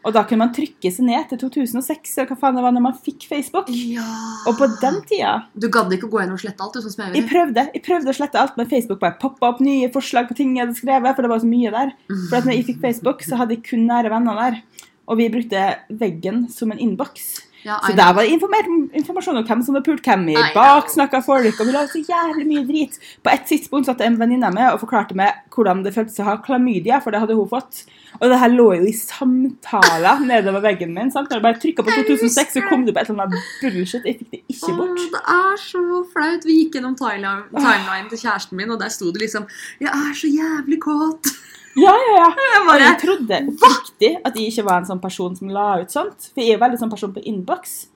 Og 0.06 0.14
da 0.14 0.22
kunne 0.28 0.44
man 0.44 0.52
trykke 0.54 0.90
seg 0.94 1.06
ned 1.08 1.28
til 1.30 1.40
2006, 1.42 2.12
eller 2.18 2.30
hva 2.30 2.38
faen 2.40 2.58
det 2.58 2.64
var 2.64 2.74
når 2.76 2.84
man 2.84 2.98
fikk 3.04 3.26
Facebook. 3.30 3.70
Ja. 3.72 4.04
Og 4.48 4.58
på 4.60 4.68
den 4.78 5.00
tida 5.08 5.34
Du 5.58 5.68
gadd 5.72 5.92
ikke 5.94 6.08
å 6.08 6.12
gå 6.12 6.22
inn 6.24 6.34
og 6.34 6.42
slette 6.42 6.64
alt, 6.64 6.76
du, 6.76 6.84
som 6.84 7.04
jeg 7.04 7.16
Jeg 7.18 7.28
prøvde 7.30 7.66
jeg 7.74 7.84
prøvde 7.84 8.12
å 8.12 8.18
slette 8.20 8.40
alt, 8.40 8.56
men 8.60 8.70
Facebook 8.70 9.02
bare 9.02 9.18
poppa 9.20 9.52
opp 9.52 9.62
nye 9.64 9.90
forslag 9.94 10.30
på 10.30 10.38
ting 10.38 10.56
jeg 10.56 10.66
hadde 10.66 10.78
skrevet, 10.78 11.16
for 11.16 11.26
det 11.26 11.32
var 11.32 11.42
så 11.42 11.50
mye 11.50 11.74
der. 11.74 11.94
For 12.28 12.38
at 12.40 12.48
når 12.48 12.58
jeg 12.58 12.68
fikk 12.72 12.80
Facebook, 12.84 13.26
så 13.26 13.40
hadde 13.40 13.58
jeg 13.58 13.66
kun 13.68 13.88
nære 13.90 14.12
venner 14.14 14.38
der. 14.44 14.62
Og 15.08 15.20
vi 15.20 15.30
brukte 15.32 15.68
veggen 15.88 16.46
som 16.52 16.72
en 16.72 16.80
innboks. 16.82 17.47
Ja, 17.64 17.78
Så 17.82 17.92
der 17.96 18.12
var 18.14 18.22
det 18.22 18.30
informasjon 18.30 19.36
om 19.36 19.44
hvem 19.44 19.62
som 19.64 19.74
hadde 19.74 19.84
pult 19.84 20.04
hvem 20.06 20.28
i 20.30 20.36
baksnakka 20.54 21.20
folk, 21.26 21.58
og 21.60 21.66
vi 21.66 21.72
la 21.74 21.86
så 21.90 21.98
jævlig 21.98 22.46
mye 22.46 22.64
drit. 22.68 22.98
På 23.24 23.32
et 23.32 23.46
tidspunkt 23.50 23.86
satt 23.86 24.00
en 24.00 24.18
venninne 24.20 24.50
med 24.54 24.72
og 24.72 24.80
forklarte 24.84 25.16
meg 25.18 25.34
hvordan 25.54 25.82
det 25.84 25.94
føltes 25.96 26.20
å 26.22 26.28
ha 26.28 26.36
klamydia, 26.44 27.00
for 27.02 27.10
det 27.10 27.20
hadde 27.20 27.34
hun 27.34 27.48
fått. 27.50 27.82
Og 28.20 28.30
det 28.30 28.38
her 28.38 28.48
lå 28.54 28.68
jo 28.78 28.86
i 28.88 28.94
samtaler 28.94 30.22
nedover 30.26 30.62
veggen 30.64 30.94
min. 30.94 31.10
sant? 31.10 31.28
Når 31.30 31.38
jeg 31.38 31.46
bare 31.48 31.60
trykka 31.62 31.84
på 31.86 31.96
2006, 31.98 32.54
så 32.56 32.64
kom 32.68 32.86
det 32.86 32.94
på 32.94 33.02
et 33.02 33.10
eller 33.10 33.26
annet 33.26 33.52
bullshit. 33.62 34.06
Jeg 34.06 34.18
fikk 34.22 34.30
det 34.30 34.42
ikke 34.54 34.76
bort. 34.78 35.02
Åh, 35.02 35.10
det 35.12 35.22
er 35.34 35.60
så 35.66 35.84
flaut. 36.14 36.48
Vi 36.48 36.58
gikk 36.62 36.78
gjennom 36.78 36.96
timeline 36.98 38.08
til 38.08 38.22
kjæresten 38.22 38.56
min, 38.56 38.70
og 38.70 38.80
der 38.80 38.88
sto 38.88 39.12
det 39.12 39.22
liksom 39.26 39.46
'Jeg 39.80 39.90
er 39.92 40.14
så 40.14 40.28
jævlig 40.30 40.78
kåt'. 40.78 41.34
Ja, 41.76 41.92
ja, 41.92 42.14
ja. 42.16 42.28
Jeg 42.30 42.60
Og 42.62 42.66
bare 42.66 42.80
jeg 42.86 42.98
trodde 43.02 43.38
oppriktig 43.52 44.12
at 44.24 44.34
jeg 44.36 44.50
ikke 44.52 44.64
var 44.64 44.78
en 44.80 44.86
sånn 44.88 45.00
person 45.02 45.36
som 45.36 45.48
la 45.48 45.80
ut 45.82 45.90
sånt. 45.90 46.30
For 46.34 46.40
jeg 46.40 46.50
er 46.50 46.58
jo 46.58 46.64
veldig 46.64 46.78
sånn 46.80 46.90
person 46.90 47.12
på 47.14 47.22
innboks. 47.24 47.86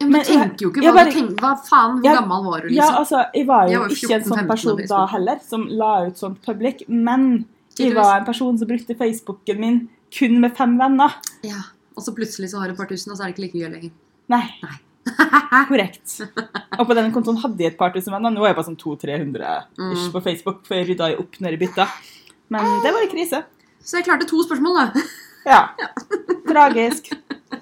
ja, 0.00 0.06
men 0.06 0.12
men 0.12 0.22
Du 0.22 0.32
tenker 0.32 0.62
jo 0.62 0.70
ikke 0.70 0.82
jeg 0.82 0.92
hva 0.92 0.98
bare- 1.04 1.12
tenker. 1.12 1.34
Hva 1.42 1.52
faen, 1.68 1.96
hvor 1.98 2.04
Ja, 2.04 2.14
gammel 2.20 2.44
var 2.44 2.60
du, 2.60 2.68
liksom? 2.68 2.76
Ja, 2.76 2.84
liksom? 2.84 2.98
altså, 3.02 3.30
jeg 3.34 3.46
var 3.46 3.62
jo 3.66 3.70
Jeg 3.72 3.80
var 3.80 3.88
ikke 3.88 4.14
en 4.14 4.24
sånn 4.30 4.46
person 4.48 4.76
da 4.88 5.06
heller, 5.06 5.38
som 5.42 5.66
la 5.68 6.06
ut 6.06 6.16
sånt 6.16 6.42
public, 6.42 6.82
men 6.88 7.46
jeg 7.78 7.94
var 7.94 8.18
en 8.20 8.24
person 8.24 8.58
som 8.58 8.68
brukte 8.68 8.94
Facebooken 8.96 9.58
min 9.60 9.88
kun 10.10 10.40
med 10.40 10.56
fem 10.56 10.78
venner. 10.78 11.14
Ja. 11.42 11.62
Og 11.96 12.02
så 12.04 12.14
plutselig 12.14 12.50
så 12.50 12.58
har 12.60 12.66
du 12.68 12.72
et 12.74 12.76
par 12.78 12.86
tusen, 12.86 13.10
og 13.10 13.18
så 13.18 13.22
er 13.24 13.32
det 13.32 13.34
ikke 13.36 13.42
like 13.42 13.58
gøy 13.58 13.72
lenger. 13.74 13.90
Nei, 14.28 14.44
Nei. 14.62 14.76
korrekt. 15.68 16.20
Og 16.78 16.86
på 16.86 16.94
den 16.94 17.10
kontoen 17.12 17.38
hadde 17.42 17.58
jeg 17.58 17.72
et 17.72 17.78
par 17.78 17.90
tusen 17.90 18.12
venner. 18.12 18.30
Nå 18.30 18.42
er 18.44 18.52
jeg 18.52 18.56
bare 18.56 18.68
sånn 18.68 18.76
200-300 18.78 19.64
ish 19.92 20.06
Mm. 20.06 20.12
på 20.12 20.22
Facebook, 20.22 20.64
for 20.66 20.74
jeg 20.76 20.86
rydda 20.90 21.10
jo 21.16 21.18
opp 21.24 21.32
når 21.40 21.50
jeg 21.56 21.60
bytta. 21.64 21.88
Men 22.48 22.82
det 22.84 22.92
var 22.92 23.04
en 23.04 23.10
krise. 23.12 23.42
Så 23.84 23.98
jeg 23.98 24.06
klarte 24.08 24.28
to 24.28 24.42
spørsmål, 24.44 24.78
da. 24.80 24.86
Ja. 25.48 25.62
Tragisk. 26.44 27.06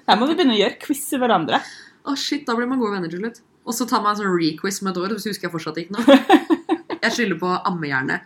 Her 0.09 0.17
må 0.19 0.25
vi 0.27 0.33
begynne 0.35 0.55
å 0.57 0.59
gjøre 0.59 0.75
quiz 0.81 1.05
i 1.15 1.19
hverandre. 1.21 1.59
Å 2.03 2.15
shit, 2.19 2.41
da 2.47 2.55
blir 2.57 2.67
man 2.67 2.81
gode 2.81 2.97
venner 2.97 3.11
til 3.11 3.21
slutt. 3.21 3.37
Og 3.67 3.75
så 3.77 3.87
tar 3.87 4.01
man 4.03 4.11
en 4.11 4.19
sånn 4.19 4.33
requiz 4.33 4.81
med 4.83 4.91
et 4.91 4.99
år, 5.03 5.13
så 5.21 5.31
husker 5.31 5.47
jeg 5.47 5.53
fortsatt 5.53 5.79
ikke 5.79 5.95
noe. 5.95 6.17
Jeg 7.03 7.13
skylder 7.13 7.37
på 7.39 7.51
ammehjerne. 7.69 8.17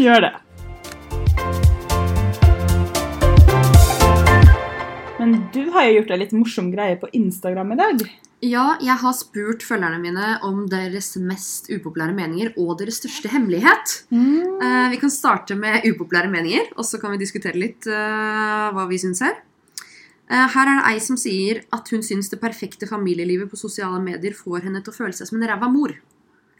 Gjør 0.00 0.24
det. 0.24 0.32
Men 5.20 5.36
du 5.54 5.60
har 5.76 5.86
jo 5.86 5.98
gjort 6.00 6.10
deg 6.14 6.22
litt 6.24 6.34
morsom 6.34 6.72
greie 6.72 6.96
på 6.98 7.10
Instagram 7.14 7.76
i 7.76 7.78
dag. 7.78 8.06
Ja, 8.42 8.72
jeg 8.82 8.98
har 8.98 9.12
spurt 9.14 9.62
følgerne 9.62 10.00
mine 10.02 10.32
om 10.42 10.64
deres 10.70 11.12
mest 11.22 11.68
upopulære 11.70 12.14
meninger 12.16 12.50
og 12.58 12.74
deres 12.80 12.98
største 12.98 13.30
hemmelighet. 13.30 13.94
Eh, 14.66 14.88
vi 14.90 14.98
kan 14.98 15.12
starte 15.14 15.54
med 15.54 15.86
upopulære 15.86 16.30
meninger, 16.30 16.72
og 16.74 16.84
så 16.88 16.98
kan 16.98 17.14
vi 17.14 17.20
diskutere 17.22 17.54
litt 17.54 17.86
eh, 17.86 18.66
hva 18.74 18.88
vi 18.90 18.98
syns 18.98 19.22
her. 19.22 19.38
Eh, 20.26 20.48
her 20.56 20.72
er 20.72 20.80
det 20.80 20.90
ei 20.90 21.04
som 21.04 21.20
sier 21.20 21.62
at 21.70 21.94
hun 21.94 22.02
syns 22.02 22.32
det 22.32 22.40
perfekte 22.42 22.90
familielivet 22.90 23.50
på 23.52 23.60
sosiale 23.60 24.02
medier 24.02 24.34
får 24.34 24.66
henne 24.66 24.82
til 24.82 24.90
å 24.90 24.98
føle 24.98 25.14
seg 25.14 25.30
som 25.30 25.38
en 25.38 25.46
ræva 25.46 25.70
mor. 25.70 25.94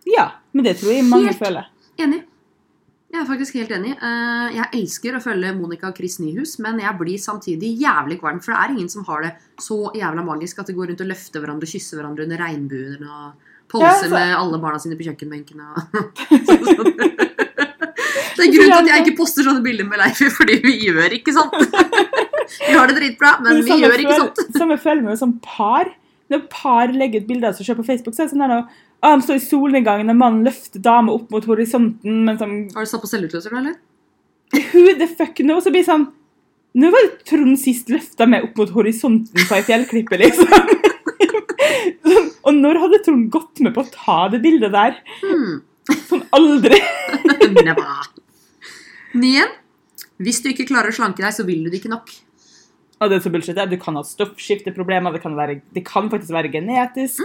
Ja, 0.07 0.29
men 0.55 0.69
det 0.69 0.79
tror 0.79 0.95
jeg 0.95 1.09
mange 1.11 1.33
Helt. 1.33 1.43
føler. 1.43 1.67
Enig. 1.99 2.23
Jeg 3.13 3.21
er 3.21 3.27
faktisk 3.29 3.57
helt 3.61 3.73
enig. 3.77 3.93
Eh, 4.01 4.55
Jeg 4.57 4.69
elsker 4.81 5.17
å 5.19 5.23
følge 5.23 5.51
Monica 5.59 5.91
og 5.91 5.97
Chris 5.99 6.19
Nyhus, 6.23 6.55
men 6.65 6.79
jeg 6.81 6.97
blir 6.99 7.19
samtidig 7.21 7.75
jævlig 7.83 8.17
kvalm, 8.23 8.41
for 8.43 8.55
det 8.55 8.61
er 8.63 8.73
ingen 8.77 8.89
som 8.89 9.05
har 9.05 9.21
det 9.27 9.33
så 9.61 9.79
jævla 9.95 10.25
magisk 10.25 10.59
at 10.63 10.67
de 10.71 10.77
går 10.79 10.89
rundt 10.93 11.03
og 11.05 11.11
løfter 11.11 11.41
hverandre 11.45 11.69
og 11.69 11.73
kysser 11.75 12.01
hverandre 12.01 12.25
under 12.25 12.39
regnbuen 12.41 13.05
og 13.09 13.51
Ja, 13.81 13.89
altså- 13.89 14.11
med 14.13 14.35
alle 14.37 14.59
barna 14.61 14.79
sine 14.79 14.97
på 14.97 15.05
kjøkkenbenken 15.07 15.61
og 15.61 15.77
Det 18.37 18.47
er 18.47 18.53
grunnen 18.53 18.73
til 18.73 18.81
at 18.81 18.89
jeg 18.91 19.05
ikke 19.07 19.17
poster 19.17 19.45
sånne 19.47 19.63
bilder 19.65 19.85
med 19.89 19.99
Leif, 20.01 20.21
fordi 20.39 20.59
vi 20.65 20.73
gjør 20.87 21.13
ikke 21.19 21.33
sånt. 21.37 21.53
Vi 21.53 22.73
har 22.77 22.87
det 22.89 22.97
dritbra, 22.99 23.35
men 23.45 23.61
vi 23.65 23.77
gjør 23.81 23.99
ikke 24.03 24.17
sånt. 24.19 24.41
Samme 24.57 24.77
føler 24.81 25.05
vi 25.09 25.17
som 25.21 25.35
par. 25.45 25.93
Når 26.33 26.47
par 26.53 26.89
legger 26.97 27.21
ut 27.23 27.29
bilder 27.29 27.49
av 27.51 27.55
seg 27.59 27.69
selv 27.69 27.83
på 27.83 27.87
Facebook, 27.91 28.17
så 28.17 28.25
er 28.25 28.31
det 28.31 28.35
sånn 28.35 28.45
der 28.49 28.65
ah, 29.03 29.13
han 29.13 29.23
står 29.25 29.39
i 29.39 29.45
solnedgangen, 29.45 30.11
og 30.13 30.19
mannen 30.19 30.47
løfter 30.47 30.83
dama 30.83 31.15
opp 31.17 31.33
mot 31.35 31.47
horisonten, 31.51 32.23
mens 32.27 32.43
han... 32.43 32.55
Har 32.75 32.87
du 32.87 32.91
satt 32.91 33.03
på 33.03 33.11
selvutløser, 33.11 33.55
da, 33.55 33.63
eller? 33.63 33.79
Who 34.73 34.95
the 35.01 35.09
fuck 35.09 35.41
no? 35.47 35.59
Så 35.65 35.73
blir 35.73 35.81
det 35.81 35.89
sånn 35.89 36.11
Nå 36.77 36.89
var 36.93 37.05
det 37.07 37.25
Trond 37.29 37.57
sist 37.61 37.91
løfta 37.93 38.27
meg 38.29 38.47
opp 38.47 38.59
mot 38.61 38.71
horisonten 38.73 39.45
på 39.49 39.57
ei 39.59 39.65
fjellklippe, 39.67 40.17
liksom. 40.21 40.71
og 42.47 42.53
når 42.57 42.81
hadde 42.81 43.01
Trond 43.05 43.27
gått 43.33 43.61
med 43.65 43.75
på 43.77 43.85
å 43.85 43.91
ta 43.93 44.17
det 44.33 44.41
bildet 44.45 44.73
der? 44.73 44.97
Hmm. 45.21 45.59
Sånn 46.09 46.25
aldri. 46.33 46.79
Nien. 49.23 49.53
Hvis 50.23 50.41
du 50.41 50.49
ikke 50.53 50.69
klarer 50.71 50.93
å 50.93 50.97
slanke 50.97 51.21
deg, 51.21 51.35
så 51.37 51.45
vil 51.45 51.67
du 51.67 51.69
det 51.69 51.83
ikke 51.83 51.93
nok. 51.93 52.09
Og 53.03 53.11
det 53.11 53.19
er 53.19 53.25
så 53.25 53.33
bullshit. 53.35 53.59
Du 53.71 53.77
kan 53.83 53.99
ha 53.99 54.05
stoffskifteproblemer, 54.07 55.17
det 55.17 55.23
kan, 55.25 55.35
være, 55.39 55.59
det 55.75 55.83
kan 55.89 56.11
faktisk 56.13 56.35
være 56.37 56.53
genetisk. 56.53 57.23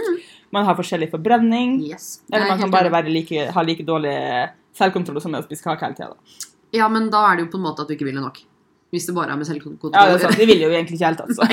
Man 0.54 0.66
har 0.66 0.76
forskjellig 0.78 1.10
forbrenning. 1.12 1.78
Yes. 1.86 2.18
Eller 2.32 2.48
er 2.48 2.54
man 2.54 2.64
kan 2.64 2.74
bare 2.74 3.06
like, 3.06 3.48
ha 3.54 3.64
like 3.64 3.86
dårlig 3.86 4.16
selvkontroll 4.78 5.22
som 5.22 5.34
med 5.34 5.44
å 5.44 5.48
spise 5.48 5.66
kake 5.66 5.86
hele 5.86 5.98
tida. 5.98 6.46
Ja, 6.76 6.90
men 6.92 7.08
da 7.12 7.24
er 7.30 7.38
det 7.38 7.46
jo 7.46 7.52
på 7.54 7.60
en 7.60 7.68
måte 7.68 7.84
at 7.84 7.90
du 7.90 7.96
ikke 7.96 8.08
vil 8.08 8.18
det 8.18 8.24
nok. 8.24 8.42
Hvis 8.88 9.04
det 9.04 9.12
bare 9.12 9.34
er 9.34 9.36
med 9.36 9.44
selvkontroll. 9.44 9.92
Ja, 9.92 10.06
det 10.08 10.16
er 10.16 10.22
sant. 10.24 10.38
De 10.40 10.46
vil 10.48 10.62
jo 10.64 10.70
egentlig 10.72 10.96
ikke 10.96 11.10
helt, 11.10 11.20
altså. 11.20 11.44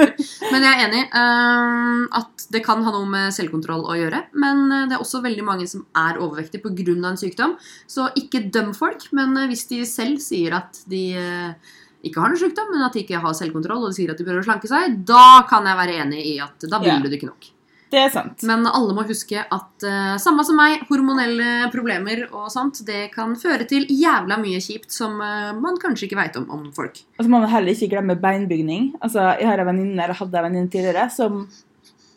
men 0.54 0.62
jeg 0.62 0.70
er 0.70 0.82
enig 0.84 1.00
uh, 1.10 2.20
at 2.20 2.44
det 2.54 2.62
kan 2.62 2.84
ha 2.86 2.92
noe 2.94 3.08
med 3.10 3.34
selvkontroll 3.34 3.82
å 3.90 3.96
gjøre. 3.98 4.20
Men 4.38 4.62
eh, 4.68 4.84
det 4.90 4.96
er 4.96 5.02
også 5.02 5.22
veldig 5.24 5.46
mange 5.46 5.66
som 5.70 5.82
er 5.98 6.20
overvektige 6.22 6.62
pga. 6.62 6.94
en 6.94 7.18
sykdom. 7.18 7.56
Så 7.90 8.06
ikke 8.20 8.44
døm 8.54 8.70
folk, 8.78 9.08
men 9.16 9.34
eh, 9.40 9.48
hvis 9.50 9.66
de 9.72 9.82
selv 9.88 10.22
sier 10.22 10.54
at 10.60 10.84
de 10.90 11.02
eh, 11.18 11.74
ikke 12.04 12.22
har 12.22 12.32
noen 12.32 12.40
sykdom, 12.40 12.70
men 12.74 12.84
at 12.86 12.94
de 12.96 13.02
ikke 13.04 13.20
har 13.22 13.34
selvkontroll, 13.36 13.82
og 13.84 13.92
de 13.92 13.98
sier 13.98 14.12
at 14.12 14.20
de 14.20 14.26
prøver 14.26 14.44
å 14.44 14.46
slanke 14.46 14.70
seg, 14.70 15.00
da 15.08 15.44
kan 15.48 15.66
jeg 15.68 15.80
være 15.80 15.98
enig 16.04 16.24
i 16.34 16.38
at 16.44 16.66
da 16.68 16.80
vil 16.82 16.92
yeah. 16.92 17.02
du 17.02 17.10
det 17.10 17.20
ikke 17.20 17.32
nok. 17.32 17.50
Det 17.94 18.00
er 18.00 18.10
sant. 18.10 18.42
Men 18.48 18.64
alle 18.66 18.94
må 18.96 19.04
huske 19.06 19.38
at 19.38 19.86
uh, 19.86 20.14
samme 20.22 20.42
som 20.46 20.58
meg, 20.58 20.82
hormonelle 20.88 21.68
problemer 21.70 22.24
og 22.26 22.48
sånt, 22.52 22.80
det 22.88 23.06
kan 23.14 23.36
føre 23.38 23.68
til 23.70 23.86
jævla 23.92 24.38
mye 24.40 24.58
kjipt 24.62 24.90
som 24.94 25.20
uh, 25.22 25.52
man 25.54 25.78
kanskje 25.80 26.08
ikke 26.08 26.18
veit 26.18 26.38
om 26.40 26.48
om 26.54 26.64
folk. 26.74 26.98
Og 27.14 27.22
så 27.22 27.30
må 27.30 27.38
man 27.44 27.52
heller 27.52 27.74
ikke 27.74 27.92
glemme 27.92 28.18
beinbygning. 28.20 28.92
Altså, 29.00 29.28
Jeg 29.38 29.46
har 29.50 29.62
en 29.62 29.70
venninne, 29.70 29.98
eller 30.00 30.18
hadde 30.18 30.40
en 30.40 30.48
venninne 30.48 30.72
tidligere 30.72 31.06
som 31.14 31.44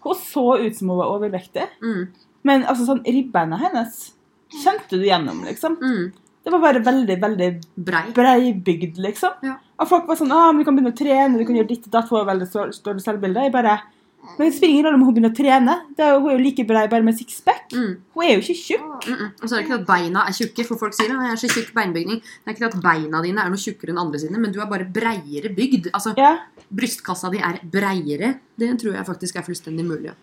Hun 0.08 0.16
så 0.18 0.46
ut 0.64 0.78
som 0.78 0.90
hun 0.94 1.02
var 1.02 1.14
overvektig. 1.14 1.68
Mm, 1.84 2.04
Men 2.48 2.64
altså, 2.64 2.88
sånn, 2.88 3.04
ribbeina 3.04 3.60
hennes 3.60 3.98
kjente 4.64 4.96
du 4.96 5.04
gjennom, 5.04 5.44
liksom. 5.46 5.76
mm, 5.82 6.27
Det 6.48 6.54
var 6.54 6.62
bare 6.64 6.80
veldig, 6.80 7.16
veldig 7.20 7.48
brei. 7.84 8.54
bygd, 8.64 8.98
liksom. 9.04 9.34
Ja. 9.44 9.58
Og 9.84 9.90
folk 9.90 10.06
var 10.08 10.16
sånn 10.16 10.32
ah, 10.32 10.48
men 10.54 10.64
du 10.64 10.68
kan 10.70 10.78
begynne 10.78 10.94
å 10.94 10.98
trene, 10.98 11.36
du 11.38 11.44
kan 11.44 11.58
gjøre 11.60 11.68
ditt 11.74 11.88
og 11.90 11.92
datt. 11.92 12.08
Hun 12.08 12.22
har 12.22 12.30
veldig 12.30 12.48
dårlig 12.86 13.04
selvbilde. 13.04 13.44
Jeg 13.50 13.52
bare 13.52 13.74
Men 14.38 14.48
det 14.50 14.56
spiller 14.56 14.74
ingen 14.74 14.86
rolle 14.88 14.98
om 14.98 15.04
hun 15.08 15.14
begynner 15.18 15.32
å 15.34 15.38
trene. 15.38 15.74
Det 15.96 16.04
er, 16.04 16.16
hun 16.20 16.30
er 16.32 16.38
jo 16.38 16.44
like 16.46 16.64
brei 16.68 16.86
bare 16.92 17.04
med 17.06 17.16
sixpack. 17.16 17.68
Mm, 17.76 17.92
Hun 18.16 18.24
er 18.26 18.32
jo 18.34 18.40
ikke 18.46 18.56
tjukk. 18.60 19.06
mm, 19.08 19.20
mm. 19.20 19.30
Og 19.42 19.44
så 19.44 19.52
er 19.52 19.58
det 19.60 19.66
ikke 19.68 19.78
at 19.78 19.86
beina 19.88 20.24
er 20.28 20.36
tjukke, 20.40 20.66
for 20.68 20.82
folk 20.82 20.96
sier 20.98 21.12
det. 21.12 21.20
er 21.32 21.40
så 21.44 21.48
tjukk 21.52 21.70
beinbygning. 21.76 22.20
Det 22.24 22.48
er 22.52 22.56
ikke 22.56 22.70
at 22.72 22.80
beina 22.84 23.22
dine 23.24 23.44
er 23.44 23.52
noe 23.54 23.62
tjukkere 23.62 23.92
enn 23.94 24.02
andre 24.02 24.20
sine, 24.24 24.40
men 24.40 24.52
du 24.56 24.60
er 24.64 24.72
bare 24.72 24.88
breiere 24.88 25.52
bygd. 25.56 25.92
Altså, 25.94 26.16
Ja. 26.18 26.34
brystkassa 26.72 27.32
di 27.32 27.38
er 27.44 27.60
breiere. 27.64 28.40
Det 28.58 28.72
tror 28.80 28.96
jeg 28.96 29.06
faktisk 29.06 29.36
er 29.36 29.44
fullstendig 29.48 29.86
mulig. 29.86 30.16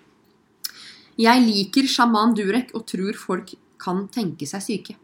Jeg 1.17 1.41
liker 1.47 1.87
sjaman 1.87 2.35
Durek 2.35 2.75
og 2.75 2.87
tror 2.87 3.15
folk 3.15 3.55
kan 3.79 4.09
tenke 4.09 4.47
seg 4.47 4.61
syke. 4.61 4.97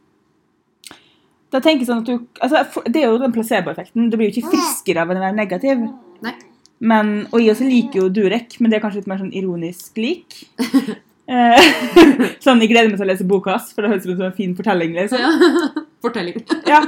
Da 1.50 1.58
tenker 1.58 1.82
jeg 1.82 1.88
sånn 1.90 2.04
at 2.04 2.08
du, 2.08 2.26
altså, 2.46 2.82
Det 2.86 3.02
er 3.02 3.08
jo 3.10 3.18
den 3.18 3.34
placeboeffekten. 3.34 4.08
Du 4.10 4.16
blir 4.16 4.30
jo 4.30 4.36
ikke 4.36 4.52
friskere 4.52 5.02
av 5.02 5.10
å 5.10 5.18
være 5.18 5.34
negativ. 5.34 5.82
Nei. 6.24 6.34
Men, 6.80 7.12
og 7.28 7.42
jeg 7.42 7.52
oss 7.52 7.60
liker 7.64 8.04
jo 8.04 8.08
Durek, 8.08 8.56
men 8.60 8.72
det 8.72 8.78
er 8.78 8.84
kanskje 8.84 9.02
litt 9.02 9.10
mer 9.10 9.20
sånn 9.20 9.34
ironisk 9.36 10.00
lik. 10.00 10.42
Eh, 11.30 11.66
sånn, 12.42 12.58
Jeg 12.58 12.72
gleder 12.72 12.88
meg 12.90 12.96
til 12.98 13.04
å 13.04 13.10
lese 13.12 13.24
boka 13.28 13.52
hans, 13.54 13.68
for 13.70 13.86
det 13.86 13.92
høres 13.92 14.06
ut 14.08 14.16
som 14.16 14.24
en 14.26 14.34
fin 14.34 14.54
fortelling. 14.58 14.96
liksom. 14.96 15.20
Ja. 15.22 15.84
fortelling. 16.02 16.40
Ja. 16.66 16.80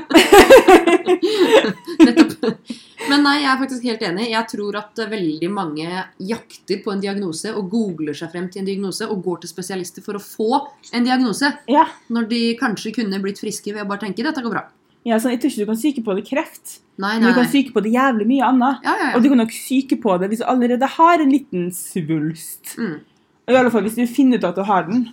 Nettopp. 2.03 2.73
Men 3.11 3.25
nei, 3.27 3.39
jeg 3.43 3.51
er 3.51 3.59
faktisk 3.61 3.87
helt 3.89 4.03
enig. 4.07 4.29
Jeg 4.31 4.49
tror 4.53 4.77
at 4.79 5.01
eh, 5.03 5.11
veldig 5.11 5.49
mange 5.53 5.87
jakter 6.23 6.83
på 6.85 6.93
en 6.93 7.03
diagnose 7.03 7.51
og 7.55 7.71
googler 7.73 8.17
seg 8.17 8.31
frem 8.33 8.47
til 8.53 8.63
en 8.63 8.69
diagnose 8.69 9.09
og 9.09 9.25
går 9.25 9.43
til 9.43 9.53
spesialister 9.53 10.05
for 10.05 10.19
å 10.19 10.23
få 10.23 10.61
en 10.95 11.07
diagnose. 11.07 11.51
ja. 11.71 11.87
Når 12.13 12.29
de 12.31 12.41
kanskje 12.61 12.95
kunne 13.01 13.21
blitt 13.23 13.41
friske 13.43 13.73
ved 13.73 13.83
å 13.85 13.89
bare 13.89 14.07
tenke 14.07 14.23
'dette 14.23 14.43
går 14.43 14.55
bra'. 14.55 14.69
ja 15.05 15.19
sånn, 15.19 15.33
jeg 15.35 15.41
tror 15.41 15.51
ikke 15.51 15.65
du 15.65 15.71
kan 15.73 15.83
syke 15.83 16.05
på 16.05 16.15
det 16.15 16.27
kreft, 16.29 16.79
Nei, 16.97 17.19
men 17.19 17.29
du 17.29 17.35
kan 17.35 17.49
syke 17.49 17.73
på 17.73 17.83
det 17.83 17.91
jævlig 17.91 18.27
mye 18.29 18.45
annet. 18.45 18.85
Ja, 18.85 18.95
ja, 19.01 19.17
Og 19.17 19.23
du 19.23 19.29
kan 19.29 19.39
nok 19.39 19.51
syke 19.53 19.97
på 20.01 20.19
det 20.21 20.29
hvis 20.31 20.39
du 20.45 20.47
allerede 20.47 20.87
har 20.87 21.19
en 21.19 21.33
liten 21.33 21.71
svulst. 21.73 22.77
Mm. 22.79 23.01
Og 23.49 23.55
i 23.55 23.59
alle 23.59 23.71
fall, 23.71 23.83
hvis 23.83 23.97
du 23.99 24.07
finner 24.07 24.39
ut 24.39 24.45
at 24.45 24.55
du 24.55 24.63
har 24.63 24.87
den, 24.87 25.09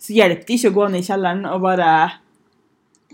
så 0.00 0.14
hjelper 0.14 0.46
det 0.46 0.56
ikke 0.56 0.70
å 0.72 0.78
gå 0.78 0.88
ned 0.88 1.02
i 1.02 1.08
kjelleren 1.08 1.44
og 1.50 1.60
bare 1.60 1.88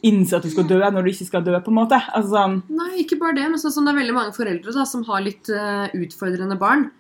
innse 0.03 0.37
at 0.37 0.43
du 0.47 0.51
skal 0.51 0.65
dø 0.69 0.79
når 0.81 1.03
du 1.05 1.11
ikke 1.13 1.27
skal 1.29 1.43
dø, 1.45 1.55
på 1.61 1.71
en 1.73 1.79
måte. 1.81 1.99
Altså 2.17 2.31
sånn, 2.37 2.63
Nei, 2.71 3.03
ikke 3.05 3.19
bare 3.21 3.35
det, 3.37 3.49
men 3.51 3.59
sånn 3.63 3.73
som 3.75 3.85
det 3.85 3.95
er 3.95 4.01
veldig 4.01 4.15
mange 4.17 4.35
foreldre 4.37 4.73
da, 4.77 4.85
som 4.89 5.05
har 5.09 5.21
litt 5.25 5.49
uh, 5.53 5.89
utfordrende 5.97 6.59
barn. 6.61 6.91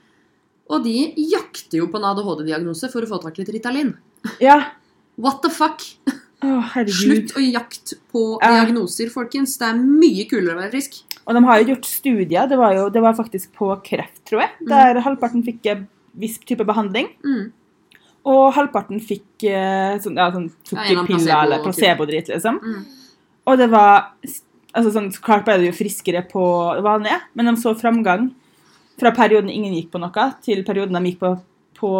Og 0.70 0.84
de 0.84 1.12
jakter 1.32 1.80
jo 1.80 1.88
på 1.90 1.98
en 1.98 2.04
ADHD-diagnose 2.12 2.90
for 2.92 3.02
å 3.02 3.08
få 3.10 3.18
tak 3.24 3.38
i 3.38 3.42
litt 3.44 3.54
Ritalin. 3.58 3.94
ja. 4.40 4.60
What 5.20 5.42
the 5.42 5.50
fuck? 5.52 5.82
Oh. 6.40 6.64
Slutt 6.88 7.34
å 7.36 7.40
jakte 7.44 7.98
på 8.08 8.38
Ja. 8.40 8.62
diagnoser, 8.64 9.10
folkens. 9.12 9.58
Det 9.60 9.66
er 9.68 9.74
mye 9.76 10.24
kulere 10.30 10.54
å 10.54 10.60
være 10.62 10.70
frisk. 10.72 11.02
Og 11.26 11.34
de 11.36 11.42
har 11.44 11.58
jo 11.60 11.74
gjort 11.74 11.84
studier, 11.84 12.46
det 12.48 12.56
var 12.56 12.72
jo 12.78 12.86
det 12.88 13.02
var 13.04 13.12
faktisk 13.18 13.52
på 13.58 13.68
kreft, 13.84 14.22
tror 14.24 14.40
jeg, 14.46 14.50
der 14.70 15.02
halvparten 15.04 15.44
fikk 15.44 15.66
en 15.74 15.82
viss 16.16 16.38
type 16.38 16.64
behandling, 16.64 17.10
Mm. 17.22 17.52
Og 18.28 18.52
halvparten 18.56 19.00
fikk 19.00 19.46
eh, 19.48 19.96
sånn, 20.02 20.18
ja, 20.20 20.28
sånn 20.34 20.48
Ja, 20.50 20.82
eller 20.82 21.02
sukkerpiller 21.02 21.44
eller 21.44 21.62
placebo-type. 21.64 21.64
placebo-drit, 21.64 22.32
liksom. 22.34 22.58
Mm. 22.60 22.80
Og 23.48 23.60
det 23.60 23.68
var 23.72 23.94
altså 24.76 24.92
sånn, 24.94 25.08
så 25.14 25.22
Klart 25.24 25.46
ble 25.46 25.56
det 25.60 25.70
jo 25.70 25.76
friskere 25.78 26.22
på 26.28 26.42
vanlige, 26.84 27.20
men 27.34 27.50
de 27.50 27.56
så 27.60 27.72
framgang 27.78 28.30
fra 29.00 29.14
perioden 29.16 29.50
ingen 29.52 29.72
gikk 29.78 29.94
på 29.94 30.02
noe, 30.02 30.26
til 30.44 30.60
perioden 30.66 30.98
de 30.98 31.12
gikk 31.12 31.22
på, 31.22 31.32
på 31.80 31.92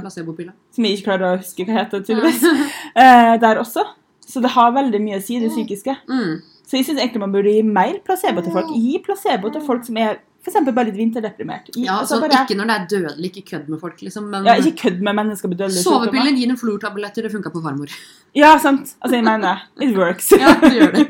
Placebo-piller. 0.00 0.54
Som 0.72 0.88
jeg 0.88 0.96
ikke 0.96 1.10
klarer 1.10 1.26
å 1.28 1.42
huske 1.42 1.66
hva 1.68 1.82
heter, 1.82 2.00
tydeligvis. 2.06 2.46
eh, 3.02 3.34
der 3.42 3.60
også. 3.60 3.84
Så 4.24 4.40
det 4.40 4.54
har 4.54 4.72
veldig 4.72 5.00
mye 5.04 5.20
å 5.20 5.24
si, 5.24 5.36
det 5.42 5.52
psykiske. 5.52 5.98
Mm. 6.08 6.40
Så 6.64 6.78
jeg 6.78 6.88
syns 6.88 7.02
egentlig 7.02 7.20
man 7.20 7.34
burde 7.34 7.52
gi 7.52 7.64
mer 7.66 7.98
placebo 8.06 8.40
til 8.40 8.54
folk. 8.54 8.70
Gi 8.72 9.00
placebo 9.04 9.52
til 9.52 9.64
folk 9.66 9.84
som 9.84 9.98
er 10.00 10.22
f.eks. 10.42 10.56
bare 10.74 10.88
litt 10.90 10.98
vinterdeprimert. 10.98 11.70
I, 11.76 11.84
Ja, 11.86 12.00
altså 12.00 12.16
sånn, 12.16 12.24
bare, 12.26 12.42
Ikke 12.44 12.56
når 12.58 12.70
det 12.70 12.76
er 12.76 12.86
dødelig, 12.92 13.30
ikke 13.32 13.44
kødd 13.52 13.68
med 13.72 13.80
folk, 13.82 14.02
liksom. 14.02 14.28
Men 14.32 14.48
ja, 14.48 14.56
ikke 14.58 14.74
kødd 14.88 15.02
med 15.06 15.18
mennesker 15.20 15.52
med 15.52 15.60
dødelige 15.62 15.84
sovepiller, 15.86 16.34
gi 16.38 16.48
dem 16.50 16.58
flortabletter. 16.60 17.28
Det 17.28 17.32
funka 17.34 17.52
på 17.54 17.62
farmor. 17.64 17.94
Ja, 18.34 18.56
sant. 18.62 18.94
Altså, 19.00 19.16
jeg 19.18 19.26
mener 19.28 19.66
It 19.80 19.96
works. 19.96 20.32
Ja, 20.42 20.54
det 20.60 20.72
gjør 20.76 20.92
det. 20.98 21.06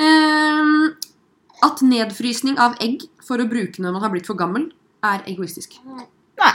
Ehm, 0.00 0.92
at 1.64 1.82
nedfrysning 1.86 2.58
av 2.58 2.74
egg 2.82 3.04
for 3.24 3.40
å 3.40 3.46
bruke 3.50 3.82
når 3.82 3.94
man 3.96 4.02
har 4.04 4.12
blitt 4.14 4.26
for 4.28 4.38
gammel, 4.38 4.70
er 5.04 5.24
egoistisk. 5.30 5.76
Nei. 5.84 6.54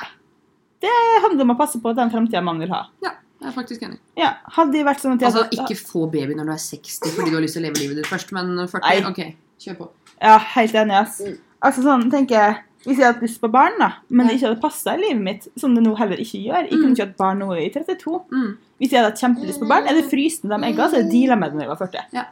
Det 0.80 0.92
handler 1.24 1.44
om 1.44 1.52
å 1.54 1.58
passe 1.60 1.80
på 1.84 1.92
den 1.98 2.12
framtida 2.12 2.42
man 2.46 2.62
vil 2.62 2.72
ha. 2.72 2.86
Ja, 3.04 3.12
jeg 3.42 3.50
er 3.52 3.56
faktisk 3.56 3.84
enig. 3.84 4.00
Ja, 4.20 4.34
Hadde 4.56 4.78
det 4.78 4.86
vært 4.88 5.04
sånn 5.04 5.18
at 5.18 5.26
jeg 5.26 5.30
Altså, 5.32 5.46
ikke 5.56 5.76
få 5.80 6.06
baby 6.12 6.38
når 6.40 6.48
du 6.48 6.54
er 6.56 6.62
60 6.64 7.14
fordi 7.18 7.34
du 7.34 7.38
har 7.38 7.44
lyst 7.44 7.58
til 7.58 7.64
å 7.64 7.68
leve 7.68 7.82
livet 7.84 8.00
ditt 8.00 8.08
først, 8.10 8.32
men 8.36 8.54
40 8.64 8.86
Nei. 8.88 9.12
OK, 9.12 9.22
kjør 9.66 9.78
på. 9.82 9.90
Ja, 10.24 10.38
helt 10.56 10.78
enig, 10.80 10.98
ass. 11.04 11.20
Altså 11.62 11.84
sånn, 11.84 12.10
tenker 12.12 12.36
jeg 12.40 12.58
Hvis 12.86 12.98
jeg 13.02 13.06
hadde 13.10 13.26
lyst 13.26 13.42
på 13.44 13.50
barn, 13.52 13.74
da, 13.80 13.90
men 14.10 14.28
det 14.30 14.38
ikke 14.38 14.48
hadde 14.48 14.62
passa 14.64 14.94
i 14.96 15.02
livet 15.02 15.22
mitt, 15.22 15.48
som 15.60 15.74
det 15.76 15.82
nå 15.84 15.92
heller 16.00 16.22
ikke 16.24 16.40
gjør 16.40 16.62
Jeg 16.64 16.72
kunne 16.72 16.86
Mm. 16.88 16.94
ikke 16.96 17.08
hatt 17.10 17.18
barn 17.20 17.40
nå 17.44 17.50
i 17.60 17.70
32. 17.74 18.22
Mm, 18.32 18.52
Hvis 18.80 18.92
jeg 18.94 19.00
hadde 19.02 19.10
hatt 19.12 19.20
kjempelyst 19.24 19.60
på 19.60 19.68
barn, 19.68 19.88
er 19.88 19.94
det 20.00 20.06
fryst 20.10 20.44
med 20.46 20.54
de 20.56 20.68
eggene, 20.70 20.90
så 20.90 21.02
jeg 21.02 21.10
deala 21.12 21.36
med 21.36 21.52
det 21.52 21.58
når 21.60 21.66
jeg 21.66 21.74
var 21.74 21.82
40. 21.84 22.28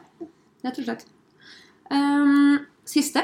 rett 0.64 0.78
og 0.78 0.84
slett. 0.88 1.04
Um, 1.90 2.58
siste. 2.88 3.22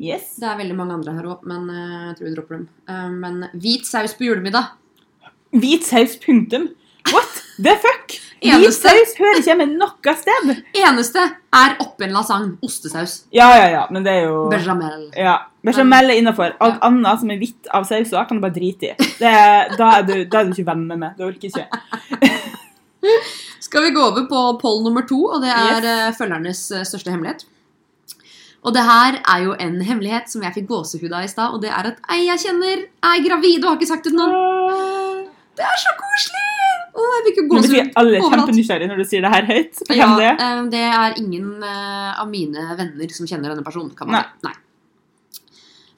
Yes. 0.00 0.36
Det 0.40 0.48
er 0.48 0.56
veldig 0.58 0.76
mange 0.76 0.92
andre 0.98 1.12
her 1.16 1.26
òg, 1.32 1.42
men 1.48 1.68
eh, 1.70 2.06
jeg 2.10 2.16
tror 2.18 2.28
vi 2.28 2.34
dropper 2.34 2.56
dem. 2.58 2.68
Um, 2.88 3.18
men 3.20 3.48
hvit 3.54 3.86
saus 3.86 4.14
på 4.18 4.26
julemiddag. 4.26 4.72
Hvit 5.54 5.84
saus, 5.86 6.16
punktum. 6.18 6.68
What 7.12 7.42
the 7.62 7.76
fuck? 7.80 8.16
Eneste, 8.42 8.88
saus 8.90 9.14
hører 9.18 9.38
ikke 9.40 9.50
hjemme 9.52 9.66
noe 9.78 10.14
sted. 10.18 10.48
eneste 10.74 11.22
er 11.54 11.76
oppi 11.80 12.04
en 12.04 12.12
lasagne. 12.12 12.56
Ostesaus. 12.62 13.24
Ja, 13.32 13.46
ja, 13.56 13.68
ja, 13.70 13.86
men 13.90 14.04
det 14.04 14.12
er 14.12 14.24
jo 14.26 14.48
Bechamel. 14.50 15.10
ja. 15.16 15.38
Bechamel 15.64 16.10
er 16.10 16.18
innafor. 16.20 16.52
Alt 16.60 16.74
Ja. 16.74 16.88
annet 16.90 17.20
som 17.20 17.30
er 17.30 17.38
hvitt 17.40 17.68
av 17.72 17.84
sauser, 17.88 18.26
kan 18.28 18.36
du 18.36 18.42
bare 18.42 18.52
drite 18.52 18.90
i. 18.90 18.94
Det, 18.98 19.32
da, 19.78 19.86
er 19.98 20.02
du, 20.02 20.24
da 20.28 20.40
er 20.40 20.44
du 20.44 20.52
ikke 20.52 20.66
venn 20.66 20.86
med 20.86 20.98
meg. 20.98 21.16
Det 21.16 21.24
orker 21.24 21.48
ikke. 21.48 21.68
Skal 23.64 23.82
vi 23.86 23.90
gå 23.96 24.00
over 24.02 24.26
på 24.28 24.42
poll 24.60 24.82
nummer 24.84 25.06
to, 25.08 25.18
og 25.24 25.40
det 25.42 25.50
er 25.50 25.80
Yes. 25.80 25.84
eh, 25.84 26.12
følgernes 26.18 26.60
eh, 26.72 26.84
største 26.84 27.10
hemmelighet. 27.10 27.44
Og 28.64 28.72
det 28.72 28.82
her 28.84 29.18
er 29.28 29.42
jo 29.44 29.52
en 29.60 29.80
hemmelighet 29.84 30.28
som 30.32 30.42
jeg 30.42 30.54
fikk 30.54 30.68
gåsehud 30.68 31.12
av 31.12 31.24
i 31.24 31.28
stad, 31.28 31.52
og 31.52 31.60
det 31.62 31.70
er 31.70 31.84
at 31.92 31.98
ei 32.10 32.26
jeg 32.26 32.38
kjenner, 32.46 32.84
er 33.04 33.24
gravid 33.26 33.64
og 33.64 33.70
har 33.70 33.76
ikke 33.80 33.88
sagt 33.92 34.04
det 34.04 34.12
til 34.12 34.20
noen. 34.20 35.28
Det 35.56 35.64
er 35.64 35.76
så 35.80 35.92
koselig! 36.00 36.44
Å, 36.94 37.04
jeg 37.16 37.22
fikk 37.26 37.38
jo 37.40 37.44
gåsehud 37.50 37.72
overalt. 37.74 37.96
alle 38.00 38.18
er 38.20 38.26
kjempenysgjerrige 38.30 38.88
når 38.92 39.00
du 39.02 39.04
sier 39.10 39.24
det 39.24 39.30
her 39.34 39.46
høyt. 39.48 39.80
Ja, 39.98 40.06
det 40.18 40.26
er. 40.28 40.36
eh, 40.44 40.60
det 40.70 40.82
er 40.88 41.16
ingen 41.18 41.48
eh, 41.66 42.20
av 42.22 42.28
mine 42.30 42.66
venner 42.78 43.14
som 43.16 43.26
kjenner 43.26 43.50
denne 43.54 43.64
personen. 43.66 43.90
kan 43.98 44.06
man 44.10 44.20
Nei. 44.22 44.50
Nei. 44.50 44.54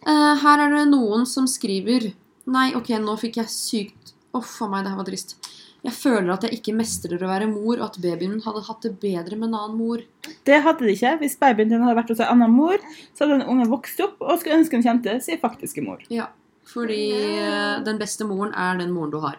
Eh, 0.07 0.34
her 0.44 0.62
er 0.64 0.72
det 0.76 0.86
noen 0.92 1.26
som 1.28 1.49
skriver 1.51 2.12
Nei, 2.47 2.68
ok, 2.78 2.92
nå 3.03 3.16
fikk 3.18 3.40
jeg 3.40 3.51
sykt 3.51 4.12
Uff 4.36 4.61
a 4.62 4.68
meg, 4.70 4.84
det 4.86 4.92
her 4.92 4.99
var 5.01 5.07
trist. 5.09 5.34
Jeg 5.86 5.94
føler 5.97 6.30
at 6.34 6.42
jeg 6.44 6.59
ikke 6.59 6.74
mestrer 6.76 7.20
å 7.22 7.28
være 7.30 7.47
mor, 7.49 7.78
og 7.78 7.84
at 7.86 7.97
babyen 8.03 8.32
min 8.34 8.42
hadde 8.44 8.61
hatt 8.66 8.82
det 8.84 8.90
bedre 9.01 9.36
med 9.38 9.49
en 9.49 9.55
annen 9.59 9.76
mor. 9.78 10.03
Det 10.44 10.59
hadde 10.64 10.84
det 10.84 10.97
ikke. 10.97 11.12
Hvis 11.22 11.36
babyen 11.40 11.70
din 11.70 11.80
hadde 11.84 11.97
vært 11.97 12.11
hos 12.12 12.20
en 12.20 12.32
annen 12.34 12.53
mor, 12.53 12.76
så 13.14 13.24
hadde 13.24 13.38
den 13.38 13.47
ungen 13.53 13.70
vokst 13.70 14.01
opp 14.05 14.20
og 14.20 14.34
skulle 14.40 14.59
ønske 14.61 14.76
den 14.76 14.84
kjente 14.84 15.14
sin 15.24 15.40
faktiske 15.40 15.84
mor. 15.86 16.03
Ja, 16.12 16.26
fordi 16.68 17.01
den 17.86 18.01
beste 18.03 18.26
moren 18.28 18.53
er 18.53 18.76
den 18.82 18.92
moren 18.92 19.14
du 19.14 19.20
har. 19.24 19.38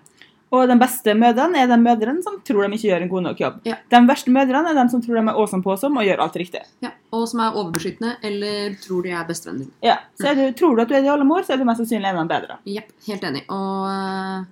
Og 0.56 0.64
de 0.70 0.78
beste 0.80 1.12
mødrene 1.18 1.60
er 1.60 1.68
de 1.68 1.76
mødrene 1.82 2.24
som 2.24 2.38
tror 2.48 2.64
de 2.64 2.78
ikke 2.78 2.88
gjør 2.88 3.04
en 3.04 3.10
god 3.12 3.26
nok 3.26 3.42
jobb. 3.42 3.56
Ja. 3.68 3.76
De 3.92 4.00
verste 4.08 4.32
mødrene 4.32 4.72
er 4.72 4.78
de 4.80 4.86
som 4.94 5.02
tror 5.04 5.18
de 5.20 5.24
er 5.26 5.34
awesome 5.34 5.66
påsom 5.66 5.98
og 6.00 6.08
gjør 6.08 6.22
alt 6.24 6.38
riktig. 6.40 6.62
Ja, 6.86 6.94
Og 7.12 7.26
som 7.28 7.42
er 7.44 7.58
overbeskyttende, 7.58 8.14
eller 8.24 8.78
tror 8.84 9.04
de 9.04 9.12
er 9.12 9.26
bestevennen 9.28 9.66
din. 9.66 9.74
Ja. 9.84 9.98
Så 10.16 10.32
du, 10.38 10.46
tror 10.56 10.78
du 10.78 10.84
at 10.86 10.92
du 10.92 10.96
er 10.96 11.04
ideale 11.04 11.28
mor, 11.28 11.44
så 11.44 11.56
er 11.56 11.60
du 11.60 11.66
mest 11.68 11.84
sannsynlig 11.84 12.08
en 12.08 12.16
av 12.16 12.24
dem 12.24 12.32
bedre. 12.32 12.60
Ja, 12.70 12.86
helt 13.10 13.28
enig. 13.28 13.44
Og 13.52 13.90
eh, 13.92 14.46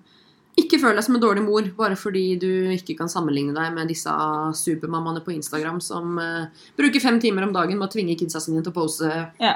ikke 0.66 0.82
føl 0.84 1.00
deg 1.00 1.08
som 1.08 1.16
en 1.16 1.24
dårlig 1.24 1.46
mor 1.48 1.72
bare 1.80 1.96
fordi 2.00 2.26
du 2.40 2.50
ikke 2.76 2.98
kan 3.00 3.12
sammenligne 3.12 3.56
deg 3.56 3.72
med 3.76 3.88
disse 3.92 4.12
supermammaene 4.60 5.24
på 5.24 5.34
Instagram 5.36 5.80
som 5.84 6.20
uh, 6.20 6.68
bruker 6.80 7.04
fem 7.04 7.20
timer 7.24 7.48
om 7.48 7.56
dagen 7.56 7.80
med 7.80 7.88
å 7.88 7.92
tvinge 7.92 8.16
kidsa 8.20 8.44
sine 8.44 8.64
til 8.64 8.72
å 8.72 8.78
pose. 8.78 9.10
Ja, 9.40 9.56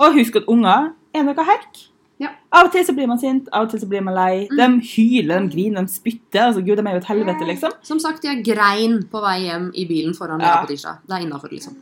Og 0.00 0.16
husk 0.16 0.36
at 0.40 0.48
unger 0.48 0.92
er 1.16 1.24
noe 1.24 1.48
herk. 1.48 1.86
Ja. 2.20 2.34
Av 2.52 2.68
og 2.68 2.74
til 2.74 2.84
så 2.84 2.92
blir 2.92 3.08
man 3.08 3.18
sint, 3.20 3.48
av 3.48 3.64
og 3.64 3.72
til 3.72 3.80
så 3.80 3.88
blir 3.88 4.02
man 4.04 4.16
lei. 4.16 4.44
Mm. 4.50 4.58
De 4.58 4.88
hyler, 4.90 5.46
de 5.46 5.54
griner, 5.54 5.86
de 5.88 5.92
spytter. 5.92 6.42
Altså, 6.50 6.60
Gud, 6.66 6.76
de 6.76 6.84
er 6.84 6.96
jo 6.98 7.00
et 7.00 7.08
helvete, 7.08 7.48
liksom. 7.48 7.74
Som 7.86 8.00
sagt, 8.02 8.26
jeg 8.28 8.44
grein 8.44 9.00
på 9.10 9.22
vei 9.24 9.38
hjem 9.46 9.70
i 9.72 9.86
bilen 9.88 10.16
foran 10.16 10.42
Ja. 10.44 10.60
På 10.60 10.68
tirsdag. 10.68 11.00
Det 11.08 11.16
er 11.16 11.24
innafor, 11.24 11.52
liksom. 11.54 11.78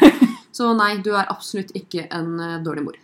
Så 0.56 0.72
nei, 0.78 0.96
du 1.02 1.12
er 1.14 1.30
absolutt 1.30 1.70
ikke 1.78 2.06
en 2.10 2.34
eh, 2.42 2.58
dårlig 2.62 2.84
mor. 2.86 2.98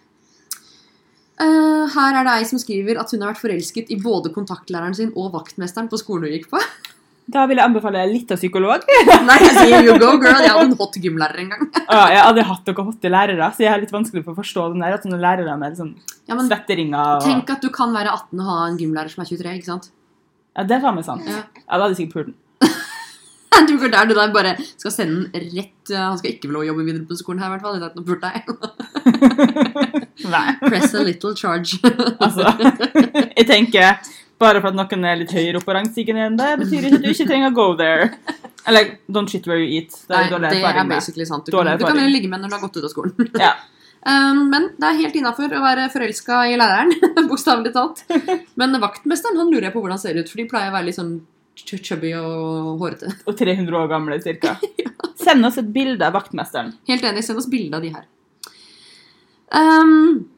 Uh, 1.36 1.84
her 1.92 2.16
er 2.16 2.24
det 2.24 2.34
ei 2.38 2.46
som 2.48 2.60
skriver 2.60 2.96
at 3.00 3.10
hun 3.12 3.20
har 3.20 3.34
vært 3.34 3.42
forelsket 3.42 3.90
i 3.92 3.98
både 4.00 4.30
kontaktlæreren 4.32 4.94
sin 4.96 5.10
og 5.14 5.34
vaktmesteren 5.34 5.90
på 5.92 5.98
skolen 6.00 6.30
hun 6.30 6.36
gikk 6.38 6.48
på. 6.54 6.60
Da 7.26 7.42
vil 7.50 7.58
jeg 7.58 7.66
anbefale 7.66 8.04
litt 8.06 8.30
av 8.30 8.38
psykolog. 8.38 8.84
Nei, 9.28 9.36
jeg 9.42 9.54
sier 9.56 9.82
you 9.82 9.96
go, 9.98 10.12
girl. 10.22 10.38
Jeg 10.44 10.52
hadde 10.54 10.68
en 10.68 10.76
hot 10.78 10.98
gymlærer 11.02 11.42
en 11.42 11.48
gang. 11.54 11.64
Ja, 11.86 12.04
jeg 12.12 12.20
hadde 12.22 12.44
hatt 12.46 12.66
noen 12.70 12.88
hotte 12.90 13.10
lærere, 13.10 13.48
så 13.54 13.62
jeg 13.64 13.70
er 13.72 13.82
litt 13.82 13.92
vanskelig 13.94 14.22
for 14.24 14.34
å 14.34 14.38
forstå 14.40 14.66
den 14.72 14.82
der. 14.84 14.94
At 14.94 15.04
sånne 15.06 15.18
lærere 15.22 15.54
med 15.58 15.76
sånn 15.78 15.92
Ja, 16.26 16.34
men 16.34 16.46
svetteringer 16.48 17.16
og 17.18 17.26
Tenk 17.26 17.50
at 17.54 17.62
du 17.62 17.70
kan 17.74 17.94
være 17.94 18.10
18 18.14 18.42
og 18.42 18.50
ha 18.50 18.56
en 18.70 18.78
gymlærer 18.80 19.10
som 19.12 19.22
er 19.24 19.30
23, 19.30 19.54
ikke 19.58 19.70
sant? 19.70 19.86
Ja, 20.56 20.64
det 20.70 20.78
faen 20.82 20.96
meg 20.98 21.06
sant. 21.06 21.26
Ja. 21.30 21.42
Ja, 21.58 21.72
da 21.74 21.80
hadde 21.84 21.94
jeg 21.94 22.00
sikkert 22.04 22.16
pult 22.18 22.28
den. 22.32 22.36
Du 23.66 23.72
går 23.80 23.88
der 23.88 24.04
du 24.04 24.12
bare 24.34 24.50
skal 24.76 24.92
sende 24.92 25.30
den 25.32 25.46
rett 25.56 25.92
Han 25.96 26.18
skal 26.20 26.34
ikke 26.34 26.50
få 26.50 26.52
lov 26.58 26.62
å 26.62 26.68
jobbe 26.68 26.84
videre 26.84 27.06
på 27.08 27.16
skolen 27.16 27.40
her, 27.40 27.48
i 27.48 27.52
hvert 27.54 27.64
fall. 27.64 27.78
Det 27.80 27.86
er 27.86 27.92
ikke 27.94 28.08
pult 28.10 28.22
deg. 28.26 28.34
Press 30.66 30.92
a 30.92 31.02
little 31.06 31.32
charge. 31.38 31.80
Altså, 32.20 32.44
jeg 33.32 33.46
tenker 33.48 33.96
bare 34.42 34.60
for 34.60 34.68
at 34.72 34.76
noen 34.78 35.04
er 35.08 35.16
litt 35.22 35.32
høyere 35.32 35.60
opp 35.60 35.64
på 35.68 35.74
rangstigen 35.76 36.18
enn 36.20 36.36
det, 36.36 36.48
betyr 36.60 36.86
ikke 36.88 36.98
at 37.00 37.06
du 37.06 37.10
ikke 37.12 37.26
trenger 37.30 37.52
å 37.52 37.56
go 37.56 37.66
there. 37.78 38.10
Eller 38.66 38.96
don't 39.08 39.30
shit 39.30 39.46
where 39.48 39.62
you 39.62 39.78
eat. 39.78 39.94
Det 40.08 40.12
er 40.12 40.26
Nei, 40.26 40.30
dårlig 40.32 40.50
erfaring. 40.50 40.76
det 40.76 40.82
er 40.82 40.90
basically 40.96 41.26
sant. 41.28 41.46
Du 41.46 41.54
kan, 41.56 41.70
du 41.78 41.84
kan 41.86 42.00
ligge 42.10 42.28
med 42.28 42.42
når 42.42 42.50
du 42.52 42.56
har 42.58 42.64
gått 42.66 42.76
ut 42.80 42.84
av 42.88 42.92
skolen. 42.92 43.30
Ja. 43.46 43.54
Um, 44.06 44.44
men 44.52 44.68
det 44.78 44.86
er 44.86 44.98
helt 45.00 45.16
innafor 45.18 45.50
å 45.50 45.60
være 45.64 45.88
forelska 45.90 46.44
i 46.52 46.58
læreren, 46.60 46.92
bokstavelig 47.30 47.72
talt. 47.74 48.04
Men 48.60 48.76
vaktmesteren 48.82 49.40
han 49.40 49.48
lurer 49.50 49.66
jeg 49.66 49.74
på 49.74 49.80
hvordan 49.82 49.96
han 49.96 50.02
ser 50.04 50.20
ut, 50.20 50.28
for 50.30 50.38
de 50.38 50.44
pleier 50.52 50.70
å 50.70 50.74
være 50.76 50.86
litt 50.86 50.98
sånn 50.98 51.14
ch- 51.58 51.80
chubby 51.82 52.12
og 52.14 52.76
hårete. 52.84 53.10
Og 53.26 53.34
300 53.40 53.80
år 53.80 53.88
gamle, 53.90 54.20
cirka. 54.22 54.52
Send 55.26 55.48
oss 55.48 55.58
et 55.58 55.72
bilde 55.74 56.06
av 56.06 56.14
vaktmesteren. 56.20 56.70
Helt 56.86 57.08
enig, 57.08 57.24
send 57.26 57.40
oss 57.42 57.48
bilde 57.50 57.80
av 57.80 57.82
de 57.82 57.90
her. 57.96 58.04
Um, 59.50 60.28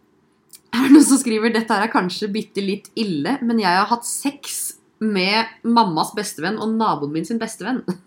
her 0.75 0.85
er 0.85 0.89
det 0.89 0.97
noen 0.97 1.07
som 1.09 1.21
skriver 1.21 1.55
dette 1.55 1.75
her 1.75 1.87
er 1.87 1.93
kanskje 1.93 2.31
bitte 2.33 2.65
litt 2.65 2.91
ille, 2.99 3.39
men 3.43 3.63
jeg 3.63 3.73
har 3.73 3.89
hatt 3.91 4.07
sex 4.09 4.59
med 5.01 5.47
mammas 5.63 6.11
bestevenn 6.17 6.59
og 6.61 6.75
naboen 6.75 7.15
min 7.15 7.29
sin 7.29 7.41
bestevenn. 7.41 7.85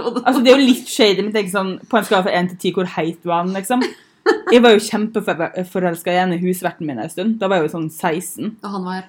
Altså, 0.00 0.38
det 0.40 0.52
er 0.52 0.56
jo 0.56 0.68
litt 0.70 0.88
shady, 0.88 1.20
men 1.20 1.32
tenk 1.34 1.50
sånn, 1.52 1.74
på 1.90 1.98
en 1.98 2.04
skala 2.06 2.24
fra 2.24 2.32
1 2.38 2.46
til 2.54 2.70
10, 2.70 2.74
hvor 2.78 2.86
heit 2.94 3.26
var 3.26 3.42
han, 3.42 3.50
liksom? 3.52 3.82
Jeg 4.48 4.62
var 4.64 4.72
jo 4.72 4.82
kjempeforelska 4.86 6.14
i 6.14 6.20
ene 6.22 6.38
husverten 6.40 6.88
min 6.88 7.02
en 7.02 7.10
stund. 7.10 7.34
Da 7.40 7.50
var 7.50 7.60
jeg 7.60 7.66
jo 7.68 7.72
sånn 7.74 7.90
16, 7.90 8.54
Og 8.62 8.74
han 8.76 8.86
var 8.86 9.02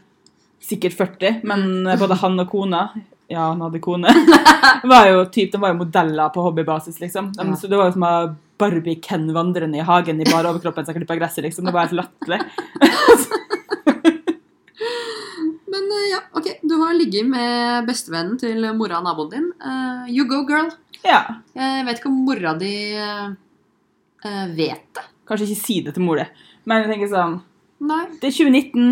sikkert 0.67 0.97
40, 0.97 1.41
men 1.47 1.65
både 2.01 2.17
han 2.21 2.43
og 2.43 2.51
kona 2.51 2.83
Ja, 3.31 3.45
han 3.53 3.63
hadde 3.63 3.79
kone. 3.83 4.11
var 4.91 5.07
jo 5.07 5.23
typ, 5.31 5.53
De 5.53 5.61
var 5.61 5.71
jo 5.71 5.79
modeller 5.85 6.33
på 6.33 6.43
hobbybasis, 6.49 6.99
liksom. 6.99 7.31
De, 7.37 7.47
Ja. 7.53 7.59
Så 7.61 7.71
det 7.71 7.79
var 7.79 7.87
jo 7.87 7.95
som 7.95 8.07
å 8.09 8.15
ha 8.61 8.69
Barbie 8.69 8.99
Ken 9.01 9.33
vandrende 9.33 9.77
i 9.77 9.85
hagen 9.85 10.21
i 10.21 10.27
bare 10.29 10.49
overkroppen 10.51 10.85
som 10.85 10.95
klipper 10.95 11.19
gresset, 11.19 11.43
liksom. 11.45 11.65
Det 11.65 11.73
var 11.73 11.87
helt 11.87 11.99
latterlig. 12.01 12.39
Men 15.71 15.87
eh, 15.97 16.07
ja, 16.11 16.21
ok. 16.37 16.47
Du 16.61 16.75
har 16.81 16.93
ligget 16.93 17.25
med 17.27 17.85
bestevennen 17.87 18.37
til 18.41 18.65
mora 18.77 18.99
og 18.99 19.05
naboen 19.07 19.31
din. 19.31 19.47
Uh, 19.63 20.05
you 20.11 20.27
go, 20.29 20.43
girl. 20.47 20.69
Ja. 21.05 21.21
Jeg 21.55 21.85
vet 21.87 22.01
ikke 22.01 22.11
om 22.11 22.19
mora 22.25 22.53
di 22.59 22.73
eh, 22.97 23.31
eh, 24.25 24.45
vet 24.57 24.85
det. 24.97 25.07
Kanskje 25.27 25.47
ikke 25.47 25.63
si 25.63 25.79
det 25.85 25.95
til 25.95 26.05
mor, 26.05 26.21
di. 26.21 26.27
Men 26.69 26.83
jeg 26.83 26.93
tenker 26.93 27.11
sånn 27.11 27.39
Nei. 27.81 28.03
Det 28.21 28.29
er 28.29 28.35
2019. 28.35 28.91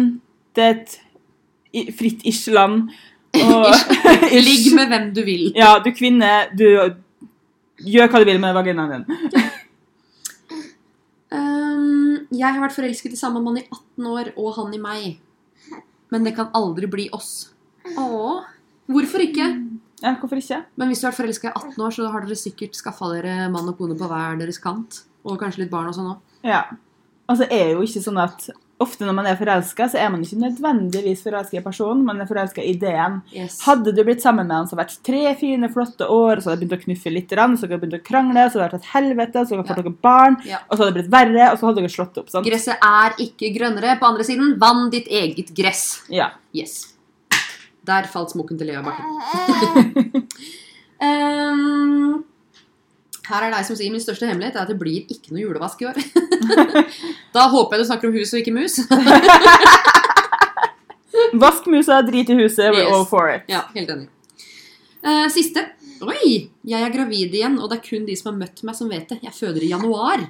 Det 0.57 0.65
er 0.65 0.73
et 0.73 1.93
fritt 1.99 2.25
ish-land. 2.25 2.89
Ligg 4.47 4.71
med 4.73 4.89
hvem 4.89 5.11
du 5.13 5.21
vil. 5.27 5.51
Ja, 5.57 5.75
du 5.83 5.91
kvinne, 5.93 6.31
du 6.57 6.65
gjør 7.85 8.09
hva 8.09 8.21
du 8.23 8.27
vil 8.31 8.41
med 8.41 8.57
vaginaen 8.57 9.05
din. 9.05 9.48
Jeg 12.39 12.55
har 12.55 12.63
vært 12.63 12.77
forelsket 12.77 13.15
i 13.15 13.19
samme 13.19 13.41
mann 13.43 13.59
i 13.59 13.65
18 13.67 14.07
år, 14.07 14.31
og 14.39 14.53
han 14.55 14.75
i 14.75 14.79
meg. 14.81 15.09
Men 16.13 16.25
det 16.25 16.35
kan 16.37 16.53
aldri 16.57 16.87
bli 16.89 17.09
oss. 17.15 17.49
Åh, 17.97 18.45
hvorfor 18.89 19.23
ikke? 19.25 19.49
Ja, 19.99 20.13
hvorfor 20.21 20.39
ikke? 20.39 20.61
Men 20.79 20.89
hvis 20.89 21.01
du 21.01 21.07
har 21.07 21.11
vært 21.11 21.21
forelska 21.23 21.49
i 21.51 21.53
18 21.57 21.83
år, 21.83 21.95
så 21.95 22.07
har 22.13 22.23
dere 22.23 22.39
sikkert 22.39 22.77
skaffa 22.79 23.11
dere 23.11 23.49
mann 23.51 23.67
og 23.67 23.75
kone 23.79 23.97
på 23.99 24.07
hver 24.07 24.39
deres 24.39 24.61
kant. 24.63 25.01
Og 25.27 25.35
kanskje 25.41 25.65
litt 25.65 25.73
barn 25.73 25.91
og 25.91 25.97
sånn 25.97 26.13
òg. 26.13 26.37
Ja. 26.47 26.63
Altså, 27.29 27.49
er 27.51 27.73
jo 27.73 27.83
ikke 27.83 28.03
sånn 28.05 28.21
at 28.23 28.47
ofte 28.79 29.03
når 29.05 29.15
man 29.17 29.27
er 29.27 29.35
forelska, 29.39 29.89
så 29.91 29.97
er 29.99 30.09
man 30.13 30.21
ikke 30.23 30.39
nødvendigvis 30.39 31.23
forelska 31.25 31.57
i 31.59 31.63
personen, 31.65 32.05
man 32.07 32.21
er 32.23 32.27
forelska 32.29 32.63
i 32.63 32.71
ideen. 32.77 33.17
Yes. 33.35 33.57
Hadde 33.65 33.91
du 33.95 34.03
blitt 34.07 34.21
sammen 34.23 34.47
med 34.47 34.55
han 34.55 34.67
så 34.69 34.75
hadde 34.77 34.85
det 34.87 34.95
vært 34.95 35.03
tre 35.09 35.35
fine, 35.41 35.69
flotte 35.73 36.07
år, 36.07 36.39
så 36.39 36.51
hadde 36.53 36.63
det 36.63 36.69
begynt 36.69 36.79
å 36.79 36.85
knuffe 36.87 37.11
litt, 37.13 37.29
så 37.35 37.39
hadde 37.43 37.67
det 37.73 37.81
begynt 37.81 37.97
å 37.99 38.03
krangle, 38.07 38.45
så 38.47 38.59
hadde 38.59 38.63
det 38.63 38.67
vært 38.69 38.79
et 38.79 38.91
helvete, 38.93 39.43
så 39.43 39.55
hadde 39.55 39.63
dere 39.63 39.69
fått 39.73 39.83
dere 39.83 39.95
barn, 40.07 40.37
Ja. 40.47 40.61
og 40.69 40.77
så 40.77 40.83
hadde 40.83 40.93
det 40.93 40.99
blitt 41.01 41.11
verre, 41.11 41.51
og 41.51 41.59
så 41.59 41.65
hadde 41.67 41.81
dere 41.83 41.95
slått 41.97 42.17
opp. 42.23 42.29
sant? 42.29 42.45
Gresset 42.47 42.77
er 42.81 43.19
ikke 43.19 43.51
grønnere. 43.57 43.99
På 43.99 44.05
andre 44.13 44.23
siden, 44.23 44.55
vann 44.59 44.89
ditt 44.89 45.07
eget 45.07 45.53
gress. 45.55 46.03
Ja. 46.09 46.31
Yes. 46.55 46.93
Der 47.85 48.03
falt 48.03 48.31
smokken 48.31 48.57
til 48.57 48.67
Lea 48.67 48.81
Bakken. 48.81 50.27
um, 51.01 52.23
her 53.29 53.45
er 53.47 53.51
deg 53.53 53.65
som 53.67 53.77
sier 53.77 53.91
min 53.93 54.01
største 54.03 54.25
hemmelighet 54.29 54.55
er 54.57 54.63
at 54.65 54.71
det 54.71 54.77
blir 54.81 55.05
ikke 55.13 55.33
noe 55.35 55.43
julevask 55.43 55.81
i 55.83 55.87
år. 55.89 55.97
da 57.35 57.47
håper 57.53 57.77
jeg 57.77 57.83
du 57.83 57.89
snakker 57.91 58.09
om 58.09 58.15
hus 58.17 58.33
og 58.33 58.39
ikke 58.41 58.55
mus. 58.55 58.79
Vask 61.41 61.65
musa, 61.69 62.01
drit 62.05 62.29
i 62.29 62.37
huset, 62.39 62.71
we're 62.73 62.83
Yes. 62.85 62.93
all 62.95 63.05
for 63.05 63.29
it. 63.29 63.43
ja, 63.49 63.61
helt 63.75 63.89
enig. 63.89 64.07
Uh, 65.05 65.27
siste. 65.31 65.61
Oi! 66.01 66.49
Jeg 66.67 66.81
er 66.85 66.91
gravid 66.93 67.33
igjen, 67.35 67.57
og 67.59 67.69
det 67.71 67.79
er 67.79 67.85
kun 67.89 68.05
de 68.07 68.15
som 68.17 68.31
har 68.33 68.37
møtt 68.39 68.61
meg, 68.67 68.75
som 68.77 68.89
vet 68.91 69.09
det. 69.09 69.19
Jeg 69.23 69.33
føder 69.35 69.63
i 69.63 69.69
januar. 69.73 70.25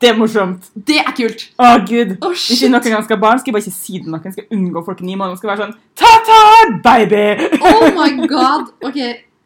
Det 0.00 0.08
er 0.10 0.16
morsomt. 0.18 0.64
Det 0.74 0.96
er 1.00 1.12
kult! 1.16 1.44
Å, 1.60 1.74
gud. 1.86 2.16
Å, 2.24 2.30
Hvis 2.34 2.62
jeg 2.64 2.70
noen 2.72 2.82
gang 2.88 3.04
skal 3.06 3.18
barn, 3.22 3.38
skal 3.40 3.52
jeg 3.52 3.56
bare 3.56 3.64
ikke 3.66 3.76
si 3.76 4.00
det 4.02 4.10
noen. 4.10 4.32
Skal 4.34 4.48
unngå 4.56 4.82
folk 4.86 5.02
i 5.04 5.06
ni 5.06 5.14
måneder. 5.18 5.38
Skal 5.38 5.52
være 5.52 5.66
sånn 5.66 5.76
Ta-ta, 6.00 6.40
baby! 6.82 7.22
Oh 7.60 7.86
my 7.94 8.26
god! 8.30 8.72
Ok, 8.88 8.98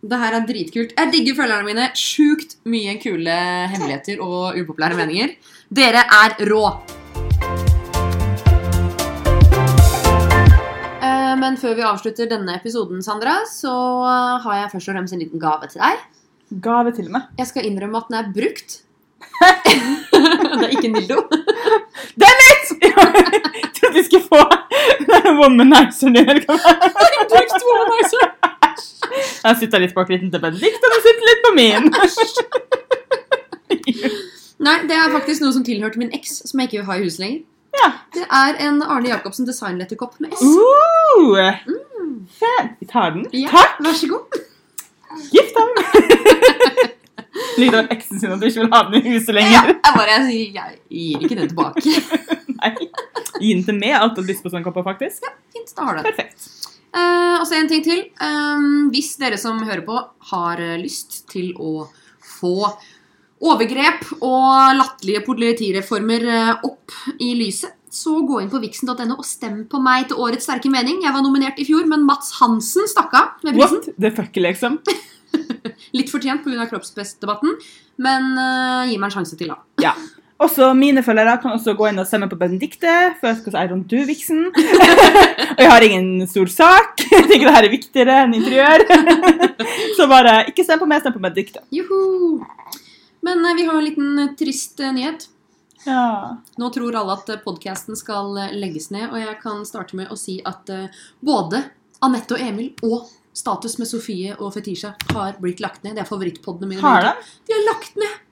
det 0.02 0.18
her 0.20 0.34
er 0.38 0.44
dritkult. 0.46 0.92
Jeg 0.94 1.10
digger 1.12 1.34
følgerne 1.40 1.66
mine. 1.66 1.88
Sjukt 1.98 2.56
mye 2.70 2.94
kule 3.02 3.34
hemmeligheter 3.72 4.20
og 4.22 4.58
upopulære 4.60 4.94
meninger. 4.98 5.32
Dere 5.74 6.04
er 6.20 6.36
rå. 6.48 6.62
Eh, 11.02 11.34
Men 11.42 11.56
før 11.60 11.74
vi 11.78 11.82
avslutter 11.86 12.28
denne 12.30 12.54
episoden, 12.60 13.02
Sandra, 13.02 13.40
så 13.50 13.72
har 14.44 14.54
jeg 14.62 14.70
først 14.74 14.88
og 14.88 14.94
fremst 14.98 15.14
en 15.16 15.22
liten 15.24 15.42
gave 15.42 15.66
til 15.72 15.82
deg. 15.82 16.04
Gave 16.64 16.92
til 16.96 17.10
meg. 17.12 17.26
Jeg 17.38 17.46
skal 17.50 17.66
innrømme 17.68 17.98
at 17.98 18.08
den 18.08 18.18
er 18.20 18.30
brukt. 18.34 18.78
det 20.58 20.64
er 20.64 20.72
ikke 20.74 20.88
en 20.88 20.96
dildo. 20.98 21.24
Damn 22.18 22.44
it! 22.48 22.66
Jeg 23.58 23.70
trodde 23.74 23.94
vi 23.94 24.02
skulle 24.06 24.26
få 24.26 24.40
womanizeren 25.40 26.14
din. 26.16 26.28
eller 26.28 26.44
hva 26.46 26.56
det 26.58 26.64
var. 26.64 27.26
Brukt 27.30 27.62
womanizer. 27.68 28.24
Jeg 29.48 29.56
sitter 29.62 29.80
litt 29.80 29.94
bak 29.96 30.10
liten 30.12 30.30
til 30.32 30.42
Benedikt, 30.42 30.82
og 30.84 30.90
du 30.92 30.98
sitter 31.04 31.24
litt 31.28 31.44
på 31.44 31.52
min. 31.56 31.84
Nei, 34.66 34.74
det 34.90 34.96
er 34.98 35.14
faktisk 35.14 35.44
noe 35.44 35.54
som 35.54 35.64
tilhørte 35.64 36.00
min 36.00 36.10
eks, 36.16 36.42
som 36.50 36.60
jeg 36.60 36.68
ikke 36.68 36.80
vil 36.80 36.88
ha 36.90 36.98
i 36.98 37.06
huset 37.06 37.22
lenger. 37.22 37.40
Ja. 37.78 37.88
Det 38.16 38.24
er 38.26 38.58
en 38.66 38.82
Arne 38.82 39.08
Jacobsen 39.12 39.46
designletterkopp 39.48 40.18
med 40.20 40.34
S. 40.34 40.42
Uh, 40.42 41.54
mm. 41.68 42.14
Vi 42.80 42.88
tar 42.90 43.14
den. 43.16 43.26
Ja, 43.32 43.48
Takk. 43.54 43.78
Vær 43.86 43.96
så 43.96 44.08
god. 44.10 44.38
Gift 45.32 45.56
ham. 45.56 45.70
Lyder 47.58 47.78
av 47.84 47.92
eksen 47.94 48.20
sin 48.20 48.32
at 48.34 48.40
du 48.42 48.48
ikke 48.48 48.64
vil 48.64 48.72
ha 48.72 48.80
den 48.88 48.98
i 48.98 49.14
huset 49.14 49.36
lenger. 49.36 49.54
Ja, 49.54 49.76
jeg 49.76 49.94
bare 49.96 50.16
jeg, 50.16 50.48
jeg 50.56 50.70
gir 50.90 51.24
ikke 51.24 51.38
den 51.38 51.52
tilbake. 51.52 51.80
Nei. 52.58 52.72
Gi 53.38 53.52
den 53.54 53.64
til 53.64 53.78
meg. 53.78 53.92
Jeg 53.92 53.96
har 53.96 54.08
alltid 54.08 54.32
lyst 54.32 54.44
på 54.44 54.52
sånn 54.52 54.66
kopper, 54.66 54.84
faktisk. 54.86 55.22
Ja, 55.24 55.36
Fint, 55.54 55.72
da 55.76 55.86
har 55.86 55.98
du 55.98 56.02
den. 56.02 56.10
Perfekt. 56.10 56.77
Eh, 56.94 57.34
og 57.38 57.46
så 57.46 57.58
en 57.58 57.70
ting 57.70 57.84
til. 57.84 58.04
Um, 58.22 58.88
hvis 58.94 59.14
dere 59.20 59.38
som 59.40 59.60
hører 59.64 59.84
på, 59.86 59.98
har 60.32 60.62
eh, 60.62 60.78
lyst 60.80 61.22
til 61.32 61.52
å 61.60 61.88
få 62.38 62.70
overgrep 63.38 64.06
og 64.18 64.78
latterlige 64.78 65.22
politireformer 65.26 66.28
eh, 66.28 66.54
opp 66.66 66.96
i 67.22 67.34
lyset, 67.38 67.74
så 67.88 68.18
gå 68.26 68.42
inn 68.42 68.50
på 68.52 68.60
vixen.no 68.60 69.14
og 69.14 69.24
stem 69.24 69.62
på 69.70 69.80
meg 69.80 70.10
til 70.10 70.20
Årets 70.20 70.44
sterke 70.48 70.70
mening. 70.72 71.00
Jeg 71.04 71.14
var 71.14 71.24
nominert 71.24 71.60
i 71.60 71.64
fjor, 71.64 71.86
men 71.88 72.04
Mats 72.08 72.34
Hansen 72.36 72.88
stakk 72.90 73.14
av 73.16 73.46
med 73.46 73.56
prisen. 73.56 73.80
What 73.86 74.02
the 74.04 74.10
fuck, 74.12 74.36
liksom? 74.36 74.76
Litt 75.96 76.12
fortjent 76.12 76.44
pga. 76.44 76.66
kroppspressdebatten, 76.68 77.56
men 78.04 78.28
uh, 78.36 78.84
gi 78.88 78.98
meg 79.00 79.08
en 79.08 79.16
sjanse 79.16 79.40
til, 79.40 79.54
da. 79.54 79.88
Ja. 79.88 79.94
Også 80.38 80.68
mine 80.78 81.02
følgere 81.02 81.34
kan 81.42 81.56
også 81.56 81.72
gå 81.74 81.88
inn 81.90 81.98
og 81.98 82.06
stemme 82.06 82.28
på 82.30 82.36
Benedicte, 82.38 82.92
for 83.18 83.34
because 83.34 83.58
I 83.58 83.66
don't 83.66 83.88
do 83.90 84.04
Vixen. 84.06 84.44
og 84.54 85.62
jeg 85.64 85.70
har 85.72 85.82
ingen 85.82 86.28
stor 86.30 86.46
sak. 86.46 87.02
Jeg 87.10 87.24
tenker 87.26 87.48
det 87.48 87.54
her 87.56 87.66
er 87.66 87.72
viktigere 87.72 88.18
enn 88.22 88.36
interiør. 88.38 88.84
Så 89.98 90.06
bare 90.06 90.44
ikke 90.50 90.62
stem 90.62 90.78
på 90.78 90.86
meg, 90.86 91.02
stem 91.02 91.16
på 91.16 91.22
Benedicte. 91.24 91.64
Juhu! 91.74 92.38
Men 93.26 93.42
eh, 93.48 93.56
vi 93.58 93.66
har 93.66 93.80
en 93.80 93.88
liten 93.88 94.12
eh, 94.22 94.30
trist 94.38 94.78
eh, 94.78 94.94
nyhet. 94.94 95.26
Ja. 95.88 96.36
Nå 96.60 96.70
tror 96.74 97.00
alle 97.00 97.18
at 97.18 97.34
podkasten 97.42 97.98
skal 97.98 98.30
legges 98.54 98.92
ned, 98.94 99.08
og 99.10 99.18
jeg 99.18 99.34
kan 99.42 99.66
starte 99.66 99.98
med 99.98 100.12
å 100.12 100.18
si 100.18 100.36
at 100.46 100.70
både 101.24 101.64
Anette 102.04 102.36
og 102.36 102.42
Emil 102.44 102.72
og 102.86 103.10
Status 103.34 103.78
med 103.78 103.90
Sofie 103.90 104.34
og 104.38 104.52
Fetisha 104.54 104.94
har 105.14 105.38
blitt 105.42 105.62
lagt 105.64 105.82
ned. 105.86 105.96
Det 105.98 106.04
er 106.04 106.10
favorittpodene 106.10 106.74
mine. 106.76 106.82
Har 106.84 107.10
de? 107.10 107.28
De 107.46 107.58
har 107.58 107.68
lagt 107.72 107.98
ned! 107.98 108.24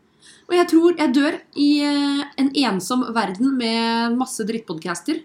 Og 0.47 0.55
jeg 0.55 0.69
tror 0.71 0.95
jeg 1.01 1.13
dør 1.17 1.37
i 1.59 1.69
eh, 1.83 2.21
en 2.39 2.51
ensom 2.69 3.03
verden 3.17 3.57
med 3.59 4.15
masse 4.19 4.45
drittpodcaster. 4.47 5.19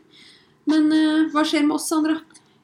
Men 0.71 0.87
eh, 0.95 1.27
hva 1.33 1.43
skjer 1.45 1.65
med 1.67 1.75
oss, 1.77 1.85
Sandra? 1.91 2.15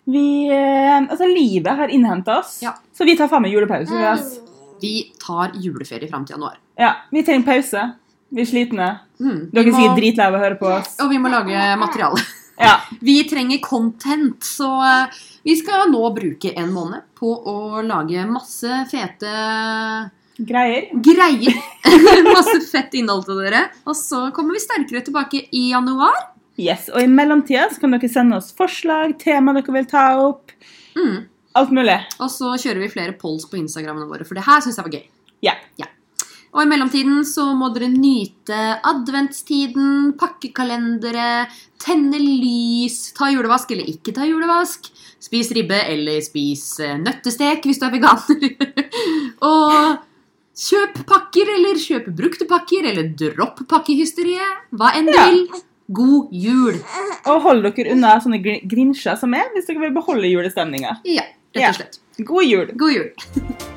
Vi 0.07 0.47
eh, 0.49 0.97
Altså, 1.03 1.27
livet 1.29 1.77
har 1.77 1.91
innhenta 1.93 2.39
oss, 2.41 2.57
Ja. 2.63 2.73
så 2.95 3.05
vi 3.05 3.15
tar 3.19 3.29
faen 3.29 3.43
meg 3.45 3.53
julepause. 3.53 3.91
vi, 3.93 4.03
ass. 4.09 4.39
Vi 4.81 4.93
tar 5.21 5.53
juleferie 5.57 6.09
fram 6.09 6.25
til 6.25 6.37
januar. 6.37 6.57
Ja, 6.77 6.95
vi 7.11 7.23
trenger 7.25 7.45
pause. 7.51 7.83
Vi 8.29 8.41
er 8.43 8.49
slitne. 8.49 8.87
Mm, 9.21 9.37
Dere 9.53 9.69
er 9.69 9.75
sikkert 9.77 9.97
dritlei 10.01 10.25
av 10.27 10.35
å 10.35 10.41
høre 10.41 10.57
på 10.59 10.67
oss. 10.79 10.97
Og 11.01 11.09
vi 11.13 11.21
må 11.21 11.29
lage 11.33 11.69
materiale. 11.79 12.25
Ja. 12.57 12.79
Vi 13.05 13.19
trenger 13.29 13.59
content, 13.61 14.41
så 14.41 14.65
vi 15.45 15.53
skal 15.59 15.91
nå 15.91 15.99
bruke 16.15 16.49
en 16.57 16.71
måned 16.73 17.03
på 17.13 17.29
å 17.29 17.83
lage 17.85 18.23
masse 18.25 18.79
fete 18.89 19.29
Greier. 20.37 20.89
greier. 21.01 21.55
masse 22.37 22.59
fett 22.69 22.93
innhold 22.99 23.25
til 23.25 23.39
dere. 23.41 23.63
Og 23.89 23.97
så 23.97 24.27
kommer 24.35 24.57
vi 24.57 24.61
sterkere 24.61 25.01
tilbake 25.05 25.47
i 25.51 25.69
januar. 25.71 26.17
Yes, 26.57 26.87
Og 26.89 27.01
i 27.01 27.09
mellomtida 27.09 27.67
kan 27.77 27.93
dere 27.93 28.09
sende 28.09 28.37
oss 28.39 28.49
forslag, 28.57 29.17
tema 29.21 29.53
dere 29.57 29.73
vil 29.75 29.89
ta 29.89 30.07
opp. 30.21 30.53
Mm. 30.97 31.27
Alt 31.57 31.73
mulig. 31.73 31.99
Og 32.21 32.31
så 32.33 32.55
kjører 32.57 32.81
vi 32.85 32.93
flere 32.93 33.17
polls 33.17 33.45
på 33.49 33.59
Instagrammene 33.59 34.09
våre, 34.09 34.25
for 34.25 34.37
det 34.37 34.45
her 34.45 34.61
syns 34.65 34.77
jeg 34.77 34.87
var 34.87 34.97
gøy. 34.97 35.05
Ja. 35.45 35.57
Og 36.57 36.63
i 36.63 36.69
mellomtiden 36.71 37.21
så 37.27 37.51
må 37.53 37.69
dere 37.75 37.89
nyte 37.91 38.57
adventstiden, 38.89 40.15
pakkekalendere, 40.17 41.45
tenne 41.81 42.17
lys, 42.17 43.11
ta 43.17 43.29
julevask 43.29 43.73
eller 43.75 43.89
ikke 43.91 44.15
ta 44.15 44.25
julevask, 44.25 44.89
spis 45.21 45.51
ribbe 45.53 45.77
eller 45.91 46.23
spis 46.25 46.79
eh, 46.81 46.95
nøttestek 47.01 47.67
hvis 47.67 47.81
du 47.81 47.85
er 47.85 47.93
veganer. 47.93 48.47
og 49.51 49.99
kjøp 50.57 50.99
pakker 51.09 51.51
eller 51.55 51.77
kjøp 51.81 52.07
brukte 52.17 52.47
pakker 52.49 52.87
eller 52.89 53.11
dropp 53.19 53.61
pakkehysteriet. 53.69 54.65
Hva 54.73 54.91
enn 54.97 55.05
du 55.05 55.13
Ja. 55.13 55.29
vil. 55.29 55.47
God 55.93 56.33
jul. 56.33 56.79
Og 57.25 57.41
hold 57.45 57.63
dere 57.63 57.91
unna 57.93 58.17
sånne 58.19 58.41
gr- 58.43 58.63
grinsjer 58.67 59.17
som 59.17 59.33
er, 59.33 59.45
hvis 59.53 59.67
dere 59.69 59.79
vil 59.85 59.93
beholde 59.95 60.27
julestemninga. 60.27 60.97
Ja, 61.05 61.23
rett 61.55 61.69
og 61.69 61.75
slett. 61.75 61.99
God 62.25 62.43
jul! 62.43 62.65
God 62.75 62.91
jul. 62.91 63.76